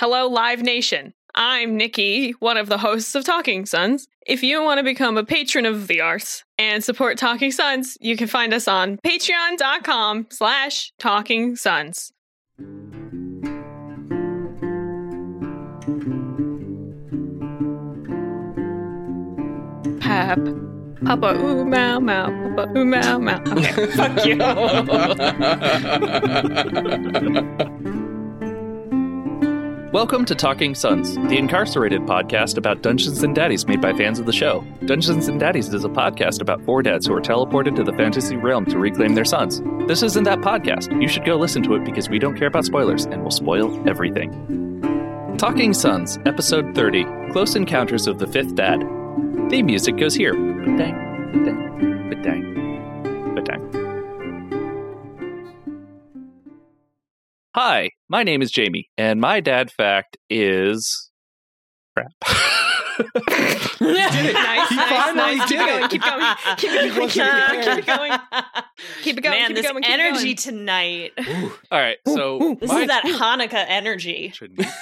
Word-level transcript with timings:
Hello, 0.00 0.26
Live 0.28 0.62
Nation. 0.62 1.12
I'm 1.34 1.76
Nikki, 1.76 2.30
one 2.38 2.56
of 2.56 2.70
the 2.70 2.78
hosts 2.78 3.14
of 3.14 3.22
Talking 3.22 3.66
Sons. 3.66 4.08
If 4.26 4.42
you 4.42 4.62
want 4.62 4.78
to 4.78 4.82
become 4.82 5.18
a 5.18 5.24
patron 5.24 5.66
of 5.66 5.88
the 5.88 6.00
arts 6.00 6.42
and 6.56 6.82
support 6.82 7.18
Talking 7.18 7.52
Sons, 7.52 7.98
you 8.00 8.16
can 8.16 8.26
find 8.26 8.54
us 8.54 8.66
on 8.66 8.96
patreon.com 9.04 10.28
slash 10.30 10.94
talking 10.98 11.54
sons. 11.54 12.14
Pap. 20.00 20.38
Papa 21.04 21.36
ooh 21.38 21.66
mow 21.66 22.00
mow. 22.00 22.54
Papa 22.56 22.72
ooh 22.74 22.86
mow 22.86 23.18
mow. 23.18 23.42
Okay, 23.48 23.86
fuck 23.88 24.24
you. 24.24 24.38
Welcome 29.92 30.24
to 30.26 30.36
Talking 30.36 30.76
Sons, 30.76 31.16
the 31.16 31.36
incarcerated 31.36 32.02
podcast 32.02 32.56
about 32.56 32.80
Dungeons 32.80 33.24
and 33.24 33.34
Daddies 33.34 33.66
made 33.66 33.80
by 33.80 33.92
fans 33.92 34.20
of 34.20 34.26
the 34.26 34.32
show. 34.32 34.64
Dungeons 34.84 35.26
and 35.26 35.40
Daddies 35.40 35.74
is 35.74 35.84
a 35.84 35.88
podcast 35.88 36.40
about 36.40 36.64
four 36.64 36.80
dads 36.80 37.08
who 37.08 37.14
are 37.14 37.20
teleported 37.20 37.74
to 37.74 37.82
the 37.82 37.92
fantasy 37.94 38.36
realm 38.36 38.64
to 38.66 38.78
reclaim 38.78 39.16
their 39.16 39.24
sons. 39.24 39.60
This 39.88 40.04
isn't 40.04 40.22
that 40.24 40.38
podcast. 40.42 41.00
You 41.02 41.08
should 41.08 41.24
go 41.24 41.34
listen 41.36 41.64
to 41.64 41.74
it 41.74 41.84
because 41.84 42.08
we 42.08 42.20
don't 42.20 42.38
care 42.38 42.46
about 42.46 42.66
spoilers 42.66 43.06
and 43.06 43.22
we'll 43.22 43.32
spoil 43.32 43.88
everything. 43.88 45.36
Talking 45.38 45.74
Sons, 45.74 46.20
episode 46.24 46.72
30 46.76 47.04
Close 47.32 47.56
Encounters 47.56 48.06
of 48.06 48.20
the 48.20 48.28
Fifth 48.28 48.54
Dad. 48.54 48.80
The 49.50 49.62
music 49.64 49.96
goes 49.96 50.14
here. 50.14 50.34
Ba-dang, 50.34 51.32
ba-dang, 51.32 52.08
ba-dang, 52.10 53.34
ba-dang. 53.34 53.69
Hi, 57.54 57.90
my 58.08 58.22
name 58.22 58.42
is 58.42 58.50
Jamie, 58.50 58.88
and 58.96 59.20
my 59.20 59.40
dad 59.40 59.70
fact 59.72 60.16
is 60.28 61.10
crap. 61.96 62.12
nice, 63.80 64.12
He 64.14 64.32
nice, 64.32 64.68
finally 64.68 65.36
nice. 65.36 65.48
Keep 65.48 65.58
did 65.58 65.66
going, 65.66 65.88
keep 65.88 66.02
going, 66.02 66.36
keep 66.58 66.70
going, 66.94 67.08
keep 67.08 67.24
going, 67.24 67.76
keep 67.76 67.86
going. 67.86 68.12
Keep 69.02 69.18
it 69.18 69.20
going, 69.22 69.38
Man, 69.38 69.46
keep 69.48 69.56
this 69.56 69.66
going, 69.66 69.82
keep 69.82 69.90
energy 69.92 70.22
going. 70.24 70.36
tonight. 70.36 71.12
All 71.72 71.78
right, 71.80 71.96
so 72.06 72.56
This 72.60 72.70
is 72.70 72.86
that 72.88 73.04
Hanukkah 73.04 73.64
energy. 73.66 74.32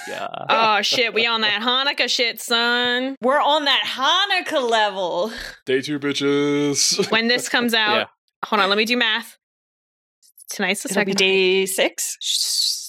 yeah. 0.07 0.27
Oh 0.49 0.81
shit, 0.81 1.13
we 1.13 1.25
on 1.25 1.41
that 1.41 1.61
Hanukkah 1.61 2.09
shit, 2.09 2.39
son. 2.41 3.15
We're 3.21 3.39
on 3.41 3.65
that 3.65 3.83
Hanukkah 3.85 4.69
level. 4.69 5.31
Day 5.65 5.81
two, 5.81 5.97
bitches. 5.97 7.09
When 7.09 7.29
this 7.29 7.47
comes 7.49 7.73
out, 7.73 7.95
Yeah. 7.95 8.05
hold 8.45 8.61
on, 8.61 8.69
let 8.69 8.77
me 8.77 8.85
do 8.85 8.95
math. 8.97 9.38
Tonight's 10.49 10.83
the 10.83 10.89
It'll 10.89 11.05
be 11.05 11.11
second 11.11 11.17
day 11.17 11.65
six. 11.65 12.17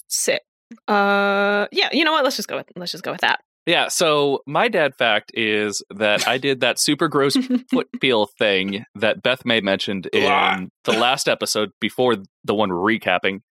Sit. 0.09 0.43
Uh, 0.89 1.67
yeah. 1.73 1.89
You 1.93 2.05
know 2.05 2.13
what? 2.13 2.25
Let's 2.25 2.37
just 2.37 2.49
go 2.49 2.57
with 2.57 2.67
let's 2.77 2.93
just 2.93 3.05
go 3.05 3.13
with 3.13 3.21
that. 3.23 3.41
Yeah, 3.67 3.89
so 3.89 4.43
my 4.47 4.69
dad 4.69 4.95
fact 4.97 5.33
is 5.35 5.83
that 5.95 6.27
I 6.27 6.39
did 6.39 6.61
that 6.61 6.79
super 6.81 7.09
gross 7.09 7.37
foot 7.71 7.89
peel 8.01 8.27
thing 8.39 8.85
that 8.95 9.23
Beth 9.23 9.45
May 9.45 9.61
mentioned 9.61 10.07
in 10.13 10.71
the 10.85 10.93
last 10.93 11.29
episode 11.29 11.71
before 11.81 12.17
the 12.45 12.55
one 12.55 12.71
we're 12.71 12.99
recapping. 12.99 13.43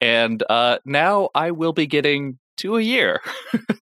And 0.00 0.42
uh, 0.48 0.78
now 0.84 1.30
I 1.34 1.50
will 1.50 1.72
be 1.72 1.86
getting 1.86 2.38
two 2.56 2.76
a 2.76 2.80
year. 2.80 3.20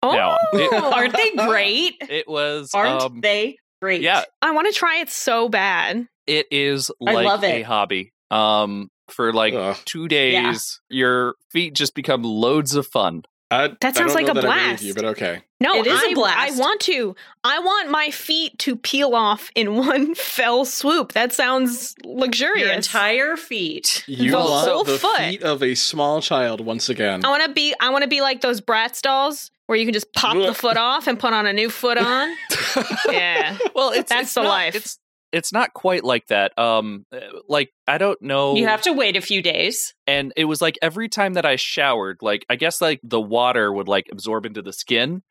Oh, 0.03 0.13
Now, 0.17 0.39
it- 0.55 0.73
Aren't 0.73 1.13
they 1.17 1.33
great? 1.47 1.97
It 2.01 2.27
was 2.27 2.71
Aren't 2.75 3.03
um, 3.03 3.21
they 3.21 3.59
great? 3.83 4.01
yeah, 4.01 4.25
I 4.41 4.53
want 4.53 4.73
to 4.73 4.77
try 4.77 4.99
it 5.01 5.11
so 5.11 5.49
bad. 5.51 6.07
it 6.27 6.47
is 6.51 6.91
I 7.07 7.13
like 7.13 7.27
love 7.27 7.45
a 7.45 7.61
it. 7.61 7.63
hobby. 7.65 8.13
Um 8.31 8.89
for 9.09 9.33
like 9.33 9.55
Ugh. 9.55 9.77
two 9.85 10.09
days, 10.09 10.81
your 10.89 11.35
feet 11.51 11.75
just 11.75 11.95
become 11.95 12.23
loads 12.23 12.75
of 12.75 12.87
fun. 12.87 13.23
I, 13.51 13.69
That 13.83 13.95
sounds 13.95 14.15
don't 14.15 14.25
like 14.25 14.31
a 14.31 14.35
that 14.35 14.45
I 14.47 14.49
agree 14.49 14.63
with 14.63 14.69
blast. 14.71 14.83
you, 14.83 14.95
but 14.95 15.05
okay. 15.05 15.43
No, 15.61 15.75
It 15.77 15.87
is 15.87 16.03
a 16.03 16.07
I, 16.09 16.15
blast. 16.15 16.39
I 16.59 16.61
want 16.61 16.81
to. 16.81 17.15
I 17.45 17.59
want 17.61 17.91
my 17.91 18.11
feet 18.11 18.59
to 18.61 18.75
peel 18.75 19.15
off 19.15 19.51
in 19.55 19.77
one 19.87 20.15
fell 20.15 20.65
swoop. 20.65 21.13
That 21.13 21.33
sounds 21.33 21.95
luxurious. 22.05 22.65
Your 22.67 22.75
entire 22.75 23.37
feet. 23.37 24.03
You 24.09 24.33
The 24.33 24.39
want 24.39 24.69
whole 24.71 24.85
the 24.85 24.99
foot. 24.99 25.19
feet 25.19 25.43
of 25.43 25.63
a 25.63 25.75
small 25.77 26.21
child 26.21 26.63
once 26.63 26.89
again. 26.89 27.25
I 27.25 27.29
want 27.29 27.45
to 27.45 27.51
be. 27.53 27.75
I 27.79 27.91
want 27.91 28.03
to 28.03 28.09
be 28.09 28.23
like 28.23 28.41
those 28.41 28.61
Bratz 28.61 29.03
dolls 29.03 29.51
where 29.67 29.79
you 29.79 29.85
can 29.87 29.95
just 29.95 30.13
pop 30.15 30.35
the 30.37 30.53
foot 30.55 30.77
off 30.77 31.07
and 31.07 31.19
put 31.19 31.33
on 31.33 31.47
a 31.47 31.53
new 31.53 31.71
foot 31.71 31.97
on. 31.99 32.35
yeah, 33.11 33.57
Well, 33.75 33.91
it's 33.93 34.09
That's 34.11 34.23
it's 34.25 34.35
the 34.35 34.43
not- 34.43 34.49
life. 34.49 34.75
It's 34.75 34.99
it's 35.35 35.53
not 35.53 35.75
quite 35.75 36.05
like 36.05 36.27
that. 36.29 36.57
Um, 36.59 37.05
uh, 37.13 37.19
like 37.49 37.71
I 37.87 37.99
don't 37.99 38.21
know. 38.23 38.55
You 38.55 38.67
have 38.67 38.83
to 38.83 38.93
wait 38.93 39.17
a 39.17 39.21
few 39.21 39.43
days. 39.43 39.93
and 40.07 40.33
it 40.37 40.45
was 40.47 40.63
like 40.63 40.79
every 40.81 41.09
time 41.09 41.35
that 41.35 41.45
I 41.45 41.57
showered, 41.57 42.19
like 42.23 42.47
I 42.49 42.57
guess 42.57 42.81
like 42.81 43.01
the 43.03 43.21
water 43.21 43.73
would 43.73 43.89
like 43.89 44.07
absorb 44.13 44.47
into 44.47 44.63
the 44.63 44.73
skin, 44.73 45.23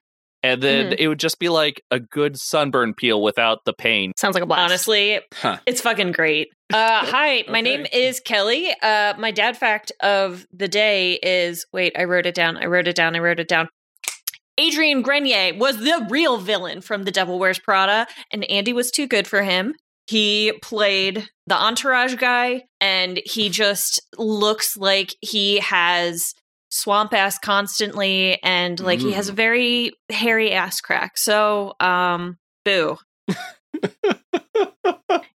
and 0.44 0.62
then 0.62 0.86
Mm-hmm. 0.88 0.96
it 1.00 1.08
would 1.08 1.20
just 1.20 1.40
be 1.40 1.50
like 1.50 1.82
a 1.90 2.00
good 2.00 2.38
sunburn 2.38 2.94
peel 2.94 3.22
without 3.24 3.60
the 3.66 3.74
pain. 3.74 4.12
sounds 4.18 4.34
like 4.36 4.44
a 4.44 4.46
blast. 4.46 4.70
Honestly, 4.70 5.20
Huh. 5.34 5.58
it's 5.66 5.82
fucking 5.82 6.12
great. 6.12 6.50
Uh, 6.74 7.06
hi, 7.06 7.44
my 7.48 7.60
Okay. 7.60 7.62
name 7.62 7.86
is 7.94 8.20
Kelly. 8.20 8.74
Uh, 8.82 9.14
my 9.18 9.32
dad 9.32 9.56
fact 9.58 9.92
of 10.02 10.46
the 10.52 10.68
day 10.68 11.14
is 11.24 11.66
wait, 11.72 11.94
I 11.98 12.04
wrote 12.04 12.26
it 12.26 12.36
down. 12.36 12.58
I 12.58 12.66
wrote 12.66 12.88
it 12.88 12.96
down. 12.96 13.16
I 13.16 13.20
wrote 13.20 13.40
it 13.40 13.48
down. 13.48 13.70
Adrian 14.58 15.02
Grenier 15.02 15.56
was 15.58 15.78
the 15.78 16.06
real 16.12 16.38
villain 16.38 16.82
from 16.82 17.04
The 17.04 17.12
Devil 17.12 17.40
Wears 17.40 17.58
Prada, 17.58 18.06
and 18.32 18.44
Andy 18.52 18.72
was 18.72 18.92
too 18.92 19.08
good 19.08 19.28
for 19.28 19.42
him. 19.42 19.74
He 20.08 20.54
played 20.62 21.28
the 21.48 21.56
entourage 21.56 22.16
guy, 22.16 22.64
and 22.82 23.22
he 23.26 23.50
just 23.50 24.02
looks 24.18 24.76
like 24.78 25.16
he 25.22 25.60
has 25.60 26.34
swamp 26.70 27.14
ass 27.14 27.38
constantly, 27.40 28.42
and 28.44 28.80
like 28.80 29.00
he 29.00 29.14
has 29.14 29.30
a 29.30 29.34
very 29.34 29.92
hairy 30.12 30.52
ass 30.52 30.82
crack. 30.82 31.18
So, 31.18 31.74
um, 31.80 32.38
boo. 32.66 32.98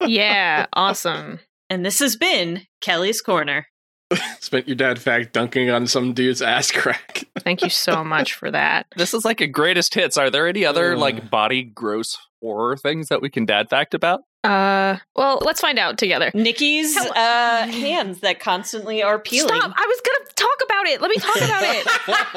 Yeah, 0.07 0.67
awesome. 0.73 1.41
And 1.71 1.85
this 1.85 1.99
has 1.99 2.17
been 2.17 2.63
Kelly's 2.81 3.21
Corner. 3.21 3.67
Spent 4.41 4.69
your 4.69 4.77
dad 4.77 4.99
fact 4.99 5.33
dunking 5.33 5.71
on 5.71 5.87
some 5.87 6.13
dude's 6.13 6.43
ass 6.43 6.71
crack. 6.71 7.25
Thank 7.41 7.63
you 7.63 7.71
so 7.71 8.05
much 8.05 8.35
for 8.35 8.51
that. 8.51 8.87
This 8.97 9.15
is 9.15 9.25
like 9.25 9.41
a 9.41 9.47
greatest 9.47 9.95
hits. 9.95 10.17
Are 10.17 10.31
there 10.31 10.47
any 10.47 10.65
other 10.65 10.93
Ugh. 10.93 10.99
like 10.99 11.31
body 11.31 11.63
gross 11.63 12.19
horror 12.43 12.77
things 12.77 13.09
that 13.09 13.23
we 13.23 13.31
can 13.31 13.47
dad 13.47 13.71
fact 13.71 13.95
about? 13.95 14.21
Uh, 14.45 14.99
well, 15.17 15.41
let's 15.43 15.61
find 15.61 15.79
out 15.79 15.99
together. 15.99 16.31
Nikki's 16.35 16.97
uh, 16.97 17.67
hands 17.67 18.21
that 18.21 18.41
constantly 18.41 19.03
are 19.03 19.19
peeling. 19.19 19.49
Stop! 19.49 19.73
I 19.77 19.87
was 19.87 20.01
gonna 20.05 20.31
talk 20.37 20.59
about 20.65 20.87
it. 20.87 21.01
Let 21.01 21.11
me 21.11 21.17
talk 21.17 21.37
about 21.37 21.63
it. 21.65 21.87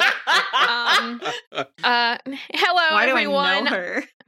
Um, 0.68 1.22
uh, 1.84 2.18
hello 2.26 2.82
Why 2.92 3.08
everyone. 3.08 3.66
do 3.66 3.70
I 3.70 3.70
know 3.70 3.70
her? 3.70 4.04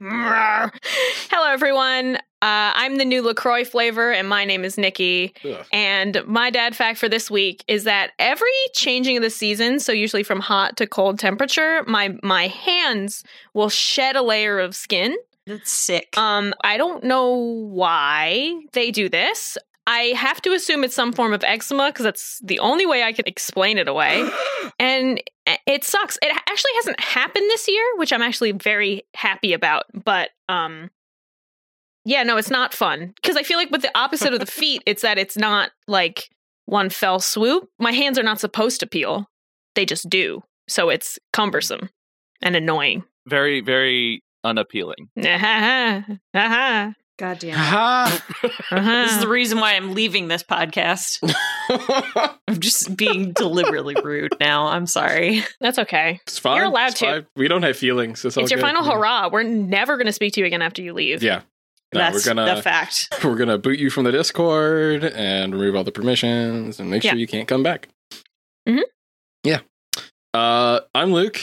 Hello, 1.30 1.50
everyone. 1.50 2.16
Uh, 2.16 2.72
I'm 2.74 2.96
the 2.96 3.04
new 3.04 3.20
LaCroix 3.20 3.64
flavor, 3.64 4.10
and 4.10 4.26
my 4.26 4.46
name 4.46 4.64
is 4.64 4.78
Nikki. 4.78 5.34
Ugh. 5.44 5.66
And 5.72 6.22
my 6.26 6.48
dad 6.48 6.74
fact 6.74 6.98
for 6.98 7.06
this 7.08 7.30
week 7.30 7.62
is 7.68 7.84
that 7.84 8.12
every 8.18 8.48
changing 8.72 9.18
of 9.18 9.22
the 9.22 9.28
season, 9.28 9.78
so 9.78 9.92
usually 9.92 10.22
from 10.22 10.40
hot 10.40 10.78
to 10.78 10.86
cold 10.86 11.18
temperature, 11.18 11.82
my 11.86 12.14
my 12.22 12.46
hands 12.46 13.24
will 13.52 13.68
shed 13.68 14.16
a 14.16 14.22
layer 14.22 14.58
of 14.58 14.74
skin. 14.74 15.14
That's 15.50 15.72
sick. 15.72 16.16
Um, 16.16 16.54
I 16.62 16.76
don't 16.76 17.02
know 17.02 17.34
why 17.34 18.54
they 18.72 18.90
do 18.90 19.08
this. 19.08 19.58
I 19.86 20.12
have 20.16 20.40
to 20.42 20.52
assume 20.52 20.84
it's 20.84 20.94
some 20.94 21.12
form 21.12 21.32
of 21.32 21.42
eczema 21.42 21.88
because 21.88 22.04
that's 22.04 22.38
the 22.44 22.60
only 22.60 22.86
way 22.86 23.02
I 23.02 23.12
can 23.12 23.24
explain 23.26 23.76
it 23.78 23.88
away. 23.88 24.28
and 24.78 25.20
it 25.66 25.82
sucks. 25.82 26.16
It 26.22 26.30
actually 26.48 26.70
hasn't 26.76 27.00
happened 27.00 27.50
this 27.50 27.66
year, 27.66 27.84
which 27.96 28.12
I'm 28.12 28.22
actually 28.22 28.52
very 28.52 29.02
happy 29.14 29.52
about. 29.52 29.86
But 29.92 30.30
um, 30.48 30.90
yeah, 32.04 32.22
no, 32.22 32.36
it's 32.36 32.50
not 32.50 32.72
fun 32.72 33.14
because 33.16 33.36
I 33.36 33.42
feel 33.42 33.58
like 33.58 33.72
with 33.72 33.82
the 33.82 33.98
opposite 33.98 34.32
of 34.32 34.38
the 34.38 34.46
feet, 34.60 34.82
it's 34.86 35.02
that 35.02 35.18
it's 35.18 35.36
not 35.36 35.70
like 35.88 36.28
one 36.66 36.90
fell 36.90 37.18
swoop. 37.18 37.68
My 37.80 37.90
hands 37.92 38.16
are 38.16 38.22
not 38.22 38.38
supposed 38.38 38.78
to 38.80 38.86
peel; 38.86 39.28
they 39.74 39.84
just 39.84 40.08
do. 40.08 40.44
So 40.68 40.88
it's 40.88 41.18
cumbersome 41.32 41.90
and 42.40 42.54
annoying. 42.54 43.02
Very, 43.26 43.60
very 43.60 44.22
unappealing. 44.44 45.08
Uh-huh. 45.18 46.92
God 47.18 47.38
damn. 47.38 47.54
Ha! 47.54 48.22
This 48.70 49.12
is 49.12 49.20
the 49.20 49.28
reason 49.28 49.60
why 49.60 49.74
I'm 49.74 49.92
leaving 49.94 50.28
this 50.28 50.42
podcast. 50.42 51.18
I'm 52.48 52.58
just 52.60 52.96
being 52.96 53.32
deliberately 53.32 53.94
rude 54.02 54.32
now. 54.40 54.68
I'm 54.68 54.86
sorry. 54.86 55.44
That's 55.60 55.78
okay. 55.80 56.18
it's 56.26 56.38
fine. 56.38 56.56
You're 56.56 56.64
allowed 56.66 56.92
It's 56.92 57.00
to. 57.00 57.06
fine. 57.06 57.26
We 57.36 57.46
don't 57.48 57.62
have 57.62 57.76
feelings. 57.76 58.24
It's, 58.24 58.38
all 58.38 58.42
it's 58.44 58.50
your 58.50 58.58
good. 58.58 58.64
final 58.66 58.84
hurrah. 58.84 59.28
We're 59.30 59.42
never 59.42 59.96
going 59.98 60.06
to 60.06 60.12
speak 60.14 60.32
to 60.34 60.40
you 60.40 60.46
again 60.46 60.62
after 60.62 60.80
you 60.80 60.94
leave. 60.94 61.22
Yeah. 61.22 61.42
No, 61.92 61.98
That's 62.00 62.24
we're 62.24 62.34
gonna 62.34 62.54
the 62.54 62.62
fact. 62.62 63.08
we're 63.24 63.34
gonna 63.34 63.58
boot 63.58 63.80
you 63.80 63.90
from 63.90 64.04
the 64.04 64.12
Discord 64.12 65.02
and 65.02 65.52
remove 65.52 65.74
all 65.74 65.82
the 65.82 65.90
permissions 65.90 66.78
and 66.78 66.88
make 66.88 67.02
sure 67.02 67.16
you 67.16 67.26
can't 67.26 67.48
come 67.48 67.64
back. 67.64 67.88
Mhm. 68.68 68.82
Yeah. 69.42 69.58
Uh, 70.32 70.80
I'm 70.94 71.12
Luke, 71.12 71.40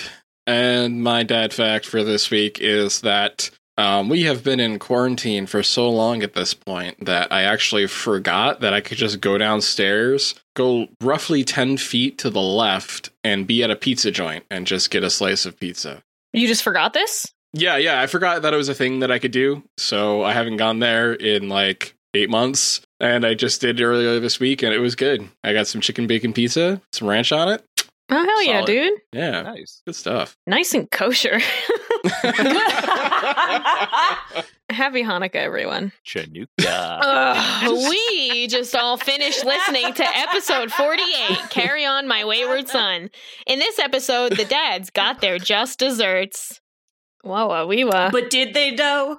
and 0.48 1.04
my 1.04 1.22
dad 1.24 1.54
fact 1.54 1.86
for 1.86 2.04
this 2.04 2.32
week 2.32 2.60
is 2.60 3.02
that 3.02 3.52
Um, 3.80 4.10
we 4.10 4.24
have 4.24 4.44
been 4.44 4.60
in 4.60 4.80
quarantine 4.80 5.46
for 5.46 5.62
so 5.62 5.88
long 5.88 6.24
at 6.24 6.34
this 6.34 6.56
point 6.56 7.06
that 7.06 7.32
I 7.32 7.44
actually 7.44 7.86
forgot 7.86 8.60
that 8.62 8.74
I 8.74 8.82
could 8.82 8.98
just 8.98 9.22
go 9.22 9.38
downstairs, 9.38 10.34
go 10.56 10.88
roughly 11.00 11.44
10 11.44 11.78
feet 11.78 12.18
to 12.18 12.32
the 12.32 12.42
left, 12.42 13.12
and 13.24 13.46
be 13.46 13.62
at 13.62 13.70
a 13.70 13.76
pizza 13.76 14.10
joint 14.10 14.46
and 14.50 14.66
just 14.66 14.90
get 14.90 15.04
a 15.04 15.12
slice 15.12 15.46
of 15.46 15.60
pizza. 15.60 16.02
You 16.34 16.48
just 16.48 16.64
forgot 16.64 16.94
this? 16.94 17.32
Yeah, 17.54 17.78
yeah, 17.78 18.02
I 18.02 18.08
forgot 18.08 18.42
that 18.42 18.52
it 18.52 18.58
was 18.58 18.68
a 18.68 18.74
thing 18.74 19.02
that 19.02 19.12
I 19.12 19.20
could 19.20 19.32
do. 19.32 19.62
So 19.78 20.24
I 20.24 20.34
haven't 20.34 20.58
gone 20.58 20.80
there 20.80 21.14
in 21.14 21.48
like 21.48 21.94
eight 22.16 22.32
months. 22.32 22.82
And 23.00 23.28
I 23.28 23.36
just 23.36 23.62
did 23.62 23.80
earlier 23.80 24.20
this 24.20 24.40
week 24.40 24.64
and 24.64 24.74
it 24.74 24.80
was 24.80 24.96
good. 24.96 25.30
I 25.44 25.54
got 25.54 25.68
some 25.68 25.82
chicken 25.82 26.08
bacon 26.08 26.34
pizza, 26.34 26.82
some 26.94 27.08
ranch 27.08 27.32
on 27.32 27.48
it. 27.50 27.64
Oh 28.09 28.24
hell 28.24 28.44
yeah, 28.44 28.62
dude! 28.63 28.94
Yeah, 29.12 29.42
Nice. 29.42 29.81
good 29.86 29.95
stuff. 29.95 30.38
Nice 30.48 30.74
and 30.74 30.89
kosher. 30.89 31.39
Happy 34.69 35.01
Hanukkah, 35.04 35.36
everyone. 35.36 35.92
Chanukah. 36.06 36.48
Ugh, 37.01 37.89
we 37.89 38.48
just 38.48 38.75
all 38.75 38.98
finished 38.98 39.44
listening 39.44 39.94
to 39.94 40.04
episode 40.18 40.71
48 40.71 41.50
Carry 41.50 41.86
On 41.86 42.07
My 42.07 42.24
Wayward 42.25 42.68
Son. 42.68 43.09
In 43.45 43.59
this 43.59 43.80
episode, 43.80 44.38
the 44.38 44.45
dads 44.45 44.89
got 44.89 45.19
their 45.21 45.38
just 45.39 45.80
desserts. 45.80 46.62
Whoa, 47.24 47.65
wee 47.65 47.83
wah. 47.83 48.09
but 48.12 48.30
did 48.30 48.54
they 48.54 48.71
though? 48.75 49.18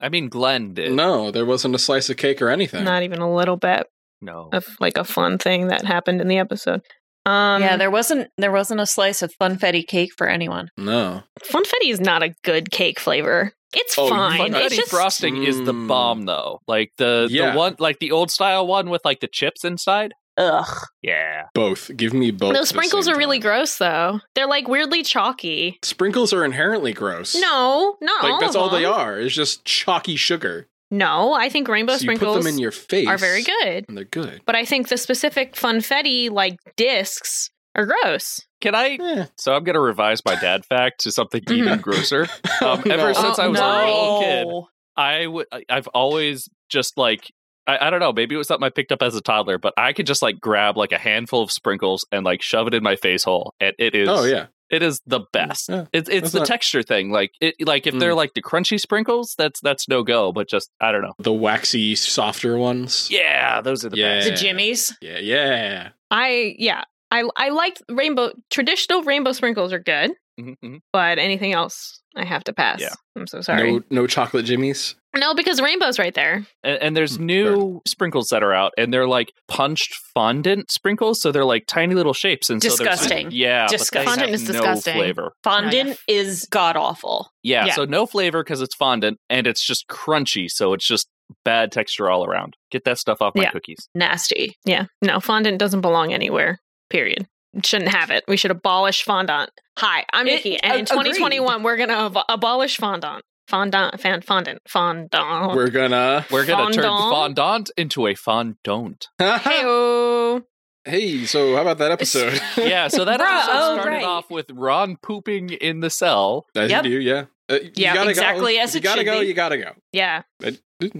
I 0.00 0.08
mean, 0.10 0.28
Glenn 0.28 0.74
did. 0.74 0.92
no, 0.92 1.30
there 1.30 1.46
wasn't 1.46 1.74
a 1.74 1.78
slice 1.78 2.10
of 2.10 2.16
cake 2.18 2.42
or 2.42 2.50
anything. 2.50 2.84
Not 2.84 3.02
even 3.02 3.20
a 3.20 3.34
little 3.34 3.56
bit 3.56 3.86
No. 4.20 4.50
of 4.52 4.66
like 4.80 4.98
a 4.98 5.04
fun 5.04 5.38
thing 5.38 5.68
that 5.68 5.84
happened 5.86 6.20
in 6.20 6.28
the 6.28 6.36
episode. 6.38 6.82
Um, 7.26 7.60
yeah, 7.62 7.76
there 7.76 7.90
wasn't 7.90 8.30
there 8.38 8.52
wasn't 8.52 8.80
a 8.80 8.86
slice 8.86 9.20
of 9.22 9.32
funfetti 9.40 9.86
cake 9.86 10.12
for 10.16 10.28
anyone. 10.28 10.68
no. 10.76 11.22
funfetti 11.42 11.90
is 11.90 12.00
not 12.00 12.22
a 12.22 12.34
good 12.44 12.70
cake 12.70 13.00
flavor. 13.00 13.52
It's 13.74 13.98
Oh, 13.98 14.08
fine. 14.08 14.38
Funfetti 14.52 14.62
It's 14.66 14.76
just 14.76 14.90
frosting 14.90 15.42
is 15.42 15.58
the 15.64 15.74
Mm. 15.74 15.88
bomb, 15.88 16.24
though. 16.24 16.60
Like 16.68 16.92
the 16.98 17.26
Yeah. 17.30 17.50
the 17.52 17.58
one, 17.58 17.76
like 17.78 17.98
the 17.98 18.12
old 18.12 18.30
style 18.30 18.66
one 18.66 18.88
with 18.90 19.04
like 19.04 19.20
the 19.20 19.26
chips 19.28 19.64
inside. 19.64 20.14
Ugh. 20.38 20.66
Yeah. 21.02 21.44
Both. 21.54 21.90
Give 21.96 22.12
me 22.12 22.30
both. 22.30 22.50
at 22.50 22.54
those 22.54 22.68
the 22.68 22.74
sprinkles 22.74 23.06
same 23.06 23.14
are 23.14 23.18
really 23.18 23.38
time. 23.38 23.48
gross, 23.50 23.76
though. 23.78 24.20
They're 24.34 24.46
like 24.46 24.68
weirdly 24.68 25.02
chalky. 25.02 25.78
Sprinkles 25.82 26.32
are 26.34 26.44
inherently 26.44 26.92
gross. 26.92 27.34
No, 27.34 27.96
not 28.02 28.22
Like 28.22 28.32
all 28.34 28.40
that's 28.40 28.54
of 28.54 28.62
all 28.62 28.68
they 28.68 28.84
are. 28.84 29.18
It's 29.18 29.34
just 29.34 29.64
chalky 29.64 30.14
sugar. 30.16 30.68
No, 30.90 31.32
I 31.32 31.48
think 31.48 31.66
rainbow 31.68 31.92
so 31.94 31.96
you 31.96 32.00
sprinkles 32.00 32.36
put 32.36 32.44
them 32.44 32.52
in 32.54 32.58
your 32.60 32.70
face. 32.70 33.08
are 33.08 33.18
very 33.18 33.42
good. 33.42 33.84
And 33.88 33.96
they're 33.96 34.04
good. 34.04 34.40
But 34.46 34.54
I 34.54 34.64
think 34.64 34.88
the 34.88 34.96
specific 34.96 35.54
funfetti 35.54 36.30
like 36.30 36.58
discs 36.76 37.50
are 37.74 37.86
gross. 37.86 38.40
Can 38.60 38.74
I? 38.74 38.96
Eh. 39.00 39.26
So 39.36 39.54
I'm 39.54 39.64
gonna 39.64 39.80
revise 39.80 40.24
my 40.24 40.36
dad 40.36 40.64
fact 40.64 41.00
to 41.00 41.10
something 41.12 41.42
even 41.50 41.80
grosser. 41.80 42.22
Um, 42.22 42.28
Oh, 42.62 42.82
ever 42.90 43.12
no. 43.12 43.12
since 43.12 43.38
I 43.38 43.48
was 43.48 43.58
no. 43.60 43.66
a 43.66 43.84
little 43.84 44.20
kid, 44.20 45.02
I 45.02 45.26
would. 45.26 45.46
I- 45.52 45.64
I've 45.68 45.88
always 45.88 46.48
just 46.70 46.96
like. 46.96 47.30
I, 47.68 47.88
I 47.88 47.90
don't 47.90 47.98
know. 47.98 48.12
Maybe 48.12 48.36
it 48.36 48.38
was 48.38 48.46
something 48.46 48.64
I 48.64 48.70
picked 48.70 48.92
up 48.92 49.02
as 49.02 49.16
a 49.16 49.20
toddler, 49.20 49.58
but 49.58 49.74
I 49.76 49.92
could 49.92 50.06
just 50.06 50.22
like 50.22 50.40
grab 50.40 50.76
like 50.76 50.92
a 50.92 50.98
handful 50.98 51.42
of 51.42 51.50
sprinkles 51.50 52.06
and 52.12 52.24
like 52.24 52.40
shove 52.40 52.68
it 52.68 52.74
in 52.74 52.82
my 52.84 52.94
face 52.94 53.24
hole, 53.24 53.54
and 53.58 53.74
it 53.78 53.96
is. 53.96 54.08
Oh 54.08 54.24
yeah. 54.24 54.46
It 54.70 54.82
is 54.82 55.00
the 55.06 55.20
best. 55.32 55.68
Yeah. 55.68 55.84
It's 55.92 56.08
it's 56.08 56.32
the 56.32 56.40
not- 56.40 56.48
texture 56.48 56.82
thing. 56.82 57.10
Like 57.10 57.32
it, 57.40 57.54
like 57.66 57.86
if 57.86 57.98
they're 57.98 58.12
Mm. 58.12 58.16
like 58.16 58.34
the 58.34 58.42
crunchy 58.42 58.78
sprinkles, 58.80 59.34
that's 59.38 59.60
that's 59.60 59.88
no 59.88 60.02
go. 60.02 60.32
But 60.32 60.48
just 60.48 60.70
I 60.80 60.92
don't 60.92 61.02
know. 61.02 61.14
The 61.18 61.32
waxy, 61.32 61.94
softer 61.94 62.56
ones. 62.58 63.08
Yeah, 63.10 63.60
those 63.60 63.84
are 63.84 63.88
the 63.90 63.96
Yeah. 63.96 64.18
best. 64.20 64.30
The 64.30 64.36
Jimmies. 64.36 64.96
Yeah, 65.00 65.18
yeah. 65.18 65.88
I 66.10 66.54
yeah. 66.58 66.84
I 67.10 67.28
I 67.36 67.50
like 67.50 67.80
rainbow 67.88 68.32
traditional 68.50 69.02
rainbow 69.04 69.32
sprinkles 69.32 69.72
are 69.72 69.78
good, 69.78 70.12
Mhm, 70.40 70.56
mhm. 70.64 70.80
but 70.92 71.18
anything 71.18 71.52
else 71.52 72.00
I 72.16 72.24
have 72.24 72.44
to 72.44 72.52
pass. 72.54 72.80
Yeah. 72.80 72.94
I'm 73.14 73.26
so 73.26 73.40
sorry. 73.42 73.72
No, 73.72 73.82
no 73.90 74.06
chocolate 74.06 74.46
jimmies. 74.46 74.94
No, 75.14 75.34
because 75.34 75.60
rainbow's 75.60 75.98
right 75.98 76.14
there. 76.14 76.46
And, 76.64 76.82
and 76.82 76.96
there's 76.96 77.18
Mm, 77.18 77.24
new 77.24 77.82
sprinkles 77.86 78.28
that 78.28 78.42
are 78.42 78.52
out, 78.54 78.72
and 78.78 78.92
they're 78.92 79.06
like 79.06 79.32
punched 79.48 79.94
fondant 80.14 80.70
sprinkles, 80.70 81.20
so 81.20 81.30
they're 81.32 81.44
like 81.44 81.64
tiny 81.66 81.94
little 81.94 82.12
shapes. 82.14 82.48
And 82.50 82.62
so 82.62 82.70
Disgusting. 82.70 83.28
yeah, 83.32 83.66
Disgusting. 83.68 84.04
Fondant 84.04 84.30
have 84.30 84.40
is 84.40 84.46
no 84.48 84.52
disgusting. 84.54 84.94
flavor. 84.94 85.32
Fondant 85.44 85.90
Oh, 85.90 86.02
is 86.08 86.46
god 86.50 86.76
awful. 86.76 87.30
Yeah, 87.42 87.66
Yeah. 87.66 87.74
so 87.74 87.84
no 87.84 88.06
flavor 88.06 88.42
because 88.42 88.60
it's 88.62 88.74
fondant, 88.74 89.18
and 89.30 89.46
it's 89.46 89.64
just 89.64 89.86
crunchy, 89.88 90.50
so 90.50 90.72
it's 90.72 90.86
just 90.86 91.08
bad 91.44 91.72
texture 91.72 92.08
all 92.10 92.24
around. 92.24 92.56
Get 92.70 92.84
that 92.84 92.98
stuff 92.98 93.20
off 93.20 93.34
my 93.34 93.42
Yeah. 93.44 93.50
cookies. 93.50 93.88
Nasty. 93.94 94.56
Yeah. 94.64 94.86
No, 95.02 95.20
fondant 95.20 95.58
doesn't 95.58 95.80
belong 95.80 96.12
anywhere. 96.12 96.60
Period. 96.88 97.26
Shouldn't 97.64 97.90
have 97.90 98.10
it. 98.10 98.24
We 98.28 98.36
should 98.36 98.50
abolish 98.50 99.02
fondant. 99.04 99.50
Hi, 99.78 100.04
I'm 100.12 100.26
It- 100.26 100.32
Nikki, 100.36 100.60
and 100.62 100.74
in 100.74 100.80
ag- 100.82 100.86
2021 100.88 101.62
we're 101.62 101.76
gonna 101.76 102.06
ab- 102.06 102.24
abolish 102.28 102.76
fondant. 102.76 103.22
Fondant, 103.48 104.00
fan, 104.00 104.22
fondant, 104.22 104.60
fondant. 104.68 105.54
We're 105.54 105.70
gonna. 105.70 106.26
We're 106.32 106.44
gonna 106.44 106.72
turn 106.72 106.82
Fondant? 106.82 107.10
fondant 107.36 107.70
into 107.76 108.06
a 108.08 108.14
fondant. 108.16 109.06
Heyo. 109.20 110.42
hey, 110.84 111.24
so 111.26 111.54
how 111.54 111.62
about 111.62 111.78
that 111.78 111.92
episode? 111.92 112.40
yeah, 112.56 112.88
so 112.88 113.04
that 113.04 113.20
Bruh, 113.20 113.24
episode 113.38 113.52
oh, 113.52 113.74
started 113.74 113.90
right. 113.90 114.04
off 114.04 114.30
with 114.30 114.50
Ron 114.50 114.96
pooping 115.00 115.50
in 115.50 115.78
the 115.80 115.90
cell. 115.90 116.46
As 116.56 116.70
Yep. 116.70 116.84
you 116.86 116.90
do, 116.90 117.00
yeah. 117.00 117.24
Uh, 117.48 117.58
Yeah, 117.76 117.94
gotta 117.94 118.10
exactly 118.10 118.54
go. 118.56 118.60
as 118.62 118.74
you 118.74 118.78
it 118.80 118.82
gotta 118.82 118.98
should 119.00 119.04
go. 119.06 119.20
be. 119.20 119.26
You 119.28 119.34
gotta 119.34 119.58
go. 119.58 119.72
Yeah. 119.92 120.22
Uh, 120.44 120.50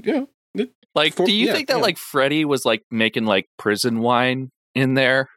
yeah. 0.05 0.20
Like, 0.94 1.14
For- 1.14 1.26
do 1.26 1.32
you 1.32 1.49
yeah, 1.49 1.53
think 1.53 1.69
that 1.69 1.76
yeah. 1.79 1.82
like 1.82 1.99
Freddie 1.99 2.44
was 2.44 2.64
like 2.64 2.82
making 2.91 3.26
like 3.26 3.47
prison 3.58 3.99
wine 4.00 4.50
in 4.75 4.94
there? 4.94 5.29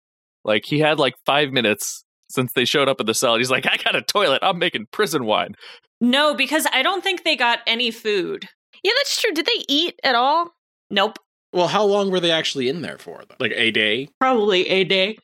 Like 0.46 0.66
he 0.66 0.80
had 0.80 1.00
like 1.00 1.16
five 1.26 1.52
minutes 1.52 2.04
since 2.30 2.54
they 2.54 2.66
showed 2.66 2.88
up 2.88 3.00
at 3.00 3.06
the 3.06 3.14
cell. 3.14 3.34
And 3.34 3.42
he's 3.42 3.52
like, 3.52 3.66
I 3.66 3.78
got 3.78 3.96
a 3.96 4.02
toilet. 4.02 4.40
I'm 4.42 4.60
making 4.60 4.88
prison 4.92 5.26
wine. 5.26 5.56
No, 6.02 6.34
because 6.34 6.66
I 6.72 6.82
don't 6.84 7.04
think 7.04 7.24
they 7.24 7.36
got 7.36 7.60
any 7.68 7.92
food. 7.92 8.48
Yeah, 8.84 8.92
that's 8.98 9.20
true. 9.22 9.32
Did 9.32 9.46
they 9.46 9.64
eat 9.68 10.00
at 10.04 10.16
all? 10.16 10.52
Nope. 10.90 11.18
Well, 11.52 11.68
how 11.68 11.84
long 11.84 12.12
were 12.12 12.20
they 12.20 12.30
actually 12.32 12.70
in 12.70 12.82
there 12.84 12.98
for? 13.00 13.24
Though? 13.28 13.36
Like 13.40 13.54
a 13.56 13.72
day? 13.72 14.08
Probably 14.20 14.68
a 14.70 14.84
day. 14.84 15.18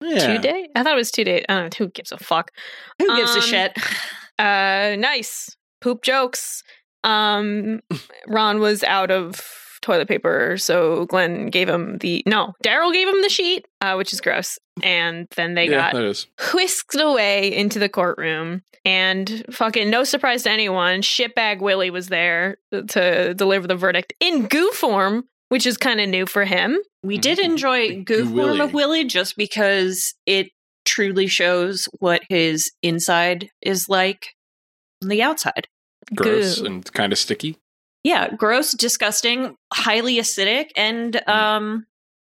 Yeah. 0.00 0.36
Two 0.36 0.38
days? 0.42 0.66
I 0.76 0.82
thought 0.84 0.92
it 0.92 0.96
was 0.96 1.10
two 1.10 1.24
days. 1.24 1.44
I 1.48 1.54
don't 1.54 1.64
know. 1.64 1.84
Who 1.84 1.90
gives 1.90 2.12
a 2.12 2.18
fuck? 2.18 2.52
Who 3.00 3.16
gives 3.16 3.32
a 3.34 3.38
Um, 3.38 3.42
shit? 3.42 3.76
Uh, 4.38 4.96
nice 4.98 5.54
poop 5.82 6.02
jokes. 6.02 6.62
Um, 7.04 7.80
Ron 8.26 8.60
was 8.60 8.82
out 8.82 9.10
of 9.10 9.40
toilet 9.82 10.08
paper, 10.08 10.56
so 10.56 11.06
Glenn 11.06 11.48
gave 11.48 11.68
him 11.68 11.98
the 11.98 12.22
no. 12.26 12.54
Daryl 12.64 12.92
gave 12.92 13.08
him 13.08 13.20
the 13.20 13.28
sheet, 13.28 13.66
uh, 13.80 13.94
which 13.94 14.12
is 14.12 14.20
gross. 14.20 14.58
And 14.82 15.26
then 15.36 15.54
they 15.54 15.68
yeah, 15.68 15.92
got 15.92 16.26
whisked 16.54 16.94
away 16.94 17.54
into 17.54 17.78
the 17.78 17.88
courtroom. 17.88 18.62
And 18.84 19.44
fucking 19.50 19.90
no 19.90 20.04
surprise 20.04 20.44
to 20.44 20.50
anyone, 20.50 21.02
shitbag 21.02 21.60
Willie 21.60 21.90
was 21.90 22.08
there 22.08 22.56
to 22.72 23.34
deliver 23.34 23.66
the 23.66 23.76
verdict 23.76 24.14
in 24.18 24.46
goo 24.46 24.70
form, 24.70 25.24
which 25.50 25.66
is 25.66 25.76
kind 25.76 26.00
of 26.00 26.08
new 26.08 26.26
for 26.26 26.44
him. 26.44 26.78
We 27.04 27.18
did 27.18 27.38
enjoy 27.38 28.02
Goo 28.02 28.04
Goo 28.04 28.24
Form 28.24 28.34
Willy. 28.34 28.60
of 28.60 28.74
Willie 28.74 29.04
just 29.04 29.36
because 29.36 30.14
it 30.24 30.48
truly 30.84 31.26
shows 31.26 31.88
what 31.98 32.22
his 32.28 32.70
inside 32.82 33.50
is 33.60 33.86
like 33.88 34.28
on 35.02 35.08
the 35.08 35.22
outside. 35.22 35.68
Gross 36.14 36.60
Goo. 36.60 36.66
and 36.66 36.92
kind 36.92 37.12
of 37.12 37.18
sticky. 37.18 37.58
Yeah, 38.04 38.34
gross, 38.34 38.72
disgusting, 38.72 39.54
highly 39.72 40.16
acidic, 40.16 40.70
and 40.76 41.16
um, 41.28 41.86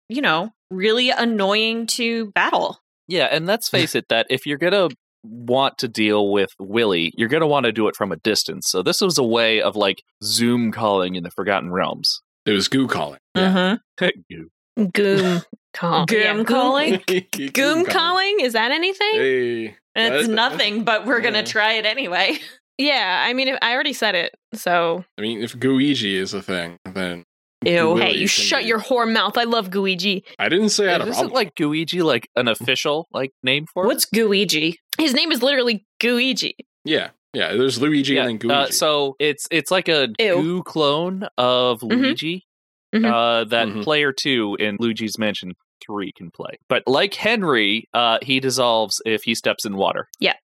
you 0.08 0.20
know, 0.20 0.50
really 0.70 1.10
annoying 1.10 1.86
to 1.88 2.30
battle. 2.32 2.78
Yeah, 3.06 3.26
and 3.30 3.46
let's 3.46 3.68
face 3.68 3.94
it, 3.94 4.06
that 4.08 4.26
if 4.30 4.46
you're 4.46 4.58
gonna 4.58 4.88
want 5.22 5.78
to 5.78 5.88
deal 5.88 6.30
with 6.32 6.50
Willie, 6.58 7.12
you're 7.16 7.28
gonna 7.28 7.46
want 7.46 7.66
to 7.66 7.72
do 7.72 7.88
it 7.88 7.96
from 7.96 8.10
a 8.12 8.16
distance. 8.16 8.68
So 8.68 8.82
this 8.82 9.00
was 9.00 9.18
a 9.18 9.24
way 9.24 9.60
of 9.62 9.76
like 9.76 10.02
Zoom 10.24 10.72
calling 10.72 11.14
in 11.14 11.22
the 11.22 11.30
Forgotten 11.30 11.70
Realms. 11.70 12.20
It 12.46 12.52
was 12.52 12.68
goo 12.68 12.88
calling. 12.88 13.20
Yeah. 13.34 13.76
Goo. 13.98 14.48
Goom 14.92 15.42
call. 15.74 16.06
Goom 16.06 16.38
yeah, 16.38 16.44
calling? 16.44 17.02
Goom 17.52 17.84
calling? 17.84 18.40
Is 18.40 18.54
that 18.54 18.70
anything? 18.72 19.12
Hey. 19.12 19.76
It's 19.94 20.26
That- 20.28 20.32
nothing, 20.32 20.84
but 20.84 21.04
we're 21.06 21.20
gonna 21.20 21.44
try 21.44 21.74
it 21.74 21.86
anyway. 21.86 22.38
Yeah, 22.80 23.24
I 23.26 23.32
mean, 23.34 23.48
if, 23.48 23.58
I 23.60 23.72
already 23.74 23.92
said 23.92 24.14
it, 24.14 24.32
so 24.54 25.04
I 25.18 25.20
mean, 25.22 25.42
if 25.42 25.54
Gooigi 25.54 26.14
is 26.14 26.32
a 26.34 26.40
thing, 26.42 26.78
then 26.84 27.24
Ew. 27.64 27.88
Willie 27.90 28.02
hey, 28.02 28.16
you 28.16 28.26
shut 28.26 28.62
be- 28.62 28.68
your 28.68 28.80
whore 28.80 29.10
mouth. 29.10 29.36
I 29.36 29.44
love 29.44 29.68
Gooigi. 29.70 30.22
I 30.38 30.48
didn't 30.48 30.70
say 30.70 30.88
I 30.88 30.92
had 30.92 31.02
a 31.02 31.08
Isn't 31.08 31.32
like 31.32 31.54
Gooigi 31.56 32.02
like 32.02 32.26
an 32.36 32.48
official 32.48 33.06
like 33.12 33.32
name 33.42 33.66
for 33.72 33.84
it? 33.84 33.86
What's 33.88 34.06
Gooigi? 34.06 34.76
His 34.98 35.12
name 35.14 35.30
is 35.30 35.42
literally 35.42 35.84
Gooigi. 36.00 36.52
yeah, 36.84 37.10
yeah. 37.34 37.52
There's 37.54 37.80
Luigi 37.80 38.14
Yeah, 38.14 38.26
and 38.28 38.40
then 38.40 38.50
uh, 38.50 38.66
so 38.70 39.14
it's 39.18 39.46
it's 39.50 39.70
like 39.70 39.88
a 39.88 40.08
Ew. 40.18 40.34
goo 40.42 40.62
clone 40.62 41.28
of 41.36 41.80
Mhm. 41.80 41.90
Luigi 41.90 42.46
Mhm. 42.94 43.04
uh, 43.12 43.44
that 43.44 43.68
Mhm. 43.68 43.82
player 43.84 44.12
two 44.12 44.56
in 44.58 44.78
Luigi's 44.78 45.18
Mansion 45.18 45.52
three 45.86 46.12
can 46.16 46.30
play. 46.30 46.52
But 46.68 46.82
like 46.86 47.14
Henry, 47.14 47.84
uh, 47.94 48.18
he 48.22 48.40
dissolves 48.40 49.00
if 49.04 49.22
he 49.24 49.34
steps 49.34 49.64
in 49.66 49.76
water. 49.76 50.08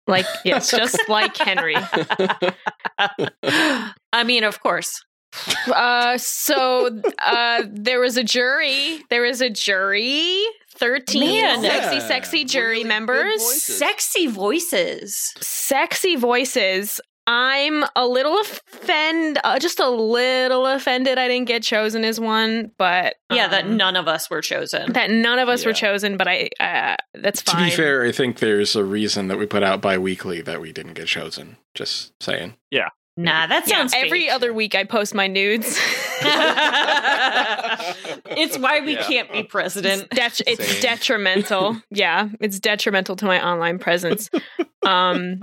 Like, 0.06 0.26
yes, 0.44 0.70
just 0.70 0.98
like 1.08 1.36
Henry. 1.36 1.76
I 4.12 4.24
mean, 4.24 4.44
of 4.44 4.60
course. 4.60 5.04
Uh, 5.66 6.16
so 6.18 7.00
uh, 7.20 7.62
there 7.68 8.00
was 8.00 8.16
a 8.16 8.22
jury. 8.22 9.02
There 9.10 9.22
was 9.22 9.40
a 9.40 9.50
jury. 9.50 10.40
13 10.76 11.20
Man. 11.20 11.60
sexy, 11.62 11.96
Yeah. 11.96 12.06
sexy 12.08 12.44
jury 12.44 12.78
Really 12.78 12.84
members. 12.88 13.40
voices. 13.42 13.78
Sexy 13.78 14.26
voices. 14.26 15.32
Sexy 15.40 16.16
voices. 16.16 17.00
I'm 17.26 17.84
a 17.96 18.06
little 18.06 18.38
offended, 18.40 19.38
uh, 19.44 19.58
just 19.58 19.80
a 19.80 19.88
little 19.88 20.66
offended 20.66 21.16
I 21.18 21.26
didn't 21.28 21.48
get 21.48 21.62
chosen 21.62 22.04
as 22.04 22.20
one, 22.20 22.70
but 22.76 23.14
Yeah, 23.30 23.48
that 23.48 23.64
um, 23.64 23.76
none 23.78 23.96
of 23.96 24.06
us 24.08 24.28
were 24.28 24.42
chosen. 24.42 24.92
that 24.92 25.10
none 25.10 25.38
of 25.38 25.48
us 25.48 25.64
were 25.64 25.72
chosen, 25.72 26.16
but 26.18 26.28
I 26.28 26.50
uh, 26.60 26.96
that's 27.14 27.42
To 27.44 27.56
be 27.56 27.70
fair, 27.70 28.04
I 28.04 28.12
think 28.12 28.40
there's 28.40 28.76
a 28.76 28.84
reason 28.84 29.28
that 29.28 29.38
we 29.38 29.46
put 29.46 29.62
out 29.62 29.80
bi-weekly 29.80 30.42
that 30.42 30.60
we 30.60 30.72
didn't 30.72 30.94
get 30.94 31.06
chosen. 31.06 31.56
Just 31.74 32.12
saying. 32.22 32.56
Yeah. 32.70 32.88
Nah, 33.16 33.46
that 33.46 33.68
Yeah, 33.68 33.76
sounds 33.76 33.94
every 33.96 34.28
other 34.28 34.52
week 34.52 34.74
I 34.74 34.82
post 34.84 35.14
my 35.14 35.28
nudes. 35.28 35.78
it's 38.26 38.58
why 38.58 38.80
we 38.80 38.94
Yeah. 38.94 39.02
can't 39.04 39.32
be 39.32 39.44
president. 39.44 40.10
Det- 40.10 40.42
it's 40.46 40.80
detrimental. 40.80 41.76
yeah, 41.90 42.28
it's 42.40 42.58
detrimental 42.58 43.16
to 43.16 43.24
my 43.24 43.44
online 43.44 43.78
presence. 43.78 44.30
Um, 44.84 45.40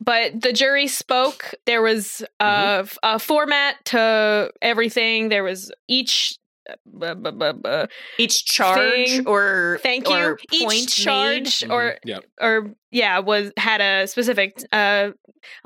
but 0.00 0.40
the 0.40 0.52
jury 0.52 0.86
spoke. 0.88 1.54
There 1.66 1.82
was 1.82 2.22
a, 2.40 2.44
Mm-hmm. 2.44 2.96
a 3.02 3.18
format 3.18 3.84
to 3.86 4.50
everything. 4.62 5.28
There 5.28 5.44
was 5.44 5.70
each. 5.88 6.38
Uh, 6.68 6.76
bu- 6.86 7.14
bu- 7.16 7.32
bu- 7.32 7.52
bu- 7.52 7.86
Each 8.18 8.42
charge 8.46 8.80
Thing. 9.08 9.26
or 9.28 9.78
thank 9.82 10.08
or 10.08 10.38
you. 10.50 10.64
point 10.64 10.78
Each 10.84 10.96
charge 10.96 11.58
Mhm. 11.60 11.70
or 11.70 11.98
Yep. 12.06 12.24
or 12.40 12.74
yeah 12.90 13.18
was 13.18 13.52
had 13.58 13.82
a 13.82 14.06
specific. 14.06 14.56
Uh, 14.72 15.10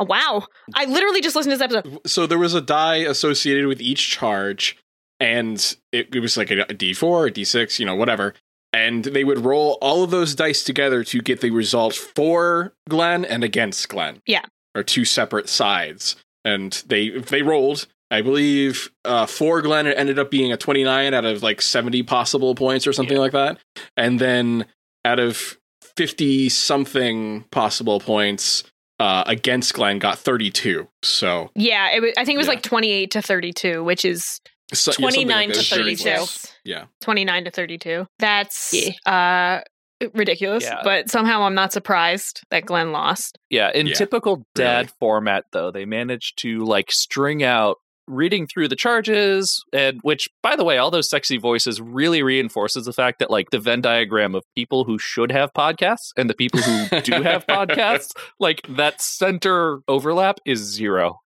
oh, 0.00 0.04
wow! 0.04 0.44
I 0.74 0.86
literally 0.86 1.20
just 1.20 1.36
listened 1.36 1.52
to 1.52 1.56
this 1.58 1.62
episode. 1.76 2.00
So 2.04 2.26
there 2.26 2.36
was 2.38 2.54
a 2.54 2.60
die 2.60 2.96
associated 2.96 3.68
with 3.68 3.80
each 3.80 4.10
charge, 4.10 4.76
and 5.20 5.56
it, 5.92 6.12
it 6.12 6.18
was 6.18 6.36
like 6.36 6.50
a, 6.50 6.62
a 6.62 6.74
D4, 6.74 7.28
a 7.28 7.30
D6, 7.30 7.78
you 7.78 7.86
know, 7.86 7.94
whatever. 7.94 8.34
And 8.72 9.04
they 9.04 9.24
would 9.24 9.44
roll 9.44 9.78
all 9.80 10.02
of 10.04 10.10
those 10.10 10.34
dice 10.34 10.62
together 10.62 11.02
to 11.04 11.20
get 11.20 11.40
the 11.40 11.50
result 11.50 11.94
for 11.94 12.74
Glenn 12.88 13.24
and 13.24 13.42
against 13.42 13.88
Glenn. 13.88 14.20
Yeah. 14.26 14.42
Or 14.74 14.82
two 14.82 15.04
separate 15.04 15.48
sides. 15.48 16.16
And 16.44 16.72
they 16.86 17.08
they 17.10 17.42
rolled, 17.42 17.86
I 18.10 18.20
believe 18.22 18.90
uh, 19.04 19.26
for 19.26 19.62
Glenn 19.62 19.86
it 19.86 19.96
ended 19.98 20.18
up 20.18 20.30
being 20.30 20.52
a 20.52 20.56
29 20.56 21.14
out 21.14 21.24
of 21.24 21.42
like 21.42 21.62
70 21.62 22.02
possible 22.04 22.54
points 22.54 22.86
or 22.86 22.92
something 22.92 23.16
Yeah. 23.16 23.22
like 23.22 23.32
that. 23.32 23.58
And 23.96 24.20
then 24.20 24.66
out 25.04 25.18
of 25.18 25.58
50 25.96 26.48
something 26.50 27.44
possible 27.50 28.00
points, 28.00 28.64
uh, 29.00 29.24
against 29.26 29.74
Glenn 29.74 29.98
got 29.98 30.18
32. 30.18 30.88
So 31.02 31.50
Yeah, 31.54 31.90
it 31.94 32.00
was, 32.00 32.12
I 32.18 32.24
think 32.24 32.34
it 32.34 32.38
was 32.38 32.46
Yeah. 32.46 32.52
like 32.54 32.62
twenty 32.62 32.90
eight 32.90 33.10
to 33.12 33.22
thirty 33.22 33.52
two, 33.52 33.82
which 33.84 34.04
is 34.04 34.40
So, 34.74 34.90
yeah, 34.90 34.94
something 34.94 35.26
29 35.28 35.48
to 35.48 35.52
It 35.52 35.56
was 35.56 35.68
very 35.70 35.96
32. 35.96 36.48
Yeah. 36.64 36.84
29 37.00 37.44
to 37.44 37.50
32. 37.50 38.06
That's 38.18 38.72
Yeah. 38.72 38.90
uh 39.12 40.08
ridiculous, 40.14 40.62
Yeah. 40.64 40.80
but 40.84 41.10
somehow 41.10 41.42
I'm 41.42 41.54
not 41.56 41.72
surprised 41.72 42.42
that 42.50 42.66
Glenn 42.66 42.92
lost. 42.92 43.36
Yeah, 43.50 43.70
in 43.74 43.86
Yeah, 43.88 43.94
typical 43.94 44.44
dad 44.54 44.76
really. 44.86 44.88
format 45.00 45.44
though, 45.52 45.70
they 45.72 45.84
managed 45.86 46.38
to 46.42 46.64
like 46.64 46.92
string 46.92 47.42
out 47.42 47.78
reading 48.06 48.46
through 48.46 48.66
the 48.68 48.76
charges 48.76 49.62
and 49.70 49.98
which 50.02 50.28
by 50.42 50.56
the 50.56 50.64
way 50.64 50.78
all 50.78 50.90
those 50.90 51.10
sexy 51.10 51.36
voices 51.36 51.78
really 51.78 52.22
reinforces 52.22 52.86
the 52.86 52.92
fact 52.94 53.18
that 53.18 53.30
like 53.30 53.50
the 53.50 53.58
venn 53.58 53.82
diagram 53.82 54.34
of 54.34 54.42
people 54.56 54.84
who 54.84 54.98
should 54.98 55.30
have 55.30 55.52
podcasts 55.52 56.12
and 56.16 56.30
the 56.30 56.34
people 56.34 56.58
who 56.58 57.00
do 57.02 57.20
have 57.22 57.46
podcasts 57.46 58.12
like 58.40 58.62
that 58.66 59.02
center 59.02 59.80
overlap 59.88 60.38
is 60.46 60.58
zero 60.60 61.18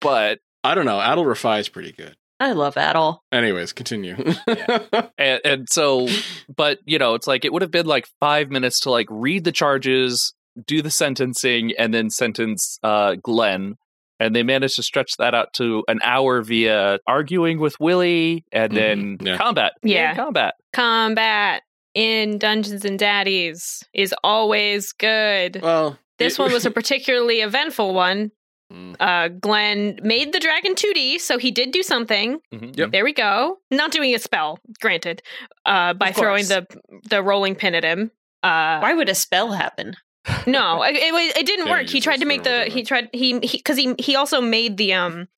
but 0.00 0.38
I 0.64 0.74
don't 0.74 0.86
know. 0.86 0.98
Adal 0.98 1.24
Rifai 1.24 1.60
is 1.60 1.68
pretty 1.68 1.92
good. 1.92 2.16
I 2.40 2.52
love 2.52 2.76
Adel. 2.76 3.22
Anyways, 3.32 3.72
continue. 3.72 4.14
and, 5.18 5.40
and 5.44 5.68
so 5.70 6.08
but 6.54 6.78
you 6.84 6.98
know 6.98 7.14
it's 7.14 7.26
like 7.26 7.44
it 7.44 7.52
would 7.52 7.62
have 7.62 7.70
been 7.70 7.86
like 7.86 8.06
five 8.20 8.50
minutes 8.50 8.80
to 8.80 8.90
like 8.90 9.06
read 9.10 9.44
the 9.44 9.52
charges 9.52 10.34
do 10.66 10.82
the 10.82 10.90
sentencing 10.90 11.72
and 11.78 11.92
then 11.94 12.10
sentence 12.10 12.78
uh 12.82 13.14
glenn 13.22 13.74
and 14.20 14.34
they 14.34 14.42
managed 14.42 14.74
to 14.76 14.82
stretch 14.82 15.12
that 15.18 15.34
out 15.34 15.52
to 15.52 15.84
an 15.88 16.00
hour 16.02 16.42
via 16.42 16.98
arguing 17.06 17.58
with 17.60 17.78
willie 17.78 18.44
and 18.52 18.72
then 18.72 19.18
Mhm, 19.18 19.26
yeah. 19.26 19.36
combat 19.36 19.72
Yeah. 19.82 20.14
combat 20.14 20.54
Combat 20.72 21.62
in 21.94 22.38
Dungeons 22.38 22.84
and 22.84 22.98
Daddies 22.98 23.82
is 23.94 24.14
always 24.22 24.92
good. 24.92 25.60
well, 25.62 25.98
This 26.18 26.38
it- 26.38 26.42
one 26.42 26.52
was 26.58 26.66
a 26.66 26.70
particularly 26.70 27.40
eventful 27.40 27.94
one. 27.94 28.30
Mm. 28.72 28.96
Uh, 29.00 29.28
Glenn 29.28 29.98
made 30.02 30.32
the 30.32 30.38
dragon 30.40 30.74
2D, 30.74 31.20
so 31.20 31.38
he 31.38 31.50
did 31.50 31.70
do 31.70 31.82
something. 31.82 32.40
Mhm. 32.52 32.76
Yep. 32.76 32.90
There 32.92 33.04
we 33.04 33.12
go. 33.14 33.58
Not 33.70 33.92
doing 33.92 34.14
a 34.14 34.18
spell, 34.18 34.58
granted, 34.80 35.22
uh, 35.64 35.94
by 35.94 36.12
throwing 36.12 36.46
the 36.46 36.66
the 37.08 37.22
rolling 37.22 37.54
pin 37.54 37.74
at 37.74 37.84
him. 37.84 38.10
Uh, 38.42 38.78
Why 38.80 38.92
would 38.94 39.08
a 39.08 39.14
spell 39.14 39.52
happen? 39.52 39.94
No, 40.46 40.82
it, 40.82 40.94
it, 40.96 41.36
it 41.38 41.46
didn't 41.46 41.64
They 41.64 41.70
work. 41.70 41.88
He 41.88 42.00
tried 42.02 42.20
to 42.20 42.26
make 42.26 42.42
the 42.42 42.64
he 42.64 42.82
tried 42.82 43.08
he 43.14 43.38
because 43.38 43.78
he, 43.78 43.94
he 43.98 44.14
also 44.14 44.40
made 44.42 44.76
the 44.76 44.92
um 44.92 45.28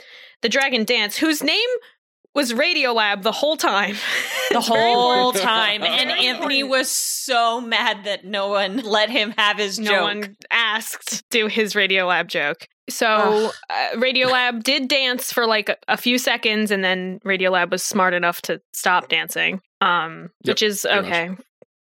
the 0.42 0.48
dragon 0.48 0.84
dance 0.84 1.16
whose 1.16 1.42
name 1.42 1.68
was 2.34 2.52
Radiolab 2.52 3.22
the 3.22 3.32
whole 3.32 3.56
time. 3.56 3.96
The 4.50 4.60
whole 4.60 5.32
time. 5.32 5.82
And 5.82 6.10
Anthony 6.10 6.62
was 6.62 6.90
so 6.90 7.60
mad 7.60 8.04
that 8.04 8.24
no 8.24 8.48
one 8.48 8.78
let 8.78 9.10
him 9.10 9.32
have 9.38 9.58
his 9.58 9.78
no 9.78 9.90
joke. 9.90 10.02
one 10.02 10.36
asked 10.50 11.28
do 11.30 11.46
his 11.46 11.74
Radiolab 11.74 12.26
joke. 12.28 12.66
So 12.88 13.06
Ugh. 13.06 13.54
uh, 13.70 13.96
Radiolab 13.96 14.62
did 14.64 14.88
dance 14.88 15.32
for 15.32 15.46
like 15.46 15.68
a, 15.68 15.76
a 15.86 15.96
few 15.96 16.18
seconds, 16.18 16.70
and 16.72 16.82
then 16.82 17.20
Radiolab 17.24 17.70
was 17.70 17.82
smart 17.84 18.14
enough 18.14 18.42
to 18.42 18.60
stop 18.72 19.08
dancing. 19.08 19.60
Um, 19.80 20.30
Yep, 20.44 20.52
which 20.54 20.62
is 20.62 20.82
pretty 20.82 20.96
much. 20.96 21.06
okay. 21.06 21.36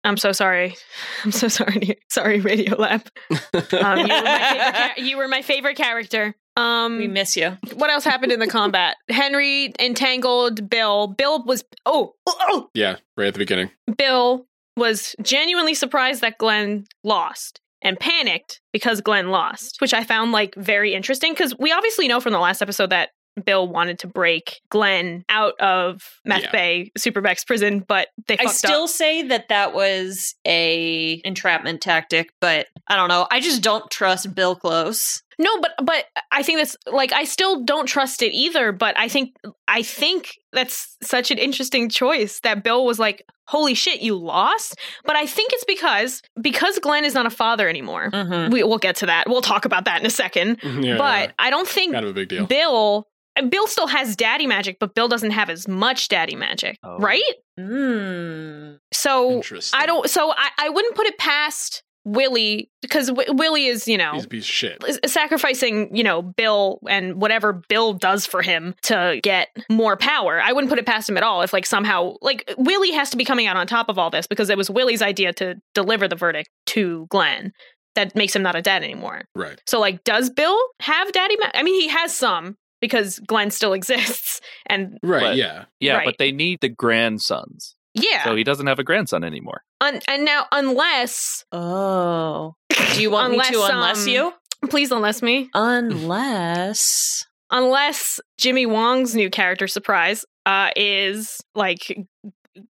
I'm 0.04 0.18
so 0.18 0.32
sorry. 0.32 0.76
I'm 1.24 1.32
so 1.32 1.48
sorry. 1.48 1.98
Sorry, 2.10 2.40
Radiolab. 2.42 3.08
Um, 3.82 3.98
you, 4.08 4.08
were 4.08 4.08
my 4.08 4.22
favorite 4.54 4.98
you 5.08 5.18
were 5.18 5.28
my 5.28 5.42
favorite 5.42 5.78
character. 5.78 6.36
Um, 6.58 6.98
we 6.98 7.08
miss 7.08 7.36
you. 7.36 7.58
what 7.76 7.90
else 7.90 8.04
happened 8.04 8.32
in 8.32 8.40
the 8.40 8.48
combat? 8.48 8.98
Henry 9.10 9.74
entangled 9.80 10.70
Bill. 10.70 11.08
Bill 11.08 11.44
was 11.46 11.64
oh, 11.86 12.14
oh, 12.28 12.36
oh. 12.42 12.70
yeah, 12.74 12.98
right 13.18 13.28
at 13.28 13.34
the 13.34 13.40
beginning. 13.40 13.72
Bill 13.98 14.46
was 14.78 15.16
genuinely 15.22 15.74
surprised 15.74 16.22
that 16.22 16.38
Glenn 16.38 16.86
lost 17.04 17.60
and 17.82 18.00
panicked 18.00 18.62
because 18.74 19.02
Glenn 19.02 19.30
lost, 19.30 19.78
which 19.80 19.94
I 19.94 20.04
found 20.04 20.32
like 20.32 20.54
very 20.56 20.94
interesting 20.94 21.34
because 21.34 21.58
we 21.58 21.72
obviously 21.72 22.08
know 22.08 22.20
from 22.20 22.34
the 22.34 22.40
last 22.40 22.62
episode 22.62 22.90
that 22.92 23.10
Bill 23.46 23.66
wanted 23.68 24.00
to 24.00 24.08
break 24.08 24.60
Glenn 24.70 25.24
out 25.30 25.60
of 25.60 26.02
Meth 26.26 26.44
Yeah. 26.44 26.52
Bay 26.52 26.92
Supermax 27.00 27.46
prison, 27.48 27.80
but 27.80 28.10
they 28.28 28.38
I 28.38 28.46
still 28.48 28.84
up. 28.84 28.90
say 28.90 29.24
that 29.24 29.48
that 29.50 29.74
was 29.74 30.36
a 30.46 31.22
entrapment 31.24 31.82
tactic, 31.82 32.32
but 32.42 32.68
I 32.88 32.96
don't 32.98 33.08
know. 33.08 33.28
I 33.32 33.40
just 33.40 33.62
don't 33.64 33.90
trust 33.90 34.36
Bill 34.36 34.56
Close. 34.56 35.24
No, 35.42 35.60
but 35.60 35.72
but 35.84 36.06
I 36.32 36.44
think 36.44 36.60
that's 36.60 36.78
like 36.86 37.12
I 37.14 37.24
still 37.24 37.64
don't 37.64 37.88
trust 37.88 38.22
it 38.22 38.32
either. 38.34 38.72
But 38.72 38.98
I 38.98 39.08
think 39.08 39.36
I 39.68 39.82
think 39.82 40.36
that's 40.54 40.96
such 41.02 41.32
an 41.32 41.40
interesting 41.40 41.90
choice 41.90 42.40
that 42.42 42.64
Bill 42.64 42.86
was 42.86 43.00
like, 43.00 43.26
"Holy 43.48 43.74
shit, 43.74 44.02
you 44.02 44.16
lost!" 44.16 44.78
But 45.04 45.16
I 45.16 45.26
think 45.26 45.52
it's 45.54 45.64
because 45.66 46.22
because 46.40 46.78
Glenn 46.80 47.06
is 47.06 47.16
not 47.16 47.26
a 47.26 47.32
father 47.32 47.68
anymore. 47.68 48.12
Mm-hmm. 48.12 48.52
We, 48.54 48.64
we'll 48.64 48.78
get 48.78 48.98
to 48.98 49.08
that. 49.08 49.28
We'll 49.28 49.42
talk 49.42 49.66
about 49.66 49.86
that 49.86 50.00
in 50.00 50.06
a 50.06 50.12
second. 50.12 50.60
Yeah, 50.82 50.98
but 50.98 51.34
I 51.40 51.50
don't 51.50 51.68
think 51.68 51.94
kind 51.94 52.06
of 52.06 52.12
a 52.12 52.14
big 52.14 52.30
deal. 52.30 52.46
Bill. 52.46 53.08
Bill 53.50 53.66
still 53.66 53.88
has 53.88 54.18
daddy 54.18 54.46
magic, 54.46 54.78
but 54.78 54.94
Bill 54.94 55.08
doesn't 55.08 55.32
have 55.32 55.50
as 55.50 55.66
much 55.66 56.10
daddy 56.10 56.36
magic, 56.36 56.78
Oh. 56.84 56.98
right? 57.00 57.24
Mm. 57.58 58.78
So 58.94 59.42
I 59.74 59.86
don't. 59.86 60.10
So 60.10 60.32
I, 60.32 60.50
I 60.60 60.70
wouldn't 60.70 60.96
put 60.96 61.08
it 61.08 61.18
past 61.18 61.82
Willie 62.06 62.70
because 62.82 63.08
w- 63.08 63.32
Willie 63.34 63.68
is 63.68 63.88
you 63.88 63.98
know 63.98 64.14
He's 64.14 64.26
a 64.32 64.42
shit. 64.42 64.84
sacrificing, 65.10 65.96
you 65.96 66.04
know, 66.04 66.22
Bill 66.22 66.80
and 66.90 67.16
whatever 67.22 67.54
Bill 67.54 67.94
does 67.94 68.26
for 68.26 68.42
him 68.42 68.74
to 68.84 69.20
get 69.22 69.50
more 69.70 69.96
power. 69.98 70.42
I 70.42 70.52
wouldn't 70.52 70.70
put 70.70 70.80
it 70.80 70.86
past 70.86 71.08
him 71.10 71.18
at 71.18 71.24
all 71.24 71.42
if 71.42 71.54
like 71.54 71.66
somehow 71.66 72.16
like 72.22 72.54
Willie 72.58 72.92
has 72.92 73.10
to 73.12 73.18
be 73.18 73.26
coming 73.26 73.48
out 73.48 73.58
on 73.58 73.68
top 73.68 73.88
of 73.90 73.98
all 73.98 74.10
this 74.10 74.28
because 74.28 74.50
it 74.50 74.58
was 74.58 74.70
Willie's 74.70 75.02
idea 75.02 75.32
to 75.34 75.56
deliver 75.74 76.08
the 76.08 76.16
verdict 76.16 76.50
to 76.68 77.06
Glenn. 77.10 77.54
That 77.96 78.16
makes 78.16 78.36
him 78.36 78.42
not 78.42 78.56
a 78.56 78.62
dad 78.62 78.84
anymore. 78.84 79.26
Right. 79.36 79.62
So 79.68 79.80
like 79.80 80.04
does 80.04 80.30
Bill 80.30 80.58
have 80.82 81.12
daddy 81.12 81.36
ma- 81.38 81.52
I 81.54 81.62
mean 81.64 81.80
he 81.80 81.88
has 81.90 82.16
some 82.16 82.56
because 82.80 83.20
Glenn 83.20 83.52
still 83.52 83.74
exists 83.80 84.42
and 84.66 84.98
Right. 85.04 85.22
But- 85.22 85.36
yeah. 85.36 85.66
yeah 85.80 85.98
Right. 85.98 86.06
but 86.06 86.18
they 86.18 86.32
need 86.32 86.60
the 86.62 86.70
grandsons 86.70 87.76
yeah. 87.94 88.24
so 88.24 88.36
he 88.36 88.44
doesn't 88.44 88.68
have 88.68 88.80
a 88.80 88.84
grandson 88.84 89.24
anymore 89.24 89.64
Un- 89.82 90.00
and 90.08 90.26
now 90.26 90.46
unless 90.52 91.44
Oh. 91.52 92.56
Do 92.94 93.02
you 93.02 93.12
want 93.12 93.34
Unless, 93.34 93.52
me 93.52 93.58
to 93.58 93.64
unless 93.74 94.04
um, 94.04 94.10
you? 94.10 94.34
please 94.70 94.92
unless 94.92 95.22
me 95.22 95.50
Unless. 95.54 97.26
unless 97.52 98.20
Jimmy 98.38 98.66
Wong's 98.66 99.16
new 99.16 99.30
character 99.30 99.68
surprise 99.68 100.26
uh, 100.46 100.70
is 100.76 101.38
like 101.56 101.80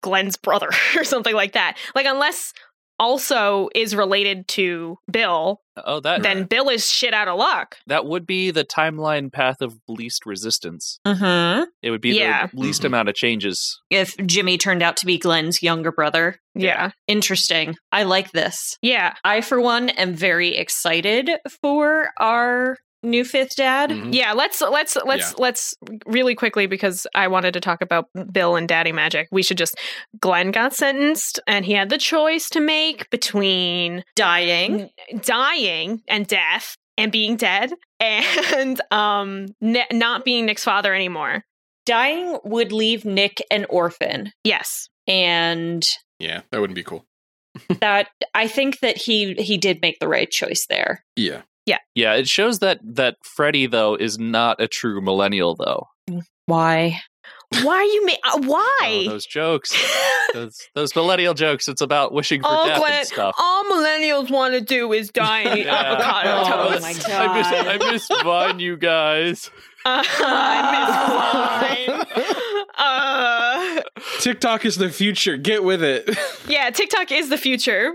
Glenn's 0.02 0.38
brother 0.38 0.70
or 0.96 1.04
something 1.04 1.34
like 1.34 1.54
that. 1.54 1.78
Like 1.96 2.06
unless 2.06 2.54
also 3.02 3.68
is 3.74 3.96
related 3.96 4.48
to 4.50 4.98
Bill, 5.12 5.60
Oh, 5.84 6.00
that 6.02 6.22
then 6.22 6.44
Bill 6.46 6.70
is 6.70 6.90
shit 6.90 7.14
out 7.14 7.28
of 7.28 7.38
luck. 7.40 7.78
that 7.88 8.06
would 8.06 8.28
be 8.28 8.52
the 8.52 8.64
timeline 8.64 9.32
path 9.32 9.62
of 9.62 9.80
least 9.88 10.26
resistance. 10.26 11.00
Mm-hmm. 11.08 11.64
It 11.82 11.90
would 11.92 12.02
be 12.02 12.12
Yeah. 12.12 12.48
the 12.48 12.60
least 12.60 12.84
Mhm. 12.84 12.86
amount 12.86 13.10
of 13.10 13.16
changes. 13.16 13.82
If 13.90 14.16
Jimmy 14.26 14.58
turned 14.58 14.84
out 14.84 14.98
to 14.98 15.06
be 15.06 15.18
Glenn's 15.18 15.64
younger 15.64 15.92
brother. 15.92 16.40
Yeah. 16.54 16.92
Interesting. 17.08 17.76
I 17.92 18.04
like 18.04 18.32
this. 18.32 18.78
Yeah. 18.82 19.14
I, 19.24 19.42
for 19.42 19.60
one, 19.60 19.90
am 19.90 20.14
very 20.14 20.56
excited 20.56 21.32
for 21.62 22.10
our 22.20 22.78
new 23.04 23.24
fifth 23.26 23.56
dad. 23.56 23.90
Mhm. 23.90 24.14
Yeah, 24.14 24.34
let's 24.34 24.62
let's 24.62 24.98
let's 25.06 25.38
let's 25.38 25.74
really 26.06 26.36
quickly 26.36 26.68
because 26.68 27.08
I 27.16 27.28
wanted 27.28 27.54
to 27.54 27.60
talk 27.60 27.82
about 27.82 28.06
Bill 28.32 28.56
and 28.56 28.68
Daddy 28.68 28.92
Magic. 28.92 29.28
We 29.32 29.44
should 29.44 29.58
just 29.58 29.76
Glenn 30.20 30.52
got 30.52 30.74
sentenced 30.74 31.40
and 31.48 31.66
he 31.66 31.74
had 31.74 31.90
the 31.90 31.98
choice 31.98 32.50
to 32.52 32.60
make 32.60 33.10
between 33.10 34.04
Dying. 34.16 34.90
dying 35.22 36.02
and 36.08 36.28
death 36.28 36.76
and 36.98 37.12
being 37.12 37.36
dead 37.38 37.74
and 38.00 38.80
um 38.92 39.48
ne- 39.62 39.88
not 39.92 40.24
being 40.26 40.46
Nick's 40.46 40.64
father 40.64 40.94
anymore. 40.94 41.44
Dying 41.86 42.38
would 42.44 42.72
leave 42.72 43.06
Nick 43.06 43.42
an 43.50 43.66
orphan. 43.70 44.32
Yes. 44.44 44.88
And 45.08 45.84
Yeah, 46.20 46.42
that 46.52 46.62
wouldn't 46.62 46.76
be 46.76 46.84
cool. 46.84 47.06
that 47.82 48.08
I 48.34 48.48
think 48.48 48.80
that 48.80 48.98
he 48.98 49.34
he 49.34 49.58
did 49.58 49.82
make 49.82 50.00
the 50.00 50.08
right 50.08 50.30
choice 50.30 50.66
there. 50.70 51.04
Yeah. 51.16 51.42
Yeah, 51.66 51.78
Yeah, 51.96 52.14
it 52.16 52.28
shows 52.28 52.60
that 52.60 52.80
that 52.84 53.18
Freddy 53.24 53.68
though 53.68 53.96
is 53.96 54.18
not 54.18 54.60
a 54.62 54.68
true 54.68 55.02
millennial 55.02 55.56
though. 55.56 55.88
Why? 56.48 57.00
Why 57.64 57.76
are 57.76 57.84
you 57.84 58.06
ma- 58.06 58.12
uh, 58.14 58.32
Oh, 58.34 58.42
why? 58.48 59.06
those 59.10 59.26
jokes, 59.26 59.74
those 60.34 60.58
those 60.74 60.96
millennial 60.96 61.34
jokes. 61.34 61.68
It's 61.68 61.82
about 61.82 62.14
wishing 62.14 62.42
for 62.42 62.48
all 62.48 62.66
death 62.66 62.80
Glenn, 62.80 62.94
and 63.00 63.08
stuff. 63.08 63.36
all 63.38 63.66
millennials 63.66 64.32
want 64.32 64.54
to 64.54 64.62
do 64.62 64.94
is 64.94 65.10
die 65.14 65.42
and 65.42 65.60
eat 65.60 65.66
Yeah. 65.66 65.76
avocado 65.76 66.30
Oh 66.30 66.70
toast. 66.70 66.82
my 66.82 66.90
I 66.90 66.94
miss, 67.38 67.48
God. 67.52 67.68
I 67.68 67.92
miss 67.92 68.08
Vine, 68.24 68.60
you 68.60 68.78
guys. 68.78 69.52
Uh, 69.86 70.04
I 70.20 71.86
miss 71.86 72.16
mine. 72.26 72.66
Uh, 72.78 73.82
TikTok 74.20 74.66
is 74.66 74.78
the 74.78 74.90
future. 74.90 75.38
Get 75.38 75.64
with 75.64 75.84
it. 75.84 76.18
yeah, 76.48 76.70
TikTok 76.70 77.12
is 77.12 77.30
the 77.30 77.38
future. 77.38 77.94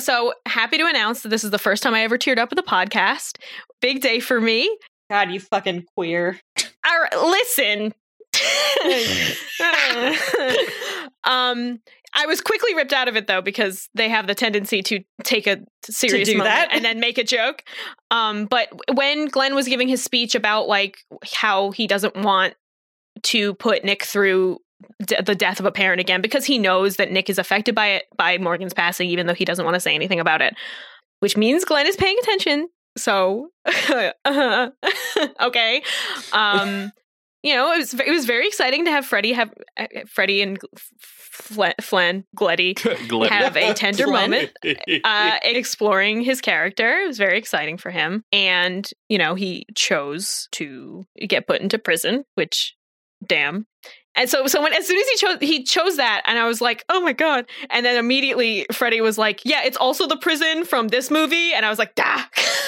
So 0.00 0.34
happy 0.46 0.78
to 0.78 0.86
announce 0.86 1.22
that 1.22 1.28
this 1.28 1.44
is 1.44 1.50
the 1.50 1.58
first 1.58 1.82
time 1.82 1.94
I 1.94 2.02
ever 2.02 2.18
teared 2.18 2.38
up 2.38 2.52
at 2.52 2.56
the 2.56 2.62
podcast. 2.62 3.38
Big 3.80 4.00
day 4.00 4.20
for 4.20 4.40
me. 4.40 4.76
God, 5.08 5.30
you 5.30 5.40
fucking 5.40 5.86
queer. 5.96 6.38
All 6.86 7.00
right, 7.00 7.22
listen. 7.22 7.94
um, 11.24 11.80
I 12.14 12.26
was 12.26 12.40
quickly 12.40 12.74
ripped 12.74 12.92
out 12.92 13.08
of 13.08 13.16
it 13.16 13.26
though 13.26 13.42
because 13.42 13.88
they 13.94 14.08
have 14.08 14.26
the 14.26 14.34
tendency 14.34 14.82
to 14.82 15.00
take 15.22 15.46
a 15.46 15.58
serious 15.84 16.28
moment 16.28 16.44
that? 16.44 16.68
and 16.72 16.84
then 16.84 17.00
make 17.00 17.18
a 17.18 17.24
joke. 17.24 17.62
Um, 18.10 18.46
but 18.46 18.68
when 18.94 19.26
Glenn 19.26 19.54
was 19.54 19.68
giving 19.68 19.88
his 19.88 20.02
speech 20.02 20.34
about 20.34 20.68
like 20.68 20.98
how 21.24 21.70
he 21.70 21.86
doesn't 21.86 22.16
want 22.16 22.54
to 23.22 23.54
put 23.54 23.84
Nick 23.84 24.04
through 24.04 24.58
the 24.98 25.34
death 25.34 25.60
of 25.60 25.66
a 25.66 25.72
parent 25.72 26.00
again 26.00 26.20
because 26.20 26.44
he 26.44 26.58
knows 26.58 26.96
that 26.96 27.10
Nick 27.10 27.30
is 27.30 27.38
affected 27.38 27.74
by 27.74 27.88
it 27.88 28.04
by 28.16 28.38
Morgan's 28.38 28.74
passing, 28.74 29.08
even 29.08 29.26
though 29.26 29.34
he 29.34 29.44
doesn't 29.44 29.64
want 29.64 29.74
to 29.74 29.80
say 29.80 29.94
anything 29.94 30.20
about 30.20 30.42
it, 30.42 30.54
which 31.20 31.36
means 31.36 31.64
Glenn 31.64 31.86
is 31.86 31.96
paying 31.96 32.16
attention. 32.22 32.68
So, 32.96 33.48
okay. 35.40 35.82
Um, 36.32 36.92
you 37.42 37.54
know, 37.54 37.72
it 37.72 37.78
was 37.78 37.94
it 37.94 38.10
was 38.10 38.26
very 38.26 38.46
exciting 38.46 38.84
to 38.84 38.90
have 38.90 39.06
Freddie 39.06 39.32
have 39.32 39.52
uh, 39.78 39.86
Freddie 40.06 40.42
and 40.42 40.58
Flan, 41.40 41.74
Flan 41.80 42.24
Gleddy 42.34 42.74
have 42.80 43.56
a 43.56 43.72
tender 43.74 44.06
moment 44.06 44.50
uh, 45.04 45.38
exploring 45.42 46.22
his 46.22 46.40
character. 46.40 47.00
It 47.00 47.06
was 47.06 47.18
very 47.18 47.38
exciting 47.38 47.78
for 47.78 47.90
him, 47.90 48.24
and 48.32 48.88
you 49.08 49.18
know, 49.18 49.34
he 49.34 49.64
chose 49.74 50.48
to 50.52 51.04
get 51.26 51.46
put 51.46 51.60
into 51.60 51.78
prison, 51.78 52.24
which, 52.34 52.74
damn. 53.26 53.66
And 54.20 54.28
so, 54.28 54.46
so 54.46 54.60
when 54.60 54.74
as 54.74 54.86
soon 54.86 54.98
as 54.98 55.08
he 55.08 55.16
chose, 55.16 55.38
he 55.40 55.64
chose 55.64 55.96
that, 55.96 56.20
and 56.26 56.38
I 56.38 56.46
was 56.46 56.60
like, 56.60 56.84
"Oh 56.90 57.00
my 57.00 57.14
god!" 57.14 57.46
And 57.70 57.86
then 57.86 57.96
immediately, 57.96 58.66
Freddie 58.70 59.00
was 59.00 59.16
like, 59.16 59.40
"Yeah, 59.46 59.62
it's 59.64 59.78
also 59.78 60.06
the 60.06 60.18
prison 60.18 60.66
from 60.66 60.88
this 60.88 61.10
movie," 61.10 61.54
and 61.54 61.64
I 61.64 61.70
was 61.70 61.78
like, 61.78 61.94
"Dah, 61.94 62.24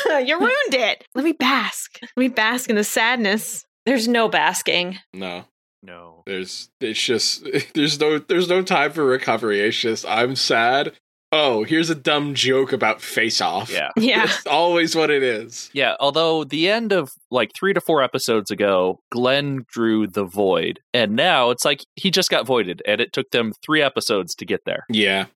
you 0.25 0.38
ruined 0.38 0.54
it. 0.73 1.04
Let 1.14 1.26
me 1.26 1.32
bask. 1.32 1.99
Let 2.00 2.16
me 2.16 2.28
bask 2.28 2.71
in 2.71 2.76
the 2.76 2.85
sadness." 2.85 3.66
There's 3.85 4.09
no 4.09 4.30
basking. 4.30 4.99
no. 5.12 5.44
no. 5.82 6.23
There's 6.25 6.71
it's 6.80 7.02
just 7.02 7.47
there's 7.75 8.00
no 8.00 8.18
there's 8.18 8.49
no 8.49 8.62
time 8.62 8.92
for 8.92 9.04
recovery. 9.04 9.61
It's 9.61 9.76
just 9.76 10.06
I'm 10.06 10.37
sad. 10.37 10.92
Oh, 11.34 11.64
here's 11.64 11.88
a 11.88 11.94
dumb 11.94 12.34
joke 12.34 12.72
about 12.74 13.00
face 13.00 13.40
off. 13.40 13.70
Yeah. 13.70 13.90
Yeah, 13.96 14.24
It's 14.24 14.46
always 14.46 14.94
what 14.94 15.10
it 15.10 15.22
is. 15.22 15.70
Yeah, 15.72 15.94
although 15.98 16.44
the 16.44 16.68
end 16.68 16.92
of 16.92 17.12
like 17.30 17.52
three 17.54 17.72
to 17.72 17.80
four 17.80 18.02
episodes 18.02 18.50
ago, 18.50 19.00
Glenn 19.11 19.64
drew 19.68 20.07
the 20.07 20.24
void, 20.24 20.80
and 20.92 21.16
now 21.16 21.50
it's 21.50 21.64
like 21.64 21.85
he 21.94 22.11
just 22.11 22.30
got 22.30 22.46
voided, 22.46 22.83
and 22.87 23.00
it 23.00 23.12
took 23.12 23.30
them 23.30 23.52
three 23.64 23.80
episodes 23.80 24.35
to 24.35 24.44
get 24.44 24.61
there. 24.66 24.85
Yeah. 24.90 25.26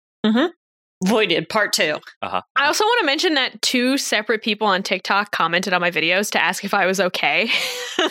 Voided 1.05 1.49
part 1.51 1.73
two. 1.75 1.99
Uh-huh. 2.23 2.41
I 2.57 2.67
also 2.67 2.83
want 2.85 3.01
to 3.01 3.07
mention 3.07 3.35
that 3.35 3.61
two 3.61 3.99
separate 3.99 4.43
people 4.43 4.67
on 4.67 4.83
TikTok 4.83 5.31
commented 5.31 5.75
on 5.75 5.81
my 5.83 5.91
videos 5.91 6.31
to 6.33 6.43
ask 6.43 6.65
if 6.65 6.73
I 6.73 6.87
was 6.87 7.01
okay. 7.01 7.43
and 7.99 8.11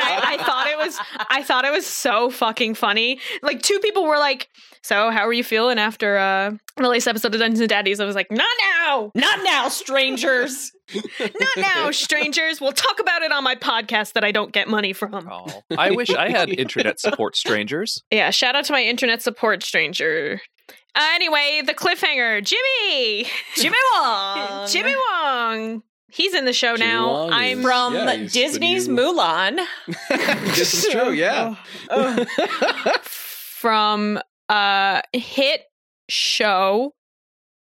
I, 0.00 0.20
I 0.24 0.42
thought 0.44 0.66
it 0.68 0.76
was 0.78 0.98
I 1.30 1.42
thought 1.42 1.64
it 1.64 1.72
was 1.72 1.86
so 1.86 2.28
fucking 2.30 2.74
funny. 2.74 3.18
Like 3.42 3.62
two 3.62 3.78
people 3.78 4.04
were 4.04 4.18
like, 4.18 4.48
So 4.82 5.10
how 5.10 5.26
are 5.26 5.32
you 5.32 5.44
feeling 5.44 5.78
after 5.78 6.16
uh 6.18 6.52
the 6.76 6.88
latest 6.88 7.08
episode 7.08 7.34
of 7.34 7.40
Dungeons 7.40 7.60
and 7.60 7.68
Daddies? 7.68 8.00
I 8.00 8.04
was 8.04 8.14
like, 8.14 8.30
Not 8.30 8.46
now! 8.60 9.10
Not 9.14 9.40
now, 9.44 9.68
strangers. 9.68 10.72
Not 11.20 11.56
now, 11.58 11.90
strangers. 11.90 12.60
We'll 12.60 12.72
talk 12.72 12.98
about 12.98 13.22
it 13.22 13.30
on 13.32 13.44
my 13.44 13.54
podcast 13.56 14.14
that 14.14 14.24
I 14.24 14.32
don't 14.32 14.52
get 14.52 14.68
money 14.68 14.92
from. 14.94 15.28
Oh, 15.30 15.46
I 15.76 15.90
wish 15.90 16.10
I 16.14 16.30
had 16.30 16.48
internet 16.58 16.98
support, 17.00 17.36
strangers. 17.36 18.02
Yeah, 18.10 18.30
shout 18.30 18.56
out 18.56 18.64
to 18.66 18.72
my 18.72 18.82
internet 18.82 19.20
support 19.20 19.62
stranger. 19.62 20.40
Uh, 20.94 21.06
anyway, 21.14 21.60
the 21.66 21.74
cliffhanger, 21.74 22.42
Jimmy! 22.42 23.26
Jimmy 23.56 23.76
Wong. 23.94 24.66
Jimmy 24.68 24.94
Wong. 25.12 25.82
He's 26.10 26.32
in 26.32 26.46
the 26.46 26.54
show 26.54 26.76
Jimmy 26.78 26.90
now. 26.90 27.06
Wong 27.12 27.32
I'm 27.34 27.58
is- 27.58 27.64
From 27.64 27.94
Yeah, 27.94 28.16
Disney's 28.32 28.88
new- 28.88 28.96
Mulan. 29.12 29.60
this 30.08 30.72
is 30.86 30.90
true, 30.90 31.10
yeah. 31.12 31.56
from 33.12 34.18
a 34.48 35.02
hit 35.12 35.62
show 36.08 36.92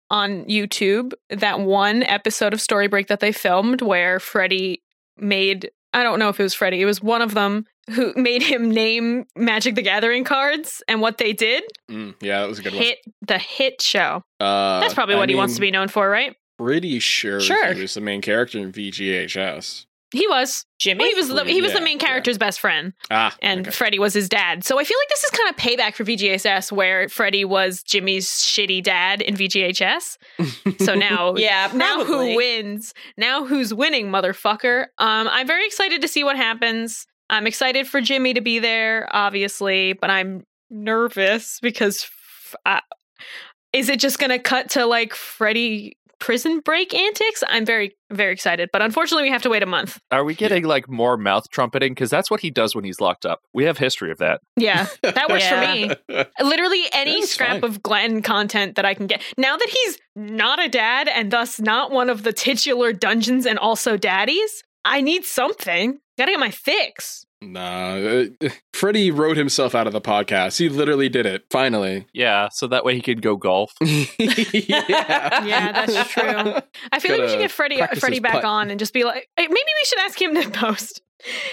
on 0.09 0.45
YouTube. 0.45 1.13
That 1.29 1.59
one 1.59 2.03
episode 2.03 2.53
of 2.53 2.61
Story 2.61 2.87
Break 2.87 3.07
that 3.07 3.19
they 3.19 3.31
filmed 3.31 3.81
where 3.81 4.19
Freddie 4.19 4.83
made 5.17 5.69
I 5.93 6.03
don't 6.03 6.19
know 6.19 6.29
if 6.29 6.39
it 6.39 6.43
was 6.43 6.53
Freddie, 6.53 6.81
it 6.81 6.85
was 6.85 7.01
one 7.01 7.21
of 7.21 7.33
them 7.33 7.65
who 7.89 8.13
made 8.17 8.43
him 8.43 8.69
name 8.69 9.25
Magic 9.35 9.75
the 9.75 9.81
Gathering 9.81 10.23
cards 10.23 10.83
and 10.87 11.01
what 11.01 11.17
they 11.17 11.33
did. 11.33 11.63
Mm, 11.89 12.13
yeah, 12.21 12.41
that 12.41 12.49
was 12.49 12.59
a 12.59 12.63
good 12.63 12.73
one. 12.73 12.83
Hit 12.83 12.99
the 13.25 13.37
hit 13.39 13.81
show. 13.81 14.21
Uh, 14.39 14.79
That's 14.81 14.93
probably 14.93 15.15
I 15.15 15.17
what 15.17 15.29
he 15.29 15.35
wants 15.35 15.55
to 15.55 15.61
be 15.61 15.71
known 15.71 15.87
for, 15.87 16.07
right? 16.09 16.35
Pretty 16.57 16.99
sure, 16.99 17.39
Sure. 17.39 17.73
he 17.73 17.81
was 17.81 17.93
the 17.93 18.01
main 18.01 18.21
character 18.21 18.59
in 18.59 18.71
VGHS. 18.71 19.85
He 20.13 20.25
was. 20.27 20.65
Jimmy? 20.79 20.99
Well, 20.99 21.09
he 21.09 21.15
was 21.15 21.27
the, 21.27 21.43
he 21.45 21.61
was 21.61 21.73
the 21.73 21.79
Yeah, 21.79 21.83
main 21.83 21.97
yeah. 21.99 22.05
character's 22.07 22.37
best 22.37 22.59
friend. 22.59 22.93
Ah, 23.11 23.35
and 23.41 23.61
okay. 23.61 23.71
Freddie 23.71 23.99
was 23.99 24.13
his 24.13 24.29
dad. 24.29 24.63
So 24.63 24.79
I 24.79 24.83
feel 24.83 24.97
like 24.99 25.09
this 25.09 25.23
is 25.23 25.29
kind 25.31 25.49
of 25.49 25.55
payback 25.57 25.95
for 25.95 26.03
VGHS, 26.05 26.71
where 26.71 27.09
Freddie 27.09 27.43
was 27.45 27.83
Jimmy's 27.83 28.29
shitty 28.29 28.83
dad 28.83 29.21
in 29.21 29.35
VGHS. 29.35 30.17
So 30.85 30.93
now, 30.95 31.35
yeah, 31.35 31.69
now 31.73 32.03
probably. 32.05 32.31
who 32.31 32.37
wins? 32.37 32.93
Now 33.17 33.45
who's 33.45 33.73
winning, 33.73 34.07
motherfucker? 34.07 34.83
Um, 34.99 35.27
I'm 35.29 35.47
very 35.47 35.65
excited 35.65 36.01
to 36.01 36.07
see 36.07 36.23
what 36.23 36.35
happens. 36.37 37.05
I'm 37.29 37.47
excited 37.47 37.87
for 37.87 37.99
Jimmy 37.99 38.33
to 38.35 38.41
be 38.41 38.59
there, 38.59 39.07
obviously, 39.11 39.93
but 39.93 40.09
I'm 40.09 40.45
nervous 40.69 41.59
because 41.61 42.03
f- 42.03 42.55
I- 42.65 42.81
is 43.73 43.89
it 43.89 43.99
just 43.99 44.19
going 44.19 44.29
to 44.29 44.39
cut 44.39 44.69
to 44.71 44.85
like 44.85 45.13
Freddie 45.13 45.97
prison 46.19 46.59
break 46.59 46.93
antics? 46.93 47.43
I'm 47.47 47.65
very 47.65 47.95
very 48.09 48.31
excited, 48.31 48.69
but 48.71 48.81
unfortunately, 48.81 49.23
we 49.23 49.31
have 49.31 49.41
to 49.41 49.49
wait 49.49 49.63
a 49.63 49.65
month. 49.67 49.99
Are 50.11 50.23
we 50.23 50.33
getting 50.33 50.63
like 50.63 50.89
more 50.89 51.17
mouth 51.17 51.43
trumpeting? 51.51 51.91
Because 51.93 52.09
that's 52.09 52.31
what 52.31 52.39
he 52.39 52.49
does 52.49 52.73
when 52.73 52.83
he's 52.85 53.01
locked 53.01 53.25
up. 53.25 53.41
We 53.53 53.65
have 53.65 53.77
history 53.77 54.11
of 54.11 54.17
that. 54.19 54.39
Yeah, 54.55 54.87
that 55.03 55.29
works 55.29 55.43
Yeah. 55.43 55.93
for 55.95 56.13
me. 56.13 56.23
Literally 56.41 56.83
any 56.93 57.19
That's 57.19 57.31
scrap 57.33 57.61
fine. 57.61 57.63
of 57.65 57.83
Glenn 57.83 58.21
content 58.21 58.75
that 58.75 58.85
I 58.85 58.93
can 58.93 59.07
get. 59.07 59.21
Now 59.37 59.57
that 59.57 59.69
he's 59.69 59.97
not 60.15 60.63
a 60.63 60.69
dad 60.69 61.07
and 61.09 61.31
thus 61.31 61.59
not 61.59 61.91
one 61.91 62.09
of 62.09 62.23
the 62.23 62.31
titular 62.33 62.93
dungeons 62.93 63.45
and 63.45 63.59
also 63.59 63.97
daddies, 63.97 64.63
I 64.85 65.01
need 65.01 65.25
something. 65.25 65.99
Gotta 66.17 66.31
get 66.31 66.39
my 66.39 66.49
fix. 66.51 67.25
Nah, 67.41 67.95
uh, 67.97 68.25
Freddie 68.73 69.11
wrote 69.11 69.37
himself 69.37 69.75
out 69.75 69.85
of 69.87 69.93
the 69.93 70.01
podcast. 70.01 70.57
He 70.57 70.69
literally 70.69 71.07
did 71.09 71.25
it. 71.25 71.43
Finally. 71.51 72.07
Yeah, 72.13 72.49
so 72.51 72.67
that 72.67 72.83
way 72.83 72.95
he 72.95 73.01
could 73.01 73.21
go 73.21 73.35
golf. 73.35 73.73
yeah. 73.81 75.45
Yeah, 75.45 75.71
that's 75.71 76.11
true. 76.11 76.23
I 76.91 76.99
feel 76.99 77.11
like 77.11 77.21
we 77.21 77.29
should 77.29 77.39
get 77.39 77.51
Freddie 77.51 77.81
Freddie 77.99 78.19
back 78.19 78.33
putt. 78.33 78.45
on 78.45 78.69
and 78.71 78.79
just 78.79 78.93
be 78.93 79.03
like, 79.03 79.27
hey, 79.37 79.43
maybe 79.47 79.53
we 79.55 79.85
should 79.85 79.99
ask 79.99 80.21
him 80.21 80.35
to 80.35 80.49
post. 80.49 81.01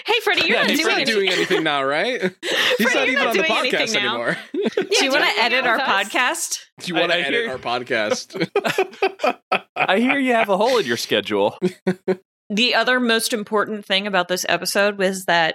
Hey, 0.07 0.13
Freddie, 0.23 0.47
you're 0.49 0.57
Yeah, 0.57 0.63
not 0.63 0.71
He's 0.71 0.79
doing 0.81 0.89
not 0.91 1.01
anything. 1.01 1.15
doing 1.15 1.31
anything 1.31 1.63
now, 1.65 1.83
right? 1.85 2.21
He's 2.79 2.91
Freddie, 2.93 2.95
not 2.95 2.95
you're 2.95 3.07
even 3.07 3.15
not 3.15 3.27
on 3.29 3.37
the 3.37 3.43
doing 3.43 3.53
anything 3.59 3.87
podcast 3.89 3.95
now. 3.95 4.09
anymore. 4.11 4.37
Do 4.53 4.59
you 4.61 4.71
do 4.71 4.81
want 4.81 4.91
you 4.91 5.11
to 5.11 5.19
wanna 5.19 5.33
edit 5.41 5.67
our 5.67 5.79
us? 5.81 6.09
podcast? 6.09 6.59
Do 6.81 6.87
you 6.89 6.95
want 7.01 7.13
to 7.13 7.19
edit 7.19 7.33
hear- 7.45 7.51
our 7.51 7.59
podcast? 7.59 9.41
I 9.77 9.99
hear 10.01 10.19
you 10.19 10.33
have 10.35 10.49
a 10.51 10.57
hole 10.57 10.79
in 10.79 10.87
your 10.87 10.97
schedule. 10.99 11.59
The 12.51 12.75
other 12.75 13.01
most 13.01 13.33
important 13.33 13.87
thing 13.87 14.07
about 14.07 14.29
this 14.29 14.45
episode 14.49 14.99
was 14.99 15.25
that 15.25 15.55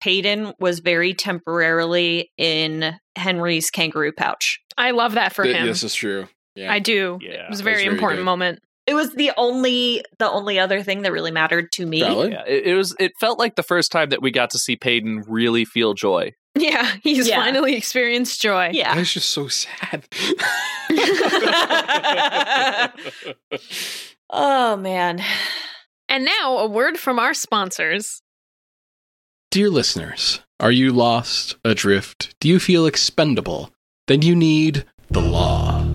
Peyton 0.00 0.52
was 0.60 0.78
very 0.80 1.14
temporarily 1.14 2.30
in 2.36 2.94
Henry's 3.16 3.70
kangaroo 3.70 4.12
pouch. 4.12 4.60
I 4.76 4.92
love 4.92 5.14
that 5.14 5.34
for 5.34 5.44
Th- 5.44 5.56
him. 5.56 5.66
This 5.66 5.82
is 5.82 5.94
true. 5.94 6.28
Yeah. 6.54 6.72
I 6.72 6.78
do. 6.78 7.18
Yeah, 7.20 7.30
it 7.30 7.50
was 7.50 7.58
a 7.58 7.58
that's 7.58 7.60
very 7.62 7.82
very 7.84 7.94
important 7.94 8.20
good. 8.20 8.24
moment. 8.26 8.60
It 8.86 8.94
was 8.94 9.12
the 9.14 9.32
only 9.36 10.02
the 10.18 10.30
only 10.30 10.58
other 10.58 10.82
thing 10.82 11.02
that 11.02 11.12
really 11.12 11.30
mattered 11.30 11.70
to 11.72 11.84
me. 11.86 12.00
Valid. 12.00 12.32
Yeah, 12.32 12.44
it, 12.46 12.66
it 12.68 12.74
was. 12.74 12.94
It 12.98 13.12
felt 13.20 13.38
like 13.38 13.56
the 13.56 13.62
first 13.62 13.92
time 13.92 14.08
that 14.10 14.22
we 14.22 14.30
got 14.30 14.50
to 14.50 14.58
see 14.58 14.76
Peyton 14.76 15.24
really 15.28 15.64
feel 15.66 15.92
joy. 15.94 16.32
Yeah, 16.56 16.94
he's 17.02 17.28
Yeah. 17.28 17.36
finally 17.42 17.74
experienced 17.76 18.40
joy. 18.40 18.70
Yeah. 18.72 18.94
That 18.94 19.00
is 19.02 19.12
just 19.12 19.28
so 19.30 19.48
sad. 19.48 20.06
oh 24.30 24.76
man. 24.76 25.20
And 26.10 26.24
now 26.24 26.56
a 26.56 26.66
word 26.66 26.96
from 26.96 27.18
our 27.18 27.34
sponsors. 27.34 28.22
Dear 29.50 29.70
listeners, 29.70 30.40
are 30.60 30.70
you 30.70 30.92
lost, 30.92 31.56
adrift? 31.64 32.34
Do 32.38 32.50
you 32.50 32.60
feel 32.60 32.84
expendable? 32.84 33.70
Then 34.06 34.20
you 34.20 34.36
need 34.36 34.84
the 35.08 35.22
law. 35.22 35.94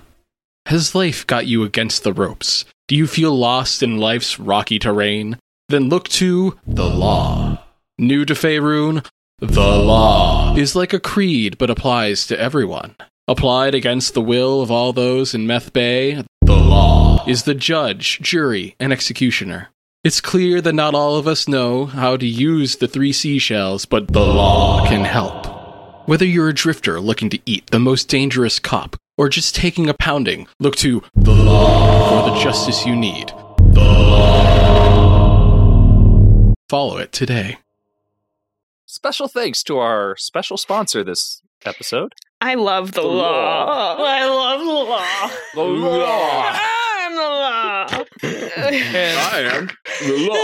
Has 0.66 0.96
life 0.96 1.24
got 1.24 1.46
you 1.46 1.62
against 1.62 2.02
the 2.02 2.12
ropes? 2.12 2.64
Do 2.88 2.96
you 2.96 3.06
feel 3.06 3.32
lost 3.32 3.80
in 3.80 3.98
life's 3.98 4.40
rocky 4.40 4.80
terrain? 4.80 5.38
Then 5.68 5.88
look 5.88 6.08
to 6.08 6.58
the 6.66 6.90
law. 6.90 7.62
New 7.96 8.24
to 8.24 8.34
Faerun, 8.34 9.06
the 9.38 9.76
law 9.76 10.56
is 10.56 10.74
like 10.74 10.92
a 10.92 10.98
creed 10.98 11.56
but 11.56 11.70
applies 11.70 12.26
to 12.26 12.40
everyone. 12.40 12.96
Applied 13.28 13.76
against 13.76 14.14
the 14.14 14.20
will 14.20 14.62
of 14.62 14.72
all 14.72 14.92
those 14.92 15.32
in 15.32 15.46
Meth 15.46 15.72
Bay, 15.72 16.24
the 16.42 16.56
law 16.56 17.24
is 17.28 17.44
the 17.44 17.54
judge, 17.54 18.18
jury, 18.20 18.74
and 18.80 18.92
executioner. 18.92 19.68
It's 20.04 20.20
clear 20.20 20.60
that 20.60 20.74
not 20.74 20.94
all 20.94 21.16
of 21.16 21.26
us 21.26 21.48
know 21.48 21.86
how 21.86 22.18
to 22.18 22.26
use 22.26 22.76
the 22.76 22.86
three 22.86 23.10
seashells, 23.12 23.86
but 23.86 24.08
the 24.12 24.20
law 24.20 24.86
can 24.86 25.02
help. 25.02 25.46
Whether 26.06 26.26
you're 26.26 26.50
a 26.50 26.54
drifter 26.54 27.00
looking 27.00 27.30
to 27.30 27.38
eat 27.46 27.70
the 27.70 27.78
most 27.80 28.06
dangerous 28.08 28.58
cop, 28.58 28.96
or 29.16 29.30
just 29.30 29.54
taking 29.54 29.88
a 29.88 29.94
pounding, 29.94 30.46
look 30.60 30.76
to 30.76 31.02
the 31.14 31.32
law 31.32 32.08
for 32.10 32.30
the 32.30 32.36
justice 32.38 32.84
you 32.84 32.94
need. 32.94 33.28
The 33.72 33.80
law. 33.80 34.44
Follow 36.68 36.98
it 36.98 37.10
today. 37.12 37.56
Special 38.84 39.26
thanks 39.28 39.62
to 39.62 39.78
our 39.78 40.16
special 40.18 40.58
sponsor 40.58 41.02
this 41.02 41.40
episode. 41.64 42.12
I 42.42 42.56
love 42.56 42.92
the, 42.92 43.00
The 43.00 43.06
law. 43.06 43.64
law. 43.64 44.04
I 44.04 44.26
love 44.26 44.60
the 44.60 44.66
law. 44.66 45.30
The 45.54 45.62
law. 45.62 45.90
The 45.90 45.98
law. 45.98 46.58
And 48.66 48.96
am 49.58 49.66
the 50.06 50.28
law. 50.28 50.34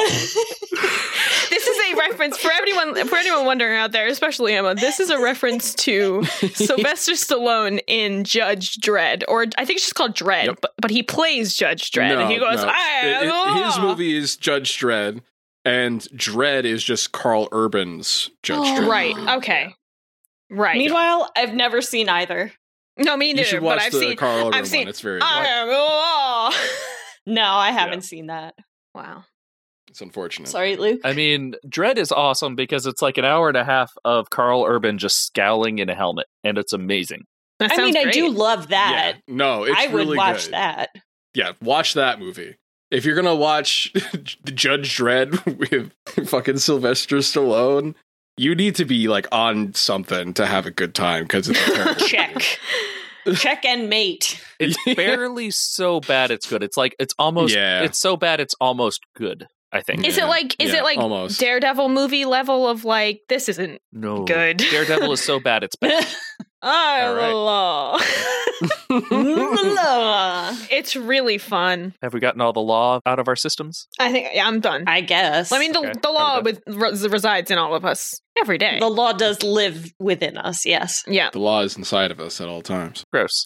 this 1.50 1.66
is 1.66 1.92
a 1.92 1.96
reference 1.96 2.36
for 2.38 2.50
everyone 2.52 3.06
for 3.08 3.16
anyone 3.16 3.44
wondering 3.46 3.76
out 3.76 3.92
there, 3.92 4.06
especially 4.06 4.54
Emma. 4.54 4.74
This 4.74 5.00
is 5.00 5.10
a 5.10 5.18
reference 5.20 5.74
to 5.76 6.24
Sylvester 6.24 7.12
Stallone 7.12 7.80
in 7.86 8.24
Judge 8.24 8.76
Dredd, 8.78 9.22
or 9.28 9.46
I 9.58 9.64
think 9.64 9.76
it's 9.78 9.84
just 9.84 9.94
called 9.94 10.14
Dredd, 10.14 10.46
Yep. 10.46 10.58
but, 10.62 10.72
but 10.80 10.90
he 10.90 11.02
plays 11.02 11.54
Judge 11.56 11.90
Dredd, 11.90 12.20
and 12.20 12.30
he 12.30 12.38
goes, 12.38 12.62
no. 12.62 12.68
"I 12.68 12.78
am 13.02 13.06
It- 13.06 13.20
the 13.20 13.26
it- 13.26 13.32
ah. 13.32 13.66
his 13.72 13.78
movie 13.80 14.16
is 14.16 14.36
Judge 14.36 14.78
Dredd, 14.78 15.22
and 15.64 16.00
Dredd 16.14 16.64
is 16.64 16.82
just 16.84 17.12
Karl 17.12 17.48
Urban's 17.52 18.30
Judge 18.42 18.58
Oh, 18.58 18.80
Dredd. 18.82 18.88
Right. 18.88 19.16
Okay. 19.38 19.74
Right. 20.50 20.76
Meanwhile, 20.78 21.30
I've 21.36 21.54
never 21.54 21.80
seen 21.82 22.08
either. 22.08 22.52
no, 22.96 23.16
me 23.16 23.28
You 23.28 23.34
neither. 23.34 23.46
should 23.48 23.62
but 23.62 23.80
I've 23.80 23.92
the 23.92 24.00
seen. 24.00 24.16
Karl 24.16 24.48
Urban 24.48 24.54
I've 24.54 24.68
seen- 24.68 24.80
one. 24.80 24.88
It's 24.88 25.00
very 25.00 25.20
I 25.22 25.42
good. 25.42 25.48
am 25.48 25.68
the 25.68 25.74
law. 25.74 26.50
No, 27.26 27.42
I 27.44 27.70
haven't 27.72 28.02
seen 28.02 28.26
that. 28.26 28.54
wow. 28.94 29.24
It's 29.88 30.00
unfortunate. 30.00 30.48
Sorry, 30.48 30.76
Luke. 30.76 31.00
I 31.04 31.14
mean, 31.14 31.56
Dredd 31.66 31.96
is 31.96 32.12
awesome 32.12 32.54
because 32.54 32.86
it's 32.86 33.02
like 33.02 33.18
an 33.18 33.24
hour 33.24 33.48
and 33.48 33.56
a 33.56 33.64
half 33.64 33.92
of 34.04 34.30
Karl 34.30 34.64
Urban 34.64 34.98
just 34.98 35.26
scowling 35.26 35.80
in 35.80 35.88
a 35.88 35.96
helmet, 35.96 36.26
and 36.44 36.58
it's 36.58 36.72
amazing. 36.72 37.24
That 37.58 37.72
I 37.72 37.76
mean, 37.76 37.94
sounds 37.94 38.06
I 38.06 38.10
do 38.12 38.28
love 38.30 38.68
that. 38.68 39.14
Yeah. 39.16 39.34
No, 39.34 39.64
it's 39.64 39.76
I 39.76 39.88
would 39.88 39.94
really 40.06 40.16
watch 40.16 40.44
good. 40.44 40.52
that. 40.54 40.90
Yeah, 41.34 41.52
watch 41.60 41.94
that 41.94 42.20
movie. 42.20 42.54
If 42.92 43.04
you're 43.04 43.16
gonna 43.16 43.34
watch 43.34 43.92
the 44.44 44.52
Judge 44.52 44.96
Dredd 44.96 45.58
with 46.16 46.28
fucking 46.28 46.58
Sylvester 46.58 47.16
Stallone, 47.16 47.96
you 48.36 48.54
need 48.54 48.76
to 48.76 48.84
be 48.84 49.08
like 49.08 49.26
on 49.32 49.74
something 49.74 50.32
to 50.34 50.46
have 50.46 50.66
a 50.66 50.70
good 50.70 50.94
time 50.94 51.24
because 51.24 51.48
it's 51.48 51.64
terrible. 51.74 51.94
Check. 52.06 52.58
Check 53.36 53.64
and 53.64 53.88
mate. 53.88 54.42
It's 54.60 54.76
barely 54.96 55.50
so 55.50 56.00
bad 56.00 56.30
it's 56.30 56.46
good. 56.46 56.62
It's 56.62 56.76
like 56.76 56.94
it's 56.98 57.14
almost 57.18 57.54
Yeah. 57.54 57.82
it's 57.82 57.98
so 57.98 58.16
bad 58.16 58.40
it's 58.40 58.54
almost 58.60 59.00
good, 59.16 59.46
I 59.72 59.80
think. 59.80 60.06
Is 60.06 60.16
Yeah, 60.18 60.24
it 60.24 60.28
like 60.28 60.56
is 60.62 60.72
yeah, 60.72 60.80
it 60.80 60.82
like 60.84 60.98
almost. 60.98 61.40
Daredevil 61.40 61.88
movie 61.88 62.24
level 62.26 62.68
of 62.68 62.84
like 62.84 63.22
this 63.28 63.48
isn't 63.48 63.80
no. 63.92 64.24
good? 64.24 64.58
Daredevil 64.58 65.12
is 65.12 65.22
so 65.22 65.40
bad 65.40 65.64
it's 65.64 65.76
bad. 65.76 66.06
I 66.62 67.00
All 67.06 67.14
right. 67.14 67.32
law. 67.32 67.98
it's 70.70 70.96
really 70.96 71.38
fun. 71.38 71.94
Have 72.02 72.12
we 72.12 72.20
gotten 72.20 72.40
all 72.40 72.52
the 72.52 72.60
law 72.60 73.00
out 73.06 73.18
of 73.18 73.28
our 73.28 73.36
systems? 73.36 73.86
I 73.98 74.12
think 74.12 74.28
yeah, 74.34 74.46
I'm 74.46 74.60
done. 74.60 74.84
I 74.86 75.00
guess. 75.00 75.52
I 75.52 75.58
mean, 75.58 75.72
the, 75.72 75.78
Okay, 75.80 75.92
the 76.02 76.10
law 76.10 76.40
with 76.42 76.60
res- 76.66 77.08
resides 77.08 77.50
in 77.50 77.58
all 77.58 77.74
of 77.74 77.84
us 77.84 78.20
every 78.38 78.58
day. 78.58 78.78
the 78.78 78.88
law 78.88 79.12
does 79.12 79.42
live 79.42 79.92
within 79.98 80.36
us, 80.36 80.66
yes. 80.66 81.02
yeah. 81.06 81.30
the 81.30 81.38
law 81.38 81.62
is 81.62 81.76
inside 81.76 82.10
of 82.10 82.20
us 82.20 82.40
at 82.40 82.48
all 82.48 82.62
times. 82.62 83.04
Gross. 83.12 83.44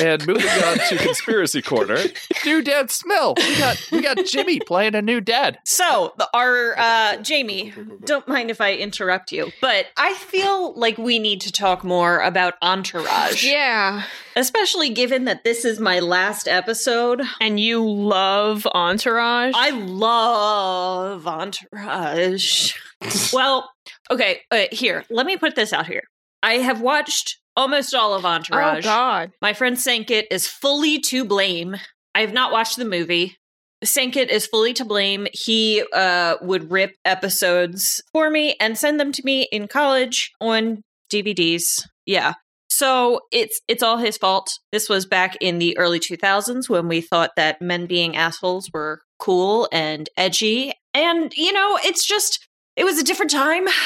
And 0.00 0.26
moving 0.26 0.46
on 0.64 0.78
to 0.88 0.96
conspiracy 0.98 1.62
corner, 1.62 1.98
new 2.44 2.62
dad 2.62 2.90
smell. 2.90 3.34
We 3.36 3.56
got 3.58 3.88
we 3.92 4.00
got 4.02 4.24
Jimmy 4.26 4.60
playing 4.60 4.94
a 4.94 5.02
new 5.02 5.20
dad. 5.20 5.58
So, 5.64 6.12
the- 6.18 6.28
our 6.34 6.78
uh 6.78 7.16
Jamie, 7.18 7.72
don't 8.04 8.26
mind 8.28 8.50
if 8.50 8.60
I 8.60 8.74
interrupt 8.74 9.32
you, 9.32 9.50
but 9.60 9.86
I 9.96 10.14
feel 10.14 10.74
like 10.74 10.98
we 10.98 11.18
need 11.18 11.40
to 11.42 11.52
talk 11.52 11.84
more 11.84 12.20
about 12.20 12.54
Entourage. 12.62 13.44
Yeah. 13.44 14.04
Especially 14.36 14.90
given 14.90 15.24
that 15.26 15.44
this 15.44 15.64
is 15.64 15.78
my 15.78 16.00
last 16.00 16.48
episode. 16.48 17.22
And 17.40 17.60
you 17.60 17.88
love 17.88 18.66
Entourage. 18.74 19.54
I 19.56 19.70
love 19.70 21.26
Entourage. 21.26 22.74
well, 23.32 23.70
okay, 24.10 24.40
uh, 24.50 24.64
here, 24.72 25.04
let 25.10 25.26
me 25.26 25.36
put 25.36 25.54
this 25.54 25.72
out 25.72 25.86
here. 25.86 26.02
I 26.42 26.54
have 26.54 26.80
watched 26.80 27.38
almost 27.56 27.94
all 27.94 28.14
of 28.14 28.24
Entourage. 28.24 28.78
oh 28.78 28.88
God. 28.88 29.30
My 29.40 29.52
friend 29.52 29.76
Sankit 29.76 30.24
is 30.30 30.46
fully 30.46 30.98
to 31.00 31.24
blame. 31.24 31.76
I 32.14 32.20
have 32.20 32.32
not 32.32 32.52
watched 32.52 32.76
the 32.76 32.84
movie. 32.84 33.36
Sankit 33.84 34.28
is 34.28 34.46
fully 34.46 34.72
to 34.74 34.84
blame. 34.84 35.26
He 35.32 35.84
uh, 35.92 36.36
would 36.40 36.70
rip 36.70 36.92
episodes 37.04 38.02
for 38.12 38.30
me 38.30 38.56
and 38.60 38.78
send 38.78 38.98
them 38.98 39.12
to 39.12 39.22
me 39.24 39.46
in 39.52 39.68
college 39.68 40.30
on 40.40 40.82
DVDs. 41.12 41.82
Yeah. 42.06 42.34
So 42.68 43.20
it's 43.30 43.60
it's 43.68 43.82
all 43.82 43.98
his 43.98 44.16
fault. 44.16 44.50
This 44.72 44.88
was 44.88 45.06
back 45.06 45.36
in 45.40 45.58
the 45.58 45.76
early 45.78 46.00
2000s 46.00 46.68
when 46.68 46.88
we 46.88 47.00
thought 47.00 47.30
that 47.36 47.62
men 47.62 47.86
being 47.86 48.16
assholes 48.16 48.68
were 48.72 49.02
cool 49.18 49.68
and 49.70 50.08
edgy. 50.16 50.72
And 50.92 51.32
you 51.36 51.52
know, 51.52 51.78
it's 51.84 52.06
just 52.06 52.48
it 52.74 52.84
was 52.84 52.98
a 52.98 53.04
different 53.04 53.30
time. 53.30 53.66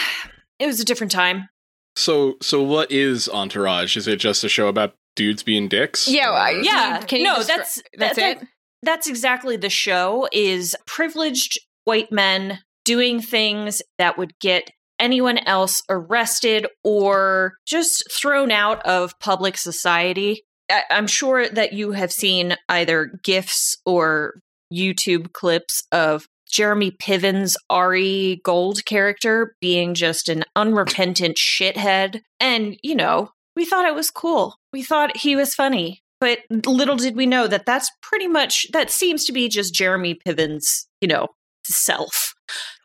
It 0.61 0.67
was 0.67 0.81
a 0.81 0.85
different 0.85 1.13
time. 1.13 1.49
So, 1.99 2.37
so 2.41 2.63
what 2.63 2.91
is 2.93 3.29
Entourage? 3.29 3.97
Is 3.97 4.07
it 4.07 4.17
just 4.17 4.45
a 4.45 4.49
show 4.49 4.69
about 4.69 4.95
dudes 5.17 5.43
being 5.43 5.69
dicks? 5.69 6.07
Yeah, 6.09 6.31
Or- 6.31 6.35
I- 6.35 6.61
Yeah, 6.63 7.03
Can 7.03 7.19
you 7.19 7.25
no, 7.25 7.37
descri- 7.37 7.47
that's 7.47 7.83
that's 7.99 8.17
that- 8.17 8.43
it. 8.43 8.49
that's 8.83 9.07
exactly 9.09 9.57
the 9.57 9.71
show 9.71 10.29
is 10.33 10.77
privileged 10.87 11.59
white 11.85 12.13
men 12.13 12.61
doing 12.85 13.21
things 13.21 13.83
that 13.99 14.17
would 14.17 14.33
get 14.41 14.71
anyone 15.01 15.39
else 15.39 15.83
arrested 15.89 16.67
or 16.85 17.55
just 17.67 18.05
thrown 18.13 18.51
out 18.51 18.85
of 18.87 19.19
public 19.21 19.57
society 19.57 20.43
I- 20.71 20.83
i'm 20.91 21.07
sure 21.07 21.49
that 21.49 21.73
you 21.73 21.93
have 21.93 22.11
seen 22.13 22.57
either 22.69 23.13
gifs 23.23 23.77
or 23.87 24.41
youtube 24.75 25.33
clips 25.33 25.83
of 25.93 26.27
jeremy 26.51 26.91
piven's 26.91 27.57
ari 27.71 28.41
gold 28.45 28.85
character 28.85 29.55
being 29.61 29.95
just 29.95 30.29
an 30.29 30.45
unrepentant 30.57 31.37
shithead 31.41 32.21
and 32.41 32.79
you 32.83 32.95
know 32.95 33.31
we 33.57 33.65
thought 33.65 33.87
it 33.87 33.95
was 33.95 34.11
cool 34.11 34.57
we 34.73 34.83
thought 34.83 35.17
he 35.17 35.37
was 35.37 35.55
funny 35.55 36.03
but 36.21 36.41
little 36.67 36.97
did 36.97 37.17
we 37.17 37.27
know 37.27 37.47
that 37.47 37.67
that's 37.67 37.91
pretty 38.03 38.29
much 38.29 38.67
that 38.73 38.91
seems 38.91 39.25
to 39.27 39.33
be 39.33 39.49
just 39.49 39.75
Jeremy 39.75 40.15
Piven's, 40.15 40.89
you 41.01 41.09
know, 41.09 41.29
self. 41.65 42.35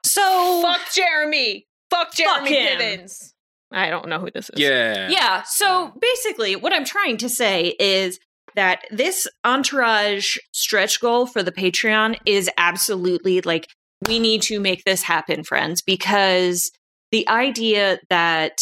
So 0.06 0.62
Fuck 0.62 0.92
Jeremy. 0.94 1.66
Fuck 1.90 2.14
Jeremy 2.14 2.54
him. 2.54 2.80
Pivens. 2.80 3.34
I 3.72 3.90
don't 3.90 4.08
know 4.08 4.20
who 4.20 4.30
this 4.30 4.52
is. 4.52 4.60
Yeah. 4.60 5.10
yeah, 5.10 5.42
so 5.48 5.94
basically 6.00 6.56
what 6.56 6.74
I'm 6.74 6.86
trying 6.86 7.18
to 7.18 7.30
say 7.30 7.74
is 7.80 8.20
that 8.56 8.84
this 8.92 9.28
entourage 9.44 10.38
stretch 10.52 11.00
goal 11.00 11.26
for 11.26 11.44
the 11.44 11.52
Patreon 11.52 12.18
is 12.26 12.50
absolutely 12.58 13.42
like 13.42 13.68
we 14.08 14.20
need 14.20 14.42
to 14.44 14.60
make 14.60 14.84
this 14.84 15.04
happen, 15.04 15.44
friends, 15.44 15.82
because 15.82 16.72
the 17.12 17.28
idea 17.30 18.00
that 18.10 18.60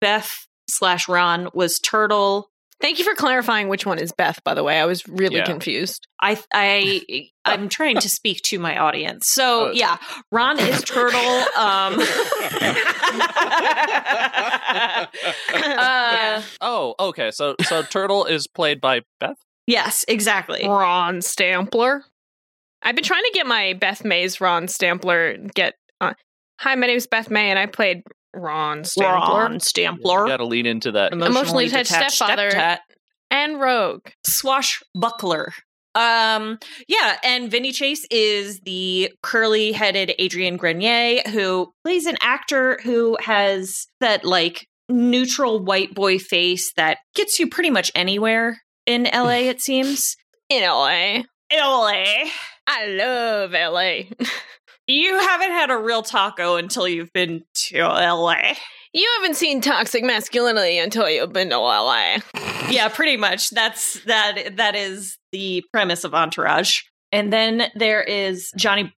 Beth 0.00 0.46
slash 0.68 1.08
Ron 1.08 1.48
was 1.54 1.78
Turtle. 1.78 2.50
Thank 2.80 2.98
you 2.98 3.04
for 3.04 3.14
clarifying 3.14 3.68
which 3.68 3.84
one 3.84 3.98
is 3.98 4.10
Beth, 4.12 4.42
by 4.42 4.54
the 4.54 4.62
way. 4.64 4.80
I 4.80 4.86
was 4.86 5.06
really 5.06 5.36
Yeah. 5.36 5.44
confused. 5.44 6.06
I 6.20 6.38
I 6.52 7.26
I'm 7.44 7.68
trying 7.68 7.98
to 7.98 8.08
speak 8.08 8.40
to 8.44 8.58
my 8.58 8.78
audience. 8.78 9.26
So 9.32 9.68
Uh, 9.68 9.72
yeah, 9.72 9.96
Ron 10.32 10.58
is 10.58 10.82
Turtle. 10.82 11.20
Um, 11.56 12.00
uh, 15.54 16.42
Oh, 16.60 16.94
okay. 17.00 17.30
So 17.30 17.56
so 17.62 17.82
Turtle 17.82 18.24
is 18.24 18.46
played 18.46 18.80
by 18.80 19.02
Beth. 19.18 19.36
yes, 19.66 20.04
exactly. 20.08 20.66
Ron 20.66 21.20
Stampler. 21.22 22.04
I've 22.82 22.94
been 22.94 23.04
trying 23.04 23.24
to 23.24 23.30
get 23.34 23.46
my 23.46 23.74
Beth 23.74 24.04
May's 24.04 24.40
Ron 24.40 24.68
Stampler 24.68 25.36
get. 25.54 25.74
Uh, 26.00 26.14
Hi, 26.60 26.74
my 26.74 26.86
name 26.86 26.96
is 26.96 27.06
Beth 27.06 27.30
May, 27.30 27.50
and 27.50 27.58
I 27.58 27.66
played 27.66 28.02
Ron 28.34 28.84
Stampler 28.84 29.34
Ron 29.40 29.52
You 29.54 29.60
Stampler. 29.60 30.26
got 30.26 30.36
to 30.38 30.44
lean 30.46 30.66
into 30.66 30.92
that. 30.92 31.12
Emotionally 31.12 31.66
attached 31.66 31.90
stepfather. 32.12 32.50
stepdad. 32.50 32.78
and 33.30 33.60
Rogue. 33.60 34.06
swashbuckler. 34.26 35.52
Um, 35.96 36.58
yeah, 36.86 37.16
and 37.24 37.50
Vinny 37.50 37.72
Chase 37.72 38.06
is 38.12 38.60
the 38.60 39.12
curly 39.24 39.72
headed 39.72 40.12
Adrian 40.20 40.56
Grenier 40.56 41.22
who 41.30 41.72
plays 41.84 42.06
an 42.06 42.16
actor 42.22 42.78
who 42.84 43.16
has 43.20 43.88
that 44.00 44.24
like 44.24 44.68
neutral 44.88 45.58
white 45.58 45.92
boy 45.94 46.18
face 46.18 46.72
that 46.74 46.98
gets 47.16 47.40
you 47.40 47.48
pretty 47.48 47.70
much 47.70 47.90
anywhere 47.96 48.62
in 48.86 49.08
LA, 49.12 49.28
it 49.50 49.60
seems. 49.60 50.16
In 50.48 50.62
LA. 50.62 51.22
LA. 51.52 52.04
I 52.68 52.86
love 52.86 53.50
LA. 53.52 54.26
You 54.86 55.18
haven't 55.18 55.50
had 55.52 55.70
a 55.70 55.76
real 55.76 56.02
taco 56.02 56.56
until 56.56 56.88
you've 56.88 57.12
been 57.12 57.44
to 57.68 57.78
LA. 57.82 58.54
You 58.92 59.08
haven't 59.20 59.36
seen 59.36 59.60
toxic 59.60 60.02
masculinity 60.02 60.78
until 60.78 61.08
you've 61.08 61.32
been 61.32 61.50
to 61.50 61.58
LA. 61.58 62.16
yeah, 62.68 62.88
pretty 62.88 63.16
much. 63.16 63.50
That's 63.50 64.02
that 64.04 64.56
that 64.56 64.74
is 64.74 65.16
the 65.32 65.64
premise 65.72 66.02
of 66.04 66.12
Entourage. 66.14 66.80
And 67.12 67.32
then 67.32 67.70
there 67.76 68.02
is 68.02 68.52
Johnny 68.56 68.92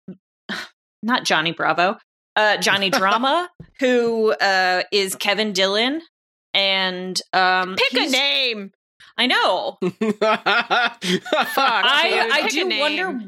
not 1.03 1.25
Johnny 1.25 1.53
Bravo. 1.53 1.97
Uh 2.37 2.57
Johnny 2.59 2.91
Drama, 2.91 3.51
who 3.81 4.31
uh 4.33 4.85
is 4.93 5.17
Kevin 5.17 5.53
Dillon. 5.53 6.03
And 6.55 7.21
um 7.33 7.75
Pick 7.77 8.01
a 8.01 8.11
name. 8.11 8.71
I 9.19 9.27
know. 9.27 9.77
Fuck. 9.83 10.21
I. 11.59 12.29
I 12.33 12.49
do 12.49 12.65
name. 12.65 12.81
wonder 12.81 13.21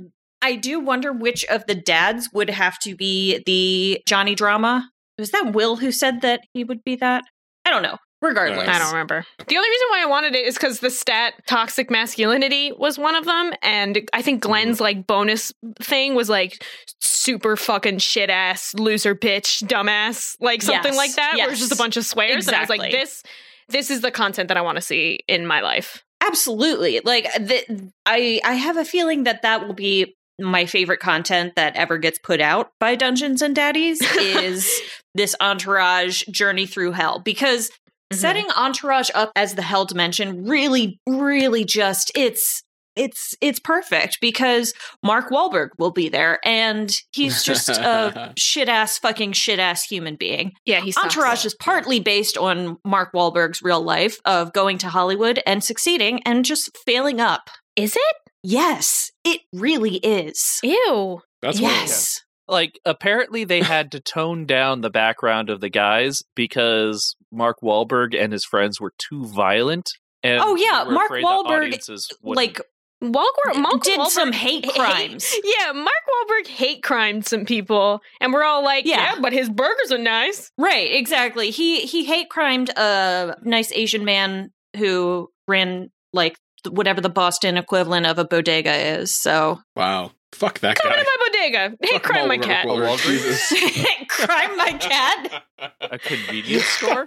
I 0.42 0.56
do 0.56 0.80
wonder 0.80 1.12
which 1.12 1.44
of 1.46 1.64
the 1.66 1.74
dads 1.74 2.30
would 2.32 2.50
have 2.50 2.78
to 2.80 2.94
be 2.94 3.42
the 3.46 4.02
Johnny 4.06 4.34
Drama. 4.34 4.90
Was 5.18 5.30
that 5.30 5.52
Will 5.52 5.76
who 5.76 5.92
said 5.92 6.20
that 6.22 6.40
he 6.52 6.64
would 6.64 6.82
be 6.84 6.96
that? 6.96 7.24
I 7.64 7.70
don't 7.70 7.82
know. 7.82 7.96
Regardless. 8.20 8.68
I 8.68 8.78
don't 8.78 8.92
remember. 8.92 9.24
The 9.48 9.56
only 9.56 9.68
reason 9.68 9.86
why 9.90 10.02
I 10.02 10.06
wanted 10.06 10.36
it 10.36 10.46
is 10.46 10.54
because 10.54 10.78
the 10.78 10.90
stat 10.90 11.34
toxic 11.48 11.90
masculinity 11.90 12.70
was 12.70 12.96
one 12.96 13.16
of 13.16 13.24
them, 13.24 13.52
and 13.62 14.08
I 14.12 14.22
think 14.22 14.40
mm-hmm. 14.40 14.50
Glenn's 14.50 14.80
like 14.80 15.08
bonus 15.08 15.52
thing 15.80 16.14
was 16.14 16.28
like 16.28 16.64
super 17.00 17.56
fucking 17.56 17.98
shit 17.98 18.30
ass 18.30 18.74
loser 18.74 19.16
bitch 19.16 19.64
dumbass 19.64 20.36
like 20.40 20.62
something 20.62 20.92
Yes, 20.92 20.96
like 20.96 21.14
that. 21.16 21.34
Where 21.36 21.50
it's 21.50 21.58
just 21.58 21.72
a 21.72 21.76
bunch 21.76 21.96
of 21.96 22.06
swears, 22.06 22.46
and 22.46 22.54
I 22.54 22.60
was 22.60 22.68
like, 22.68 22.92
this 22.92 23.24
this 23.68 23.90
is 23.90 24.02
the 24.02 24.12
content 24.12 24.48
that 24.48 24.56
I 24.56 24.62
want 24.62 24.76
to 24.76 24.82
see 24.82 25.18
in 25.26 25.44
my 25.44 25.60
life. 25.60 26.04
Absolutely. 26.20 27.00
Like 27.04 27.24
the, 27.34 27.90
I 28.06 28.40
I 28.44 28.54
have 28.54 28.76
a 28.76 28.84
feeling 28.84 29.24
that 29.24 29.42
that 29.42 29.66
will 29.66 29.74
be 29.74 30.14
my 30.40 30.66
favorite 30.66 31.00
content 31.00 31.54
that 31.56 31.76
ever 31.76 31.98
gets 31.98 32.18
put 32.18 32.40
out 32.40 32.70
by 32.80 32.94
Dungeons 32.94 33.42
and 33.42 33.54
Daddies 33.54 34.00
is 34.18 34.68
this 35.14 35.34
entourage 35.40 36.22
journey 36.30 36.66
through 36.66 36.92
hell 36.92 37.18
because 37.20 37.70
Mhm. 38.12 38.16
setting 38.16 38.46
entourage 38.56 39.08
up 39.14 39.32
as 39.36 39.54
the 39.54 39.62
hell 39.62 39.84
dimension 39.86 40.44
really 40.44 41.00
really 41.06 41.64
just 41.64 42.12
it's 42.14 42.62
it's 42.94 43.34
it's 43.40 43.58
perfect 43.58 44.18
because 44.20 44.74
Mark 45.02 45.30
Wahlberg 45.30 45.70
will 45.78 45.92
be 45.92 46.10
there 46.10 46.38
and 46.44 46.94
he's 47.12 47.42
just 47.42 47.70
a 47.70 48.34
shit 48.38 48.68
ass 48.68 48.98
fucking 48.98 49.32
shit 49.32 49.58
ass 49.58 49.82
human 49.84 50.16
being. 50.16 50.52
Yeah, 50.66 50.80
he's. 50.80 50.98
Entourage 50.98 51.46
is 51.46 51.54
partly 51.54 52.00
based 52.00 52.36
on 52.36 52.76
Mark 52.84 53.14
Wahlberg's 53.14 53.62
real 53.62 53.80
life 53.80 54.18
of 54.26 54.52
going 54.52 54.76
to 54.76 54.88
Hollywood 54.90 55.40
and 55.46 55.64
succeeding 55.64 56.20
and 56.26 56.44
just 56.44 56.68
failing 56.84 57.18
up. 57.18 57.48
Is 57.76 57.96
it? 57.96 58.16
Yes, 58.42 59.10
it 59.24 59.40
really 59.52 59.96
is. 59.96 60.58
Ew. 60.62 61.20
That's 61.42 61.60
yes. 61.60 62.20
Like 62.48 62.78
apparently 62.84 63.44
they 63.44 63.62
had 63.62 63.92
to 63.92 64.00
tone 64.00 64.46
down 64.46 64.80
the 64.80 64.90
background 64.90 65.48
of 65.48 65.60
the 65.60 65.68
guys 65.70 66.22
because 66.34 67.14
Mark 67.30 67.58
Wahlberg 67.62 68.14
and 68.18 68.32
his 68.32 68.44
friends 68.44 68.80
were 68.80 68.92
too 68.98 69.24
violent. 69.24 69.90
And 70.22 70.40
Oh, 70.42 70.54
yeah, 70.56 70.84
were 70.84 70.92
Mark 70.92 71.10
Wahlberg, 71.10 71.78
Like 72.22 72.60
Walker, 73.00 73.58
Mark 73.58 73.82
did 73.82 73.98
Wahlberg 73.98 74.06
some 74.10 74.32
hate 74.32 74.68
crimes. 74.68 75.34
yeah, 75.42 75.72
Mark 75.72 75.88
Wahlberg 75.88 76.46
hate 76.48 76.82
crimed 76.84 77.26
some 77.26 77.44
people, 77.44 78.00
and 78.20 78.32
we're 78.32 78.44
all 78.44 78.62
like, 78.62 78.84
Yeah. 78.86 79.14
yeah, 79.14 79.20
but 79.20 79.32
his 79.32 79.48
burgers 79.48 79.90
are 79.90 79.98
nice. 79.98 80.52
Right, 80.56 80.92
exactly. 80.94 81.50
He 81.50 81.80
he 81.80 82.04
hate 82.04 82.28
crimed 82.28 82.68
a 82.76 83.36
nice 83.42 83.72
Asian 83.72 84.04
man 84.04 84.52
who 84.76 85.30
ran 85.48 85.90
like 86.12 86.34
th- 86.34 86.38
whatever 86.70 87.00
the 87.00 87.08
Boston 87.10 87.56
equivalent 87.56 88.06
of 88.06 88.18
a 88.18 88.24
bodega 88.24 88.74
is. 89.00 89.14
So 89.20 89.60
Wow. 89.76 90.12
Fuck 90.32 90.60
that 90.60 90.78
Come 90.80 90.90
guy. 90.92 90.98
to 90.98 91.04
my 91.04 91.26
bodega. 91.26 91.76
Hate 91.82 91.90
Fuck 91.92 92.02
crime 92.04 92.28
my 92.28 92.38
cat. 92.38 92.66
Wahlberg, 92.66 92.96
Wahlberg. 92.96 93.06
Jesus. 93.06 93.86
crime 94.08 94.56
my 94.56 94.72
cat. 94.72 95.42
a 95.80 95.98
convenience 95.98 96.64
store. 96.64 97.06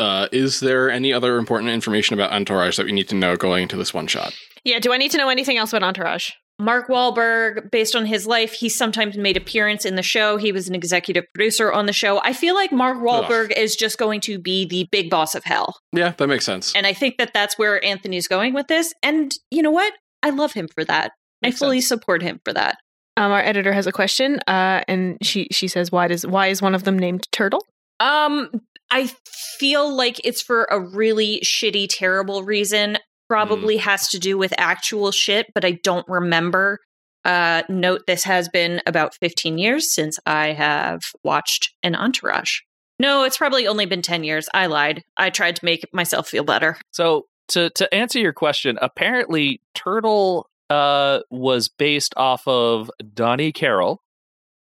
Uh, 0.00 0.26
is 0.32 0.60
there 0.60 0.90
any 0.90 1.12
other 1.12 1.36
important 1.36 1.70
information 1.70 2.14
about 2.14 2.32
Entourage 2.32 2.76
that 2.76 2.86
we 2.86 2.92
need 2.92 3.08
to 3.10 3.14
know 3.14 3.36
going 3.36 3.62
into 3.64 3.76
this 3.76 3.92
one 3.94 4.06
shot? 4.06 4.32
Yeah, 4.64 4.78
do 4.78 4.92
I 4.92 4.96
need 4.96 5.10
to 5.12 5.18
know 5.18 5.28
anything 5.28 5.58
else 5.58 5.72
about 5.72 5.86
Entourage? 5.86 6.30
Mark 6.62 6.86
Wahlberg, 6.86 7.70
based 7.72 7.96
on 7.96 8.06
his 8.06 8.26
life, 8.26 8.52
he 8.52 8.68
sometimes 8.68 9.16
made 9.16 9.36
appearance 9.36 9.84
in 9.84 9.96
the 9.96 10.02
show. 10.02 10.36
He 10.36 10.52
was 10.52 10.68
an 10.68 10.74
executive 10.76 11.24
producer 11.34 11.72
on 11.72 11.86
the 11.86 11.92
show. 11.92 12.20
I 12.22 12.32
feel 12.32 12.54
like 12.54 12.70
Mark 12.70 12.98
Wahlberg 12.98 13.52
is 13.56 13.74
just 13.74 13.98
going 13.98 14.20
to 14.22 14.38
be 14.38 14.64
the 14.64 14.88
big 14.92 15.10
boss 15.10 15.34
of 15.34 15.42
hell. 15.42 15.76
Yeah, 15.92 16.12
that 16.16 16.28
makes 16.28 16.44
sense. 16.44 16.72
And 16.74 16.86
I 16.86 16.92
think 16.92 17.18
that 17.18 17.34
that's 17.34 17.58
where 17.58 17.84
Anthony's 17.84 18.28
going 18.28 18.54
with 18.54 18.68
this. 18.68 18.94
And 19.02 19.34
you 19.50 19.60
know 19.60 19.72
what? 19.72 19.92
I 20.22 20.30
love 20.30 20.52
him 20.52 20.68
for 20.68 20.84
that. 20.84 21.12
Makes 21.42 21.56
I 21.56 21.58
fully 21.58 21.80
sense. 21.80 21.88
support 21.88 22.22
him 22.22 22.40
for 22.44 22.52
that. 22.52 22.76
Um, 23.16 23.32
our 23.32 23.42
editor 23.42 23.72
has 23.72 23.86
a 23.86 23.92
question, 23.92 24.38
uh, 24.46 24.82
and 24.88 25.18
she 25.20 25.48
she 25.50 25.68
says, 25.68 25.92
"Why 25.92 26.08
does 26.08 26.26
why 26.26 26.46
is 26.46 26.62
one 26.62 26.74
of 26.74 26.84
them 26.84 26.98
named 26.98 27.26
Turtle?" 27.30 27.66
Um, 28.00 28.50
I 28.90 29.10
feel 29.26 29.94
like 29.94 30.20
it's 30.24 30.40
for 30.40 30.66
a 30.70 30.78
really 30.78 31.40
shitty, 31.44 31.88
terrible 31.90 32.42
reason. 32.42 32.98
Probably 33.32 33.78
has 33.78 34.08
to 34.10 34.18
do 34.18 34.36
with 34.36 34.52
actual 34.58 35.10
shit, 35.10 35.46
but 35.54 35.64
I 35.64 35.72
don't 35.82 36.06
remember. 36.06 36.78
Uh, 37.24 37.62
note 37.70 38.02
this 38.06 38.24
has 38.24 38.46
been 38.50 38.82
about 38.84 39.14
15 39.14 39.56
years 39.56 39.90
since 39.90 40.18
I 40.26 40.48
have 40.48 41.00
watched 41.24 41.70
an 41.82 41.94
Entourage. 41.94 42.58
No, 42.98 43.24
it's 43.24 43.38
probably 43.38 43.66
only 43.66 43.86
been 43.86 44.02
10 44.02 44.22
years. 44.22 44.50
I 44.52 44.66
lied. 44.66 45.02
I 45.16 45.30
tried 45.30 45.56
to 45.56 45.64
make 45.64 45.86
myself 45.94 46.28
feel 46.28 46.44
better. 46.44 46.76
So 46.90 47.24
to 47.48 47.70
to 47.70 47.92
answer 47.94 48.18
your 48.18 48.34
question, 48.34 48.78
apparently 48.82 49.62
Turtle 49.74 50.46
uh 50.68 51.20
was 51.30 51.70
based 51.70 52.12
off 52.18 52.46
of 52.46 52.90
Donnie 53.14 53.52
Carroll, 53.52 54.02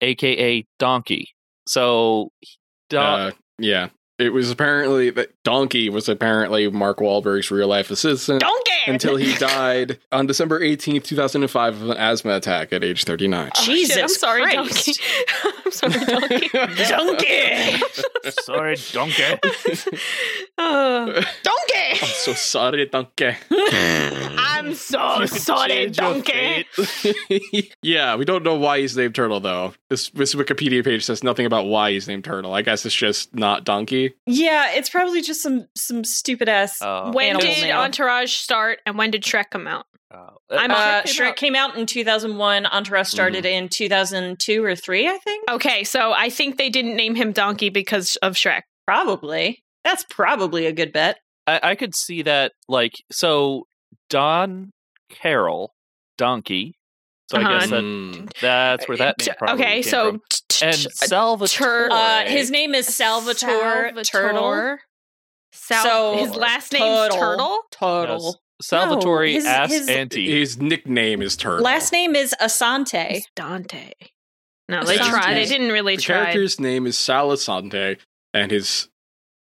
aka 0.01 0.65
Donkey. 0.79 1.29
So 1.67 2.31
Don- 2.89 3.19
Uh, 3.19 3.31
yeah. 3.59 3.89
It 4.17 4.29
was 4.31 4.49
apparently 4.49 5.09
that 5.09 5.31
Donkey 5.43 5.89
was 5.89 6.07
apparently 6.07 6.69
Mark 6.69 6.99
Wahlberg's 6.99 7.51
real 7.51 7.67
life 7.67 7.91
assistant 7.91 8.39
Donkey. 8.39 8.71
until 8.87 9.17
he 9.17 9.35
died 9.35 9.99
on 10.11 10.25
December 10.25 10.61
18th, 10.61 11.03
2005 11.03 11.81
of 11.81 11.89
an 11.89 11.97
asthma 11.97 12.35
attack 12.37 12.71
at 12.71 12.81
age 12.83 13.03
39. 13.03 13.51
Oh, 13.53 13.61
shit, 13.61 13.75
Jesus 13.75 13.97
I'm 13.97 14.07
sorry, 14.07 14.41
Christ. 14.43 15.01
Donkey. 15.43 15.61
I'm 15.83 15.91
sorry, 15.91 16.05
Donkey. 16.05 16.49
Donkey! 16.89 18.31
sorry, 18.43 18.75
Donkey. 18.91 19.23
Uh, 20.57 21.21
I'm 21.37 21.73
so 21.73 22.37
sorry, 22.37 22.85
Donkey. 22.85 23.35
I'm 24.39 24.73
so 24.73 25.25
sorry, 25.25 25.87
Donkey. 25.89 26.65
yeah, 27.81 28.15
we 28.15 28.23
don't 28.23 28.43
know 28.43 28.55
why 28.55 28.79
he's 28.79 28.95
named 28.95 29.15
Turtle 29.15 29.41
though. 29.41 29.73
This 29.89 30.09
this 30.11 30.33
Wikipedia 30.33 30.83
page 30.83 31.03
says 31.03 31.23
nothing 31.23 31.45
about 31.45 31.65
why 31.65 31.91
he's 31.91 32.07
named 32.07 32.23
Turtle. 32.23 32.53
I 32.53 32.61
guess 32.61 32.85
it's 32.85 32.95
just 32.95 33.35
not 33.35 33.65
Donkey. 33.65 34.13
yeah, 34.25 34.71
it's 34.71 34.89
probably 34.89 35.21
just 35.21 35.41
some 35.41 35.67
some 35.75 36.03
stupid 36.05 36.47
ass. 36.47 36.77
Oh. 36.81 37.11
When 37.11 37.37
did 37.37 37.61
mail. 37.61 37.79
Entourage 37.79 38.31
start, 38.33 38.79
and 38.85 38.97
when 38.97 39.11
did 39.11 39.23
Shrek 39.23 39.49
come 39.49 39.67
out? 39.67 39.85
I'm 40.51 40.71
uh, 40.71 41.01
Shrek 41.03 41.05
came 41.05 41.13
Shrek 41.15 41.27
out. 41.29 41.35
came 41.37 41.55
out 41.55 41.77
in 41.77 41.85
2001. 41.85 42.65
Entourage 42.67 43.07
started 43.09 43.45
in 43.45 43.67
2002 43.69 44.63
or 44.63 44.75
three, 44.75 45.07
I 45.07 45.17
think. 45.17 45.49
Okay, 45.49 45.83
so 45.83 46.11
I 46.13 46.29
think 46.29 46.57
they 46.57 46.69
didn't 46.69 46.95
name 46.95 47.15
him 47.15 47.31
Donkey 47.31 47.69
because 47.69 48.15
of 48.17 48.33
Shrek. 48.33 48.61
Probably. 48.85 49.63
That's 49.83 50.05
probably 50.09 50.65
a 50.67 50.71
good 50.71 50.93
bet. 50.93 51.17
I, 51.47 51.59
I 51.71 51.75
could 51.75 51.95
see 51.95 52.21
that 52.23 52.51
like 52.67 52.93
so 53.11 53.65
Don 54.09 54.71
Carroll, 55.09 55.73
Donkey, 56.17 56.73
So 57.31 57.37
I 57.37 57.41
Uh-huh. 57.41 57.59
guess 57.59 57.69
that, 57.71 57.83
Mm. 57.83 58.31
that's 58.41 58.87
where 58.87 58.97
that 58.97 59.15
name 59.19 59.35
probably 59.37 59.63
okay, 59.63 59.73
came 59.81 59.83
so 59.83 60.11
from. 60.11 60.21
and 60.69 60.75
Salvatore. 60.75 61.89
Uh, 61.91 62.25
his 62.25 62.51
name 62.51 62.73
is 62.75 62.87
Salvatore, 62.87 63.91
Turtle. 64.03 64.77
Sal- 65.51 65.83
So- 65.83 66.17
his 66.17 66.35
last 66.35 66.71
name's 66.73 67.13
Turtle. 67.15 67.61
Turtle. 67.71 68.41
Turtle. 68.61 68.95
Yes. 68.95 69.03
Salvatore 69.03 69.25
No, 69.27 69.33
his- 69.33 69.45
ass 69.45 69.69
his- 69.71 69.89
auntie. 69.89 70.39
His 70.39 70.57
nickname 70.57 71.21
is 71.21 71.35
Turtle. 71.37 71.63
Last 71.63 71.91
name 71.91 72.15
is 72.15 72.33
Assante. 72.41 73.11
It's 73.11 73.27
Dante. 73.35 73.91
No, 74.69 74.83
they 74.83 74.97
Assante. 74.97 75.09
tried. 75.09 75.33
They 75.35 75.45
didn't 75.45 75.71
really 75.71 75.95
the 75.97 76.01
try. 76.01 76.15
character's 76.15 76.59
name 76.59 76.87
is 76.87 76.97
Salasante, 76.97 77.97
and 78.33 78.51
his 78.51 78.89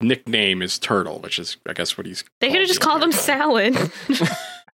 nickname 0.01 0.61
is 0.61 0.79
Turtle, 0.79 1.19
which 1.19 1.39
is, 1.39 1.57
I 1.67 1.73
guess, 1.73 1.97
what 1.97 2.05
he's. 2.07 2.23
They 2.39 2.49
could 2.49 2.59
have 2.59 2.67
just 2.67 2.79
called 2.81 3.03
him 3.03 3.11
Salad. 3.11 3.75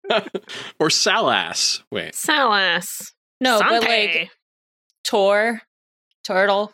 or 0.79 0.89
Salas. 0.89 1.83
Wait, 1.91 2.15
Salas. 2.15 3.13
No, 3.39 3.59
but 3.59 3.83
Sante. 3.83 3.87
like 3.87 4.31
Tor, 5.03 5.61
Turtle. 6.23 6.73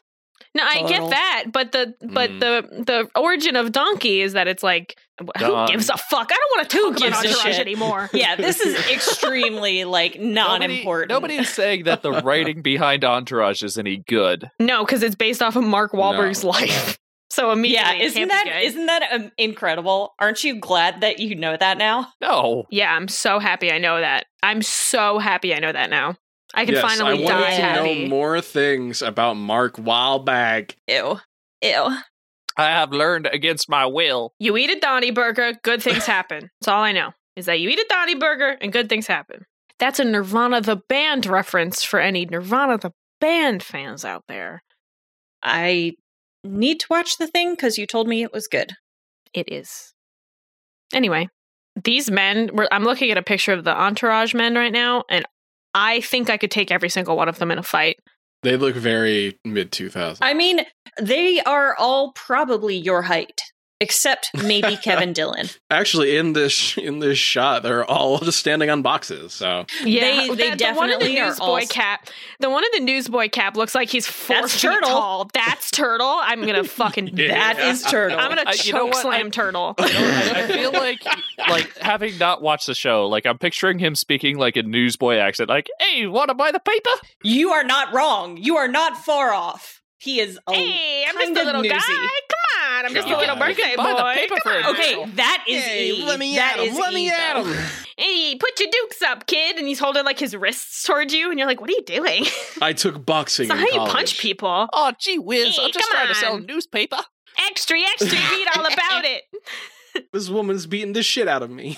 No, 0.56 0.64
I 0.66 0.88
get 0.88 1.10
that, 1.10 1.46
but 1.52 1.72
the 1.72 1.94
but 2.02 2.30
Mm. 2.32 2.40
the 2.40 2.84
the 2.86 3.20
origin 3.20 3.56
of 3.56 3.72
donkey 3.72 4.22
is 4.22 4.34
that 4.34 4.48
it's 4.48 4.64
like 4.64 4.98
who 5.20 5.28
Don. 5.38 5.68
gives 5.68 5.90
a 5.90 5.98
fuck? 5.98 6.32
I 6.32 6.36
don't 6.36 6.58
want 6.58 6.70
to 6.70 6.78
Who 6.78 6.84
talk 6.92 6.98
gives 6.98 7.10
about 7.18 7.26
a 7.26 7.30
entourage 7.30 7.56
shit? 7.56 7.62
anymore. 7.68 8.10
Yeah, 8.14 8.36
this 8.36 8.60
is 8.60 8.76
extremely 8.90 9.84
like 9.86 10.20
non-important. 10.20 11.10
Nobody 11.10 11.36
is 11.36 11.50
saying 11.50 11.84
that 11.86 12.02
the 12.04 12.12
writing 12.12 12.62
behind 12.62 13.04
Entourage 13.04 13.64
is 13.64 13.78
any 13.78 13.98
good. 14.08 14.50
No, 14.60 14.86
because 14.86 15.04
it's 15.04 15.16
based 15.16 15.42
off 15.42 15.56
of 15.56 15.64
Mark 15.64 15.92
Wahlberg's 15.94 16.44
No. 16.44 16.50
life. 16.52 16.98
So 17.30 17.52
immediately, 17.52 17.84
Yeah, 17.84 17.94
it 17.94 18.06
isn't 18.06 18.30
can't 18.30 18.46
be 18.46 18.50
that 18.50 18.60
good. 18.62 18.66
isn't 18.68 18.86
that 18.88 19.04
um, 19.12 19.32
incredible? 19.38 20.16
Aren't 20.18 20.44
you 20.46 20.56
glad 20.60 21.02
that 21.02 21.20
you 21.20 21.36
know 21.36 21.56
that 21.58 21.78
now? 21.78 22.08
No. 22.22 22.64
Yeah, 22.72 22.92
I'm 22.96 23.08
so 23.10 23.38
happy 23.38 23.70
I 23.72 23.78
know 23.80 24.00
that. 24.00 24.26
I'm 24.42 24.62
so 24.64 25.20
happy 25.20 25.54
I 25.54 25.60
know 25.60 25.72
that 25.72 25.90
now. 25.90 26.16
I 26.58 26.66
can 26.66 26.74
yes, 26.74 26.82
finally 26.82 27.24
I 27.24 27.28
die 27.28 27.34
wanted 27.34 27.56
to 27.56 27.62
happy. 27.62 28.04
know 28.04 28.10
more 28.10 28.42
things 28.42 29.04
about 29.04 29.36
Mark 29.36 29.78
Wahlberg. 29.78 30.74
Ew, 30.88 31.20
ew. 31.62 31.98
I 32.58 32.66
have 32.66 32.92
learned 32.92 33.30
against 33.32 33.70
my 33.70 33.86
will. 33.86 34.34
You 34.40 34.58
eat 34.58 34.72
a 34.72 34.80
Donny 34.80 35.12
burger, 35.12 35.54
good 35.64 35.84
things 35.84 36.06
happen. 36.08 36.50
That's 36.60 36.68
all 36.68 36.82
I 36.82 36.92
know. 36.94 37.12
Is 37.36 37.46
that 37.46 37.60
you 37.60 37.70
eat 37.70 37.78
a 37.78 37.86
Donny 37.88 38.16
burger 38.16 38.58
and 38.60 38.74
good 38.74 38.90
things 38.90 39.06
happen. 39.06 39.46
That's 39.78 40.00
a 40.00 40.04
Nirvana 40.04 40.62
the 40.62 40.78
band 40.90 41.28
reference 41.28 41.84
for 41.84 42.00
any 42.00 42.26
Nirvana 42.26 42.80
the 42.80 42.92
band 43.22 43.62
fans 43.62 44.04
out 44.04 44.24
there. 44.28 44.64
I 45.44 45.94
need 46.44 46.80
to 46.80 46.88
watch 46.90 47.18
the 47.20 47.28
thing 47.28 47.52
because 47.52 47.78
you 47.78 47.86
told 47.86 48.08
me 48.08 48.24
it 48.24 48.34
was 48.34 48.48
good. 48.48 48.72
It 49.32 49.52
is. 49.52 49.94
Anyway, 50.92 51.30
these 51.84 52.10
men, 52.10 52.50
we're, 52.52 52.68
I'm 52.72 52.84
looking 52.84 53.12
at 53.12 53.18
a 53.20 53.24
picture 53.24 53.54
of 53.54 53.64
the 53.64 53.80
entourage 53.80 54.34
men 54.34 54.56
right 54.56 54.72
now, 54.72 55.04
and 55.08 55.24
I 55.74 56.02
think 56.02 56.30
I 56.30 56.38
could 56.38 56.52
take 56.52 56.72
every 56.72 56.90
single 56.90 57.16
one 57.16 57.30
of 57.30 57.40
them 57.40 57.52
in 57.52 57.58
a 57.58 57.64
fight. 57.64 57.98
They 58.44 58.58
look 58.58 58.76
very 58.76 59.40
mid 59.44 59.72
2000s. 59.72 60.18
I 60.22 60.34
mean, 60.34 60.62
they 61.02 61.42
are 61.42 61.76
all 61.76 62.12
probably 62.14 62.76
your 62.76 63.02
height, 63.02 63.42
except 63.80 64.32
maybe 64.44 64.76
Kevin 64.78 65.14
Dillon. 65.14 65.48
Actually, 65.70 66.18
in 66.18 66.34
this 66.34 66.78
in 66.78 67.00
this 67.00 67.18
shot, 67.18 67.64
they're 67.64 67.86
all 67.86 68.18
just 68.20 68.40
standing 68.40 68.70
on 68.70 68.82
boxes. 68.82 69.34
So 69.34 69.66
They- 69.84 70.28
they 70.28 70.28
the, 70.30 70.36
the 70.36 70.74
one 70.74 70.90
in 70.90 71.00
the 71.00 71.06
definitely 71.06 71.20
are 71.20 71.26
newsboy 71.28 71.46
all- 71.46 71.68
cap. 71.68 72.08
The 72.40 72.50
one 72.50 72.64
in 72.64 72.70
the 72.86 72.92
newsboy 72.92 73.30
cap 73.30 73.56
looks 73.58 73.76
like 73.76 73.90
he's 73.90 74.08
four 74.08 74.36
That's 74.42 74.54
feet 74.54 74.62
Turtle. 74.70 74.90
tall. 74.90 75.30
That's 75.34 75.72
turtle. 75.72 76.18
I'm 76.22 76.46
gonna 76.46 76.64
fucking. 76.66 77.16
Yeah. 77.18 77.54
That 77.54 77.60
is 77.60 77.84
Turtle. 77.84 78.20
I'm 78.20 78.30
gonna 78.30 78.44
I- 78.46 78.54
choke 78.54 78.66
you 78.66 78.74
know 78.74 78.92
slam 79.02 79.28
I- 79.28 79.30
turtle. 79.30 79.76
You 79.80 79.86
I, 79.86 80.32
I 80.44 80.48
feel 80.48 80.72
like, 80.72 81.04
like 81.50 81.78
having 81.78 82.18
not 82.18 82.42
watched 82.42 82.68
the 82.68 82.76
show, 82.76 83.08
like 83.08 83.26
I'm 83.26 83.38
picturing 83.38 83.80
him 83.80 83.96
speaking 83.96 84.38
like 84.38 84.56
a 84.58 84.64
newsboy 84.64 85.16
accent, 85.18 85.50
like, 85.50 85.68
"Hey, 85.80 86.06
want 86.08 86.30
to 86.30 86.34
buy 86.36 86.52
the 86.52 86.60
paper?" 86.60 86.90
You 87.24 87.52
are 87.52 87.64
not 87.64 87.94
wrong. 87.94 88.38
You 88.38 88.58
are 88.58 88.68
not 88.68 88.98
far 88.98 89.34
off. 89.34 89.82
He 90.00 90.20
is 90.20 90.38
a 90.48 90.54
Hey, 90.54 91.06
I'm 91.08 91.14
just 91.16 91.26
kinda 91.26 91.44
a 91.44 91.46
little 91.46 91.64
guy. 91.64 91.70
newsy. 91.76 91.88
Come 91.88 92.27
on, 92.68 92.86
I'm 92.86 92.94
just 92.94 93.08
a 93.08 93.12
God. 93.12 93.20
little 93.20 93.36
You 93.36 93.42
can 93.42 93.50
birthday 93.56 93.76
buy 93.76 93.94
the 93.96 94.04
boy. 94.04 94.14
paper 94.16 94.36
Come 94.36 94.54
for 94.54 94.60
a 94.60 94.64
on. 94.64 94.76
Okay, 94.76 95.06
that 95.16 95.46
is 95.48 95.68
E. 95.68 96.36
That 96.36 96.58
is 96.60 96.78
E, 96.78 97.10
though. 97.10 97.54
Hey, 97.98 98.36
put 98.40 98.60
your 98.60 98.70
dukes 98.72 99.02
up, 99.02 99.26
kid. 99.28 99.58
And 99.58 99.68
he's 99.68 99.80
holding 99.80 100.06
like 100.06 100.20
his 100.20 100.36
wrists 100.36 100.84
towards 100.84 101.14
you, 101.14 101.30
and 101.30 101.40
you're 101.40 101.48
like, 101.48 101.60
"What 101.62 101.70
are 101.70 101.74
you 101.74 101.84
doing?" 101.84 102.26
I 102.62 102.74
took 102.74 103.06
boxing. 103.06 103.48
not 103.48 103.58
in 103.60 103.68
how 103.68 103.86
you 103.86 103.92
punch 103.92 104.20
people. 104.20 104.68
Oh, 104.74 104.92
gee 105.00 105.18
whiz! 105.20 105.56
Hey, 105.56 105.64
I'm 105.66 105.72
just 105.72 105.88
come 105.90 105.98
trying 105.98 106.08
to 106.10 106.16
sell 106.16 106.34
on. 106.34 106.46
newspaper. 106.46 106.98
Extra, 107.50 107.80
extra, 107.80 108.18
read 108.32 108.48
all 108.56 108.66
about 108.74 109.06
it. 109.06 109.24
This 110.14 110.30
woman's 110.30 110.68
beating 110.68 110.94
the 110.94 111.02
shit 111.02 111.28
out 111.28 111.42
of 111.42 111.50
me. 111.50 111.76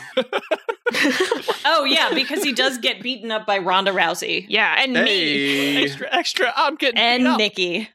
Oh 1.65 1.85
yeah, 1.85 2.13
because 2.13 2.43
he 2.43 2.51
does 2.51 2.77
get 2.77 3.01
beaten 3.01 3.31
up 3.31 3.45
by 3.45 3.59
Ronda 3.59 3.91
Rousey 3.91 4.45
Yeah, 4.49 4.75
and 4.77 4.91
me. 4.91 5.83
Extra, 5.85 6.07
extra! 6.11 6.53
I'm 6.53 6.75
getting 6.75 6.99
and 6.99 7.23
beat 7.23 7.29
up. 7.29 7.37
Nikki. 7.37 7.89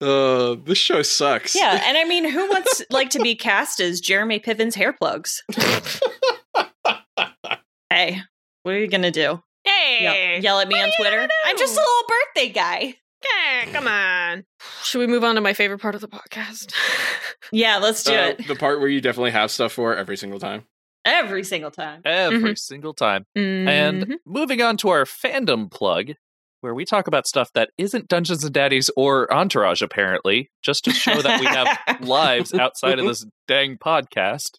Uh, 0.00 0.56
this 0.64 0.78
show 0.78 1.02
sucks. 1.02 1.54
Yeah, 1.54 1.82
and 1.86 1.96
I 1.98 2.04
mean, 2.04 2.28
who 2.28 2.48
wants 2.48 2.82
like 2.90 3.10
to 3.10 3.18
be 3.20 3.34
cast 3.34 3.80
as 3.80 4.00
Jeremy 4.00 4.38
Piven's 4.38 4.74
hair 4.74 4.92
plugs? 4.92 5.42
hey, 7.90 8.20
what 8.62 8.74
are 8.74 8.78
you 8.78 8.88
gonna 8.88 9.10
do? 9.10 9.42
Hey, 9.64 9.98
Yell, 10.34 10.42
yell 10.42 10.60
at 10.60 10.68
me 10.68 10.76
What 10.76 10.84
on 10.86 10.92
Twitter? 10.96 11.28
I'm 11.44 11.58
just 11.58 11.76
a 11.76 11.80
little 11.80 12.02
birthday 12.08 12.48
guy. 12.52 12.94
Yeah, 13.24 13.72
come 13.72 13.88
on. 13.88 14.44
Should 14.84 15.00
we 15.00 15.06
move 15.08 15.24
on 15.24 15.34
to 15.34 15.40
my 15.40 15.52
favorite 15.52 15.80
part 15.80 15.94
of 15.94 16.00
the 16.00 16.08
podcast? 16.08 16.72
Yeah, 17.50 17.78
let's 17.78 18.02
do 18.02 18.12
Uh, 18.12 18.34
it 18.38 18.46
the 18.46 18.54
part 18.56 18.78
where 18.78 18.90
you 18.90 19.00
definitely 19.00 19.30
have 19.30 19.50
stuff 19.50 19.72
for 19.72 19.96
every 19.96 20.18
single 20.18 20.38
time. 20.38 20.64
every 21.06 21.42
single 21.44 21.70
time. 21.70 22.02
every 22.04 22.56
single 22.56 22.92
time. 22.92 23.24
Mhm. 23.36 23.66
And 23.68 24.16
moving 24.26 24.60
on 24.60 24.76
to 24.78 24.90
our 24.90 25.04
fandom 25.04 25.70
plug, 25.70 26.12
where 26.60 26.74
we 26.74 26.84
talk 26.84 27.06
about 27.06 27.26
stuff 27.26 27.50
that 27.54 27.70
isn't 27.78 28.08
Dungeons 28.08 28.44
and 28.44 28.52
Daddies 28.52 28.90
or 28.96 29.32
Entourage, 29.32 29.82
apparently, 29.82 30.50
just 30.62 30.84
to 30.84 30.92
show 30.92 31.20
that 31.22 31.40
we 31.40 31.46
have 31.46 32.00
lives 32.00 32.52
outside 32.54 32.98
of 32.98 33.06
this 33.06 33.24
dang 33.46 33.76
podcast. 33.76 34.58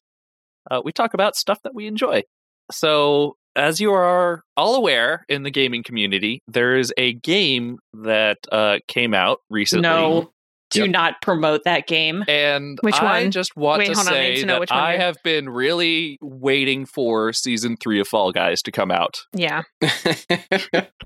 Uh, 0.70 0.82
we 0.84 0.92
talk 0.92 1.14
about 1.14 1.36
stuff 1.36 1.60
that 1.64 1.74
we 1.74 1.88
enjoy. 1.88 2.24
So, 2.72 3.36
as 3.56 3.82
you 3.82 3.92
are 3.94 4.44
all 4.56 4.76
aware 4.76 5.26
in 5.28 5.44
the 5.44 5.52
gaming 5.52 5.84
community, 5.84 6.42
there 6.48 6.78
is 6.78 6.94
a 6.98 7.14
game 7.14 7.80
that 7.94 8.38
uh, 8.52 8.78
came 8.88 9.14
out 9.14 9.40
recently. 9.50 9.82
No, 9.82 10.32
do 10.72 10.82
Yep. 10.82 10.90
not 10.92 11.14
promote 11.22 11.62
that 11.66 11.88
game. 11.88 12.24
And 12.28 12.78
Which 12.82 12.96
I 12.96 13.24
one? 13.24 13.32
just 13.32 13.56
want 13.56 13.80
Wait, 13.80 13.88
to 13.88 13.94
hold 13.96 14.08
on, 14.08 14.14
I 14.14 14.18
say 14.18 14.36
to 14.42 14.46
that 14.48 14.72
I 14.72 14.98
have 14.98 15.18
been 15.24 15.50
really 15.50 16.18
waiting 16.22 16.86
for 16.86 17.34
season 17.34 17.76
three 17.82 18.00
of 18.00 18.08
Fall 18.08 18.32
Guys 18.32 18.62
to 18.64 18.72
come 18.72 18.92
out. 18.92 19.16
yeah. 19.34 19.64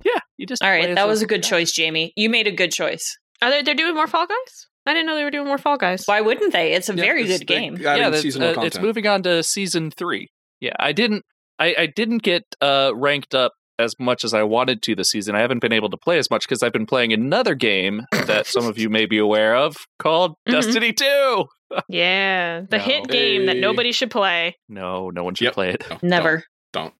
Yeah, 0.06 0.19
you 0.38 0.45
just 0.45 0.62
All 0.62 0.67
play 0.69 0.80
right, 0.80 0.89
as 0.89 0.95
that 0.95 1.08
was 1.08 1.21
a 1.21 1.26
good 1.28 1.41
guy. 1.41 1.47
choice, 1.49 1.71
Jamie. 1.71 2.12
You 2.15 2.30
made 2.30 2.47
a 2.47 2.52
good 2.52 2.71
choice. 2.71 3.17
Are 3.41 3.49
they 3.49 3.62
they're 3.62 3.73
doing 3.76 3.95
more 3.95 4.08
Fall 4.08 4.26
Guys? 4.28 4.67
I 4.86 4.93
didn't 4.93 5.06
know 5.08 5.15
they 5.15 5.23
were 5.23 5.32
doing 5.32 5.47
more 5.47 5.58
Fall 5.58 5.78
Guys. 5.78 6.04
Why 6.06 6.19
wouldn't 6.21 6.52
they? 6.54 6.73
It's 6.73 6.89
a 6.89 6.93
Yeah, 6.95 7.02
very 7.04 7.23
it's- 7.23 7.39
good 7.39 7.47
game. 7.47 7.78
yeah, 7.80 7.95
that's- 7.97 8.21
seasonal 8.21 8.49
uh, 8.49 8.54
content. 8.56 8.76
it's 8.76 8.82
moving 8.84 9.08
on 9.08 9.23
to 9.23 9.41
season 9.43 9.91
three. 9.91 10.28
Yeah, 10.60 10.73
I 10.80 10.91
didn't, 10.91 11.23
I, 11.60 11.76
I 11.78 11.86
didn't 11.86 12.23
get 12.23 12.43
uh, 12.62 12.91
ranked 12.95 13.34
up 13.36 13.54
as 13.80 13.96
much 14.00 14.24
as 14.24 14.34
I 14.34 14.44
wanted 14.44 14.82
to 14.84 14.96
this 14.96 15.10
season. 15.10 15.36
I 15.36 15.40
haven't 15.40 15.60
been 15.60 15.74
able 15.74 15.90
to 15.90 15.98
play 15.98 16.18
as 16.18 16.30
much 16.30 16.48
because 16.48 16.62
I've 16.64 16.74
been 16.74 16.86
playing 16.86 17.12
another 17.14 17.56
game 17.56 18.04
that 18.28 18.46
some 18.48 18.66
of 18.66 18.78
you 18.78 18.90
may 18.90 19.06
be 19.06 19.18
aware 19.18 19.56
of 19.56 19.76
called 20.00 20.36
Mhm. 20.48 20.52
Destiny 20.52 20.94
Two. 20.94 21.46
Yeah, 21.90 22.62
the 22.70 22.78
No. 22.78 22.84
hit 22.84 23.08
game 23.08 23.48
that 23.48 23.58
nobody 23.58 23.92
should 23.92 24.12
play. 24.12 24.56
No, 24.70 25.10
no 25.10 25.24
one 25.24 25.34
should 25.34 25.46
Yep. 25.46 25.54
play 25.56 25.70
it. 25.72 25.84
No, 25.90 25.98
Never. 26.04 26.44
Don't, 26.72 26.94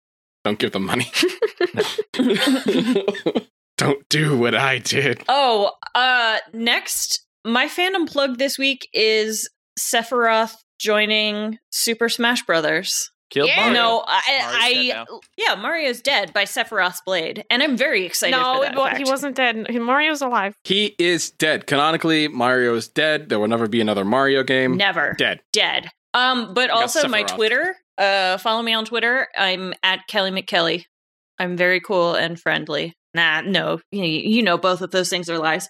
don't 0.44 0.58
give 0.58 0.72
them 0.72 0.86
money. 0.86 1.06
don't 3.78 4.08
do 4.10 4.38
what 4.38 4.56
I 4.56 4.80
did. 4.80 5.22
Oh, 5.28 5.72
uh 5.96 6.40
next, 6.54 7.24
my 7.46 7.68
fandom 7.68 8.10
plug 8.12 8.38
this 8.38 8.58
week 8.58 8.88
is 8.94 9.50
Sephiroth 9.80 10.56
joining 10.80 11.60
Super 11.72 12.10
Smash 12.10 12.44
Brothers. 12.44 13.12
Killed 13.34 13.50
Yeah. 13.50 13.62
Mario. 13.62 13.74
No, 13.74 14.04
I. 14.08 14.22
I 14.28 15.06
yeah, 15.38 15.56
Mario's 15.56 16.02
dead 16.02 16.32
by 16.34 16.44
Sephiroth's 16.44 17.02
blade, 17.04 17.44
and 17.50 17.64
I'm 17.64 17.76
very 17.76 18.06
excited. 18.06 18.38
no, 18.38 18.58
for 18.58 18.62
that 18.66 18.74
it 18.74 18.78
wa- 18.78 18.96
he 18.96 19.04
wasn't 19.06 19.36
dead. 19.36 19.66
Mario's 19.74 20.22
alive. 20.22 20.56
He 20.64 20.96
is 21.00 21.32
dead. 21.32 21.66
Canonically, 21.66 22.28
Mario 22.28 22.76
is 22.76 22.88
dead. 22.88 23.30
There 23.30 23.40
will 23.40 23.48
never 23.48 23.68
be 23.68 23.82
another 23.82 24.06
Mario 24.06 24.44
game. 24.44 24.78
never 24.78 25.14
Dead. 25.18 25.42
dead. 25.52 25.90
Um, 26.14 26.54
but 26.54 26.70
got 26.70 26.82
also 26.84 27.08
my 27.08 27.24
Twitter. 27.24 27.76
Uh, 27.98 28.38
follow 28.38 28.62
me 28.62 28.74
on 28.74 28.86
Twitter. 28.86 29.28
I'm 29.36 29.74
at 29.82 30.06
Kelly 30.08 30.30
McKelly. 30.30 30.86
I'm 31.40 31.58
very 31.58 31.80
cool 31.82 32.14
and 32.14 32.40
friendly. 32.40 32.94
Nah, 33.16 33.42
no, 33.42 33.80
you, 33.92 34.04
you 34.04 34.44
know 34.44 34.60
both 34.60 34.82
of 34.82 34.92
those 34.92 35.10
things 35.10 35.28
are 35.30 35.40
lies. 35.40 35.68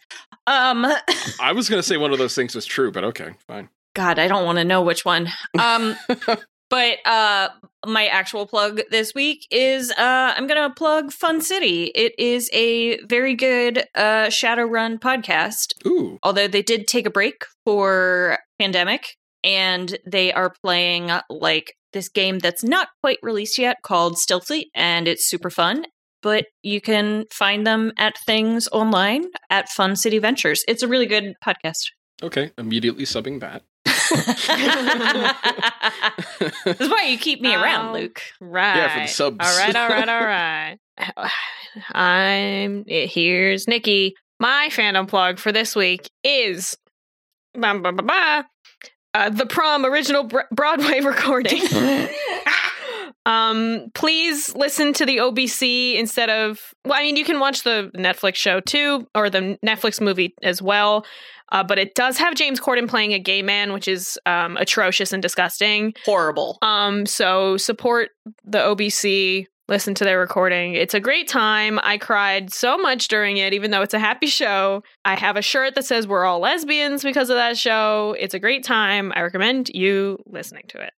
Um, 0.47 0.86
I 1.41 1.54
was 1.54 1.69
going 1.69 1.82
to 1.82 1.88
say 1.88 1.95
one 1.95 2.12
of 2.12 2.17
those 2.17 2.36
things 2.36 2.56
was 2.56 2.65
true, 2.65 2.91
but 2.91 3.06
okay, 3.06 3.30
fine. 3.47 3.69
God, 3.95 4.19
I 4.19 4.28
don't 4.28 4.43
want 4.45 4.58
to 4.58 4.63
know 4.65 4.82
which 4.82 5.06
one. 5.06 5.30
Um, 5.60 5.95
but 6.74 7.06
uh, 7.06 7.50
my 7.86 8.08
actual 8.08 8.48
plug 8.48 8.82
this 8.90 9.14
week 9.14 9.46
is 9.52 9.92
uh, 9.92 10.34
I'm 10.36 10.48
gonna 10.48 10.74
plug 10.74 11.12
Fun 11.12 11.40
City. 11.40 11.92
It 11.94 12.14
is 12.18 12.50
a 12.52 13.00
very 13.02 13.36
good 13.36 13.84
uh 13.94 14.26
Shadowrun 14.38 15.00
podcast. 15.00 15.74
Ooh. 15.86 16.18
although 16.24 16.48
they 16.48 16.64
did 16.64 16.88
take 16.88 17.06
a 17.06 17.12
break 17.12 17.46
for 17.64 18.40
pandemic 18.58 19.15
and 19.44 20.00
they 20.08 20.34
are 20.34 20.52
playing 20.63 21.12
like 21.30 21.76
this 21.92 22.10
game 22.10 22.40
that's 22.40 22.63
not 22.63 22.88
quite 23.02 23.19
released 23.21 23.60
yet 23.60 23.78
called 23.84 24.17
Still 24.17 24.42
Fleet 24.42 24.69
and 24.74 25.08
it's 25.08 25.30
super 25.30 25.52
fun 25.52 25.86
but 26.24 26.46
you 26.63 26.82
can 26.82 27.26
find 27.30 27.67
them 27.67 27.92
at 28.00 28.17
things 28.26 28.67
online 28.71 29.26
at 29.52 29.69
Fun 29.69 29.96
City 29.96 30.17
Ventures. 30.17 30.63
It's 30.67 30.82
a 30.82 30.88
really 30.88 31.06
good 31.06 31.34
podcast. 31.46 31.92
Okay, 32.24 32.52
immediately 32.58 33.04
subbing 33.04 33.42
that. 33.42 33.63
This 36.65 36.79
is 36.79 36.89
why 36.89 37.06
you 37.08 37.17
keep 37.17 37.41
me 37.41 37.54
around, 37.54 37.89
Oh. 37.89 37.93
Luke. 37.99 38.21
Right. 38.39 38.75
Yeah, 38.75 38.93
for 38.93 38.99
the 39.01 39.08
subs. 39.08 39.37
All 39.39 39.58
right, 39.58 39.75
all 39.75 39.89
right, 39.89 40.10
all 40.10 40.23
right. 41.17 41.31
I'm 41.93 42.83
here's 42.87 43.67
Nikki. 43.67 44.15
My 44.39 44.69
fandom 44.71 45.08
plug 45.08 45.39
for 45.39 45.51
this 45.51 45.75
week 45.75 46.10
is 46.23 46.77
ba, 47.54 47.77
ba, 47.79 47.91
ba, 47.91 48.04
ba, 48.04 48.45
uh, 49.13 49.29
the 49.29 49.45
prom 49.45 49.85
original 49.85 50.23
Br- 50.23 50.41
Broadway 50.51 50.99
recording. 51.04 51.62
um, 53.26 53.92
please 53.94 54.54
listen 54.56 54.94
to 54.94 55.06
the 55.06 55.17
OBC 55.17 55.98
instead 55.98 56.30
of. 56.30 56.60
Well, 56.86 57.00
I 57.00 57.04
mean, 57.04 57.15
you 57.15 57.26
can 57.26 57.40
watch 57.40 57.63
the 57.63 57.92
Netflix 57.96 58.36
show 58.36 58.60
too, 58.60 59.08
or 59.15 59.30
the 59.30 59.58
Netflix 59.65 60.02
movie 60.02 60.36
as 60.44 60.62
well. 60.62 61.06
Uh, 61.52 61.63
but 61.63 61.78
it 61.78 61.94
does 61.94 62.17
have 62.17 62.36
James 62.36 62.60
Corden 62.60 62.90
playing 62.90 63.13
a 63.13 63.19
gay 63.19 63.42
man, 63.44 63.74
which 63.74 63.88
is 63.88 64.19
um, 64.26 64.58
atrocious 64.58 65.13
and 65.13 65.21
disgusting. 65.21 65.94
Horrible. 66.04 66.58
Um, 66.62 67.06
so 67.06 67.58
support 67.58 68.10
the 68.44 68.58
OBC, 68.58 69.46
listen 69.67 69.94
to 69.96 70.04
their 70.04 70.19
recording. 70.19 70.74
It's 70.74 70.96
a 70.96 71.00
great 71.00 71.28
time. 71.28 71.80
I 71.84 72.00
cried 72.00 72.52
so 72.52 72.78
much 72.78 73.08
during 73.08 73.38
it, 73.38 73.54
even 73.54 73.69
though 73.69 73.82
it's 73.82 73.94
a 73.94 74.00
happy 74.00 74.28
show. 74.28 74.84
I 75.06 75.15
have 75.15 75.38
a 75.38 75.44
shirt 75.44 75.76
that 75.76 75.86
says 75.86 76.08
we're 76.08 76.26
all 76.26 76.40
lesbians 76.40 77.04
because 77.04 77.30
of 77.30 77.36
that 77.36 77.58
show. 77.58 78.15
It's 78.19 78.34
a 78.34 78.40
great 78.40 78.63
time. 78.63 79.13
I 79.15 79.21
recommend 79.21 79.69
you 79.69 80.17
listening 80.26 80.63
to 80.69 80.82
it. 80.82 80.94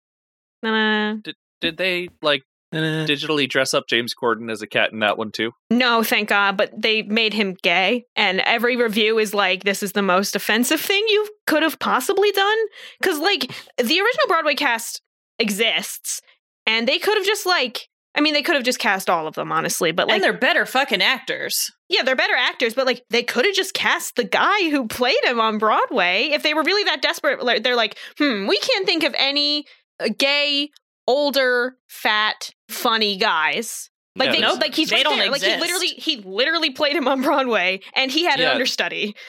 Ta-da. 0.63 1.15
Did 1.24 1.36
they 1.72 2.09
like 2.22 2.43
digitally 2.74 3.47
dress 3.47 3.74
up 3.74 3.86
James 3.88 4.14
Corden 4.16 4.51
as 4.51 4.61
a 4.61 4.68
cat 4.68 4.91
in 4.91 4.99
that 4.99 5.18
one 5.18 5.32
too? 5.32 5.51
No, 5.70 6.03
thank 6.03 6.30
God, 6.30 6.57
but 6.57 6.72
they 6.76 7.03
made 7.03 7.34
him 7.34 7.55
gay. 7.61 8.05
And 8.16 8.39
every 8.41 8.76
review 8.76 9.20
is 9.20 9.34
like, 9.34 9.64
this 9.64 9.84
is 9.84 9.91
the 9.91 10.01
most 10.01 10.36
offensive 10.36 10.82
thing 10.82 11.03
you 11.07 11.28
could 11.45 11.64
have 11.64 11.80
possibly 11.80 12.32
done. 12.32 12.57
Because, 12.99 13.20
like, 13.20 13.41
the 13.78 13.99
original 14.01 14.28
Broadway 14.28 14.55
cast 14.55 15.01
exists, 15.39 16.22
and 16.66 16.88
they 16.88 16.97
could 16.97 17.18
have 17.18 17.26
just, 17.26 17.45
like, 17.45 17.89
I 18.16 18.22
mean, 18.22 18.34
they 18.34 18.41
could 18.43 18.55
have 18.55 18.64
just 18.64 18.80
cast 18.80 19.09
all 19.09 19.28
of 19.28 19.36
them, 19.36 19.51
honestly. 19.51 19.91
But, 19.91 20.07
like, 20.07 20.16
and 20.16 20.24
they're 20.24 20.34
better 20.34 20.66
fucking 20.66 21.01
actors. 21.01 21.72
yeah, 21.89 22.03
they're 22.03 22.16
better 22.16 22.36
actors, 22.36 22.74
but, 22.74 22.86
like, 22.86 23.03
they 23.09 23.24
could 23.24 23.45
have 23.45 23.55
just 23.55 23.74
cast 23.74 24.16
the 24.16 24.24
guy 24.24 24.70
who 24.70 24.88
played 24.88 25.24
him 25.24 25.39
on 25.39 25.59
Broadway. 25.59 26.30
If 26.32 26.41
they 26.41 26.53
were 26.53 26.64
really 26.64 26.84
that 26.86 27.01
desperate, 27.01 27.64
they're 27.64 27.76
like, 27.76 27.97
hmm, 28.18 28.47
we 28.47 28.57
can't 28.59 28.86
think 28.86 29.03
of 29.03 29.14
any 29.18 29.66
uh, 29.99 30.09
gay, 30.18 30.70
older, 31.07 31.75
fat, 31.89 32.51
funny 32.69 33.17
guys. 33.17 33.89
Like 34.15 34.27
Yeah, 34.27 34.31
they 34.33 34.39
there's- 34.41 34.57
like 34.61 34.75
he's 34.75 34.89
they 34.89 34.97
right 34.97 35.03
don't 35.03 35.17
there. 35.17 35.31
Like 35.31 35.41
he 35.41 35.55
literally 35.57 35.87
he 35.87 36.17
literally 36.17 36.69
played 36.69 36.95
him 36.95 37.07
on 37.07 37.21
Broadway 37.21 37.79
and 37.95 38.11
he 38.11 38.25
had 38.25 38.39
Yeah. 38.39 38.47
an 38.47 38.51
understudy. 38.53 39.15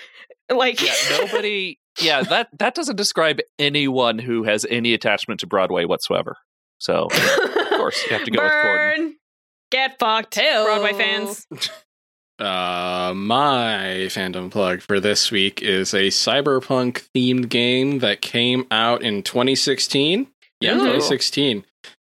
Like 0.51 0.83
Yeah, 0.83 0.93
nobody. 1.19 1.79
yeah, 2.03 2.21
that 2.23 2.49
that 2.59 2.75
doesn't 2.75 2.97
describe 2.97 3.39
anyone 3.59 4.19
who 4.19 4.43
has 4.45 4.67
any 4.69 4.93
attachment 4.93 5.41
to 5.41 5.47
Broadway 5.47 5.87
whatsoever. 5.87 6.37
So 6.77 7.07
of 7.07 7.69
course 7.71 8.05
you 8.05 8.15
have 8.15 8.25
to 8.27 8.31
go 8.31 8.43
with 8.43 8.53
Corden. 8.53 9.13
Get 9.71 9.99
fucked. 9.99 10.35
Heyo. 10.35 10.67
Broadway 10.67 10.93
fans. 10.93 11.47
Uh, 12.37 13.13
my 13.15 14.09
fandom 14.11 14.51
plug 14.51 14.81
for 14.81 14.99
this 14.99 15.31
week 15.31 15.63
is 15.63 15.95
a 15.95 16.09
cyberpunk 16.09 17.09
themed 17.15 17.49
game 17.49 18.01
that 18.01 18.21
came 18.21 18.67
out 18.73 19.03
in 19.05 19.23
2016. 19.23 20.27
Yeah, 20.65 20.75
Ooh. 20.75 20.79
2016. 20.79 21.65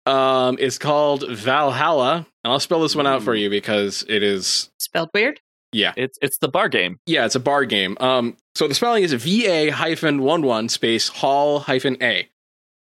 Um, 0.06 0.56
it's 0.60 0.76
called 0.78 1.24
Valhalla, 1.30 2.26
and 2.44 2.52
I'll 2.52 2.60
spell 2.60 2.80
this 2.80 2.94
one 2.94 3.06
out 3.06 3.22
for 3.22 3.34
you 3.34 3.48
because 3.50 4.04
it 4.08 4.22
is 4.22 4.70
Spelled 4.78 5.08
weird. 5.14 5.40
yeah, 5.72 5.92
It's 5.96 6.18
it's 6.20 6.38
the 6.38 6.48
bar 6.48 6.68
game. 6.68 6.98
yeah, 7.06 7.24
it's 7.24 7.34
a 7.34 7.40
bar 7.40 7.64
game. 7.64 7.96
Um, 8.00 8.36
so 8.54 8.68
the 8.68 8.74
spelling 8.74 9.02
is 9.02 9.12
V 9.14 9.46
A 9.46 9.70
hyphen 9.70 10.20
one 10.22 10.42
one 10.42 10.68
space 10.68 11.08
Hall 11.08 11.60
hyphen 11.60 11.96
A. 12.02 12.28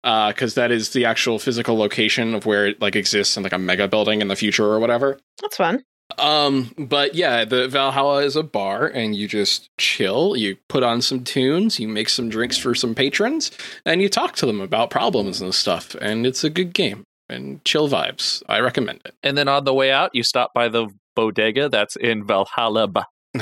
Uh, 0.03 0.29
because 0.31 0.55
that 0.55 0.71
is 0.71 0.93
the 0.93 1.05
actual 1.05 1.37
physical 1.37 1.77
location 1.77 2.33
of 2.33 2.47
where 2.47 2.65
it 2.65 2.81
like 2.81 2.95
exists 2.95 3.37
in 3.37 3.43
like 3.43 3.53
a 3.53 3.59
mega 3.59 3.87
building 3.87 4.19
in 4.19 4.29
the 4.29 4.35
future 4.35 4.65
or 4.65 4.79
whatever. 4.79 5.19
That's 5.43 5.57
fun. 5.57 5.83
Um, 6.17 6.73
but 6.77 7.15
yeah, 7.15 7.45
the 7.45 7.67
Valhalla 7.67 8.23
is 8.23 8.35
a 8.35 8.43
bar 8.43 8.87
and 8.87 9.15
you 9.15 9.27
just 9.27 9.69
chill, 9.77 10.35
you 10.35 10.57
put 10.69 10.83
on 10.83 11.01
some 11.01 11.23
tunes, 11.23 11.79
you 11.79 11.87
make 11.87 12.09
some 12.09 12.29
drinks 12.29 12.57
for 12.57 12.75
some 12.75 12.95
patrons, 12.95 13.51
and 13.85 14.01
you 14.01 14.09
talk 14.09 14.35
to 14.37 14.45
them 14.45 14.61
about 14.61 14.89
problems 14.89 15.41
and 15.41 15.53
stuff. 15.53 15.95
And 15.95 16.25
it's 16.25 16.43
a 16.43 16.49
good 16.49 16.73
game 16.73 17.03
and 17.29 17.63
chill 17.65 17.89
vibes. 17.89 18.43
I 18.47 18.59
recommend 18.59 19.01
it. 19.05 19.15
And 19.23 19.37
then 19.37 19.47
on 19.47 19.63
the 19.63 19.73
way 19.73 19.91
out, 19.91 20.11
you 20.13 20.23
stop 20.23 20.53
by 20.53 20.67
the 20.67 20.87
bodega 21.15 21.69
that's 21.69 21.95
in 21.95 22.25
Valhalla. 22.25 22.89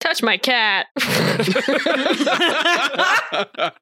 Touch 0.00 0.22
my 0.22 0.36
cat. 0.36 0.86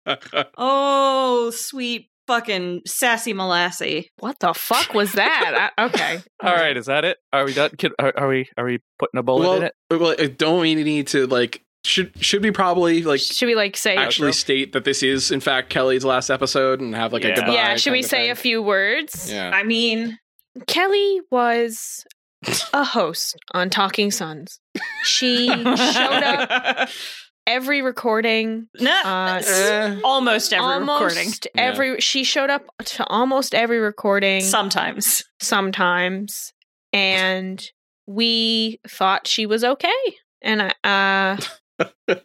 Oh, 0.56 1.50
sweet 1.54 2.08
fucking 2.30 2.82
sassy 2.86 3.34
molassy. 3.34 4.06
what 4.20 4.38
the 4.38 4.54
fuck 4.54 4.94
was 4.94 5.12
that? 5.12 5.70
I, 5.76 5.84
okay. 5.86 6.20
All 6.42 6.54
right, 6.54 6.76
is 6.76 6.86
that 6.86 7.04
it? 7.04 7.18
Are 7.32 7.44
we 7.44 7.52
done? 7.52 7.70
Can, 7.76 7.90
are, 7.98 8.12
are 8.16 8.28
we 8.28 8.48
are 8.56 8.64
we 8.64 8.78
putting 8.98 9.18
a 9.18 9.22
bullet 9.22 9.56
in 9.56 9.62
it? 9.64 9.74
well, 9.90 10.14
uh, 10.18 10.28
don't 10.36 10.60
we 10.60 10.74
need 10.76 11.08
to 11.08 11.26
like 11.26 11.62
should 11.84 12.12
should 12.22 12.42
we 12.42 12.50
probably 12.50 13.02
like 13.02 13.20
Should 13.20 13.46
we 13.46 13.54
like 13.54 13.76
say 13.76 13.96
actually 13.96 14.32
state 14.32 14.72
that 14.74 14.84
this 14.84 15.02
is 15.02 15.30
in 15.30 15.40
fact 15.40 15.70
Kelly's 15.70 16.04
last 16.04 16.30
episode 16.30 16.80
and 16.80 16.94
have 16.94 17.12
like 17.12 17.24
a 17.24 17.28
Yeah. 17.28 17.34
goodbye? 17.36 17.54
Yeah, 17.54 17.76
should 17.76 17.92
we 17.92 18.02
say 18.02 18.24
thing? 18.24 18.30
a 18.30 18.34
few 18.36 18.62
words? 18.62 19.32
Yeah. 19.32 19.50
I 19.52 19.62
mean, 19.64 20.18
Kelly 20.66 21.20
was 21.30 22.04
a 22.72 22.84
host 22.84 23.36
on 23.54 23.70
Talking 23.70 24.10
Sons. 24.10 24.60
She 25.04 25.48
showed 25.48 25.66
up 25.66 26.88
every 27.50 27.82
recording. 27.82 28.68
no, 28.80 28.90
Uh, 29.04 29.96
almost 30.04 30.52
every 30.52 30.64
almost 30.66 31.16
recording. 31.16 31.32
every 31.56 32.00
she 32.00 32.24
showed 32.24 32.50
up 32.50 32.64
to 32.84 33.04
almost 33.06 33.54
every 33.54 33.78
recording 33.78 34.40
Sometimes. 34.42 35.24
sometimes 35.40 36.52
and 36.92 37.64
we 38.06 38.80
thought 38.88 39.26
she 39.26 39.46
was 39.46 39.62
okay 39.64 40.02
and 40.42 40.62
I 40.62 41.36
uh 41.78 41.84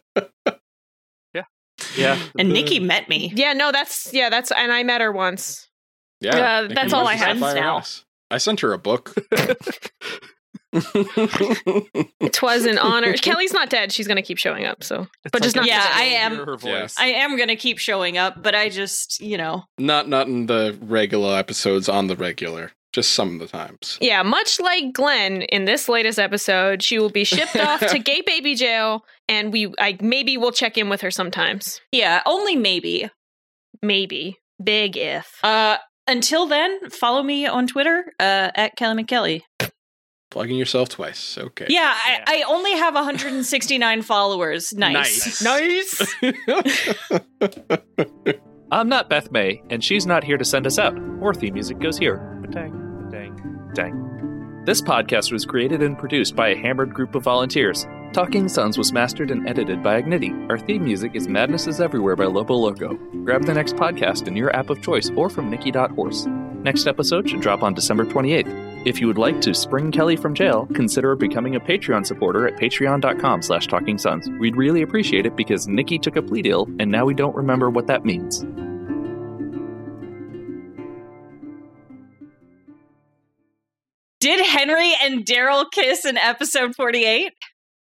Yeah. 1.34 1.42
Yeah. 1.96 2.18
And 2.38 2.48
Nikki 2.50 2.80
met 2.80 3.08
me. 3.08 3.32
yeah 3.34 3.52
no 3.52 3.70
that's 3.72 4.12
yeah 4.12 4.30
that's 4.30 4.50
and 4.50 4.72
I 4.72 4.82
met 4.82 5.00
her 5.00 5.12
once 5.12 5.68
Yeah, 6.20 6.36
Uh, 6.36 6.68
that's 6.74 6.92
all 6.92 7.06
I 7.06 7.14
have 7.14 7.38
now. 7.38 7.76
House. 7.78 8.04
I 8.30 8.38
sent 8.38 8.60
her 8.60 8.72
a 8.72 8.78
book. 8.78 9.14
it 12.20 12.42
was 12.42 12.64
an 12.64 12.78
honor 12.78 13.12
Kelly's 13.14 13.52
not 13.52 13.70
dead 13.70 13.92
she's 13.92 14.06
gonna 14.08 14.22
keep 14.22 14.38
showing 14.38 14.64
up 14.64 14.82
so 14.84 15.06
but 15.32 15.42
just 15.42 15.56
not 15.56 15.66
Yeah. 15.66 15.86
I 15.92 16.04
am- 16.04 16.36
her 16.36 16.56
voice. 16.56 16.94
Yeah. 16.98 17.04
I 17.04 17.06
am 17.08 17.36
going 17.36 17.48
to 17.48 17.56
keep 17.56 17.78
showing 17.78 18.16
up, 18.18 18.42
but 18.42 18.54
I 18.54 18.68
just, 18.68 19.20
you 19.20 19.36
know, 19.36 19.64
not 19.78 20.08
not 20.08 20.26
in 20.28 20.46
the 20.46 20.76
regular 20.82 21.36
episodes 21.36 21.88
on 21.88 22.06
the 22.06 22.16
regular, 22.16 22.72
just 22.92 23.12
some 23.12 23.34
of 23.34 23.40
the 23.40 23.46
times. 23.46 23.98
Yeah, 24.00 24.22
much 24.22 24.60
like 24.60 24.92
Glenn 24.92 25.42
in 25.42 25.64
this 25.64 25.88
latest 25.88 26.18
episode, 26.18 26.82
she 26.82 26.98
will 26.98 27.10
be 27.10 27.24
shipped 27.24 27.56
off 27.56 27.80
to 27.80 27.98
gay 28.10 28.20
baby 28.26 28.54
jail, 28.54 29.04
and 29.28 29.52
we 29.52 29.72
I 29.78 29.96
maybe 30.00 30.36
we'll 30.36 30.52
check 30.52 30.78
in 30.78 30.88
with 30.88 31.00
her 31.00 31.10
sometimes. 31.10 31.80
yeah, 31.92 32.22
only 32.26 32.56
maybe. 32.56 33.10
Maybe 33.82 34.38
big 34.62 34.96
if. 34.96 35.38
Uh, 35.44 35.76
until 36.06 36.46
then, 36.46 36.90
follow 36.90 37.22
me 37.22 37.46
on 37.46 37.66
Twitter 37.66 38.12
uh, 38.20 38.50
at 38.54 38.76
Kelly 38.76 39.02
McKelly. 39.02 39.42
Plugging 40.36 40.58
yourself 40.58 40.90
twice. 40.90 41.38
Okay. 41.38 41.64
Yeah, 41.70 41.94
I, 41.96 42.20
I 42.26 42.44
only 42.46 42.72
have 42.72 42.94
169 42.94 44.02
followers. 44.02 44.74
Nice. 44.74 45.42
Nice. 45.42 46.14
I'm 48.70 48.90
not 48.90 49.08
Beth 49.08 49.32
May, 49.32 49.62
and 49.70 49.82
she's 49.82 50.04
not 50.04 50.24
here 50.24 50.36
to 50.36 50.44
send 50.44 50.66
us 50.66 50.78
out. 50.78 50.94
Our 51.22 51.32
theme 51.32 51.54
music 51.54 51.78
goes 51.78 51.96
here. 51.96 52.38
Dang, 52.50 53.08
dang, 53.10 53.70
dang. 53.72 54.62
This 54.66 54.82
podcast 54.82 55.32
was 55.32 55.46
created 55.46 55.80
and 55.80 55.98
produced 55.98 56.36
by 56.36 56.48
a 56.48 56.56
hammered 56.56 56.92
group 56.92 57.14
of 57.14 57.22
volunteers. 57.22 57.86
Talking 58.12 58.50
Sons 58.50 58.76
was 58.76 58.92
mastered 58.92 59.30
and 59.30 59.48
edited 59.48 59.82
by 59.82 60.02
Agnity. 60.02 60.50
Our 60.50 60.58
theme 60.58 60.84
music 60.84 61.12
is 61.14 61.28
Madness 61.28 61.66
is 61.66 61.80
Everywhere 61.80 62.14
by 62.14 62.26
Lobo 62.26 62.56
Loco. 62.56 62.92
Grab 63.24 63.46
the 63.46 63.54
next 63.54 63.76
podcast 63.76 64.28
in 64.28 64.36
your 64.36 64.54
app 64.54 64.68
of 64.68 64.82
choice 64.82 65.10
or 65.16 65.30
from 65.30 65.48
Nikki.horse. 65.48 66.26
Next 66.26 66.86
episode 66.86 67.26
should 67.26 67.40
drop 67.40 67.62
on 67.62 67.72
December 67.72 68.04
28th. 68.04 68.75
If 68.86 69.00
you 69.00 69.08
would 69.08 69.18
like 69.18 69.40
to 69.40 69.52
spring 69.52 69.90
Kelly 69.90 70.14
from 70.14 70.32
jail, 70.32 70.68
consider 70.72 71.16
becoming 71.16 71.56
a 71.56 71.60
Patreon 71.60 72.06
supporter 72.06 72.46
at 72.46 72.54
patreon.com 72.54 73.42
slash 73.42 73.66
talking 73.66 73.98
sons. 73.98 74.30
We'd 74.38 74.54
really 74.54 74.80
appreciate 74.80 75.26
it 75.26 75.34
because 75.34 75.66
Nikki 75.66 75.98
took 75.98 76.14
a 76.14 76.22
plea 76.22 76.42
deal 76.42 76.68
and 76.78 76.88
now 76.88 77.04
we 77.04 77.12
don't 77.12 77.34
remember 77.34 77.68
what 77.68 77.88
that 77.88 78.04
means. 78.04 78.46
Did 84.20 84.46
Henry 84.46 84.94
and 85.02 85.26
Daryl 85.26 85.68
kiss 85.68 86.04
in 86.04 86.16
episode 86.16 86.76
48? 86.76 87.32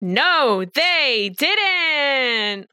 No, 0.01 0.65
they 0.71 1.33
didn't. 1.35 2.69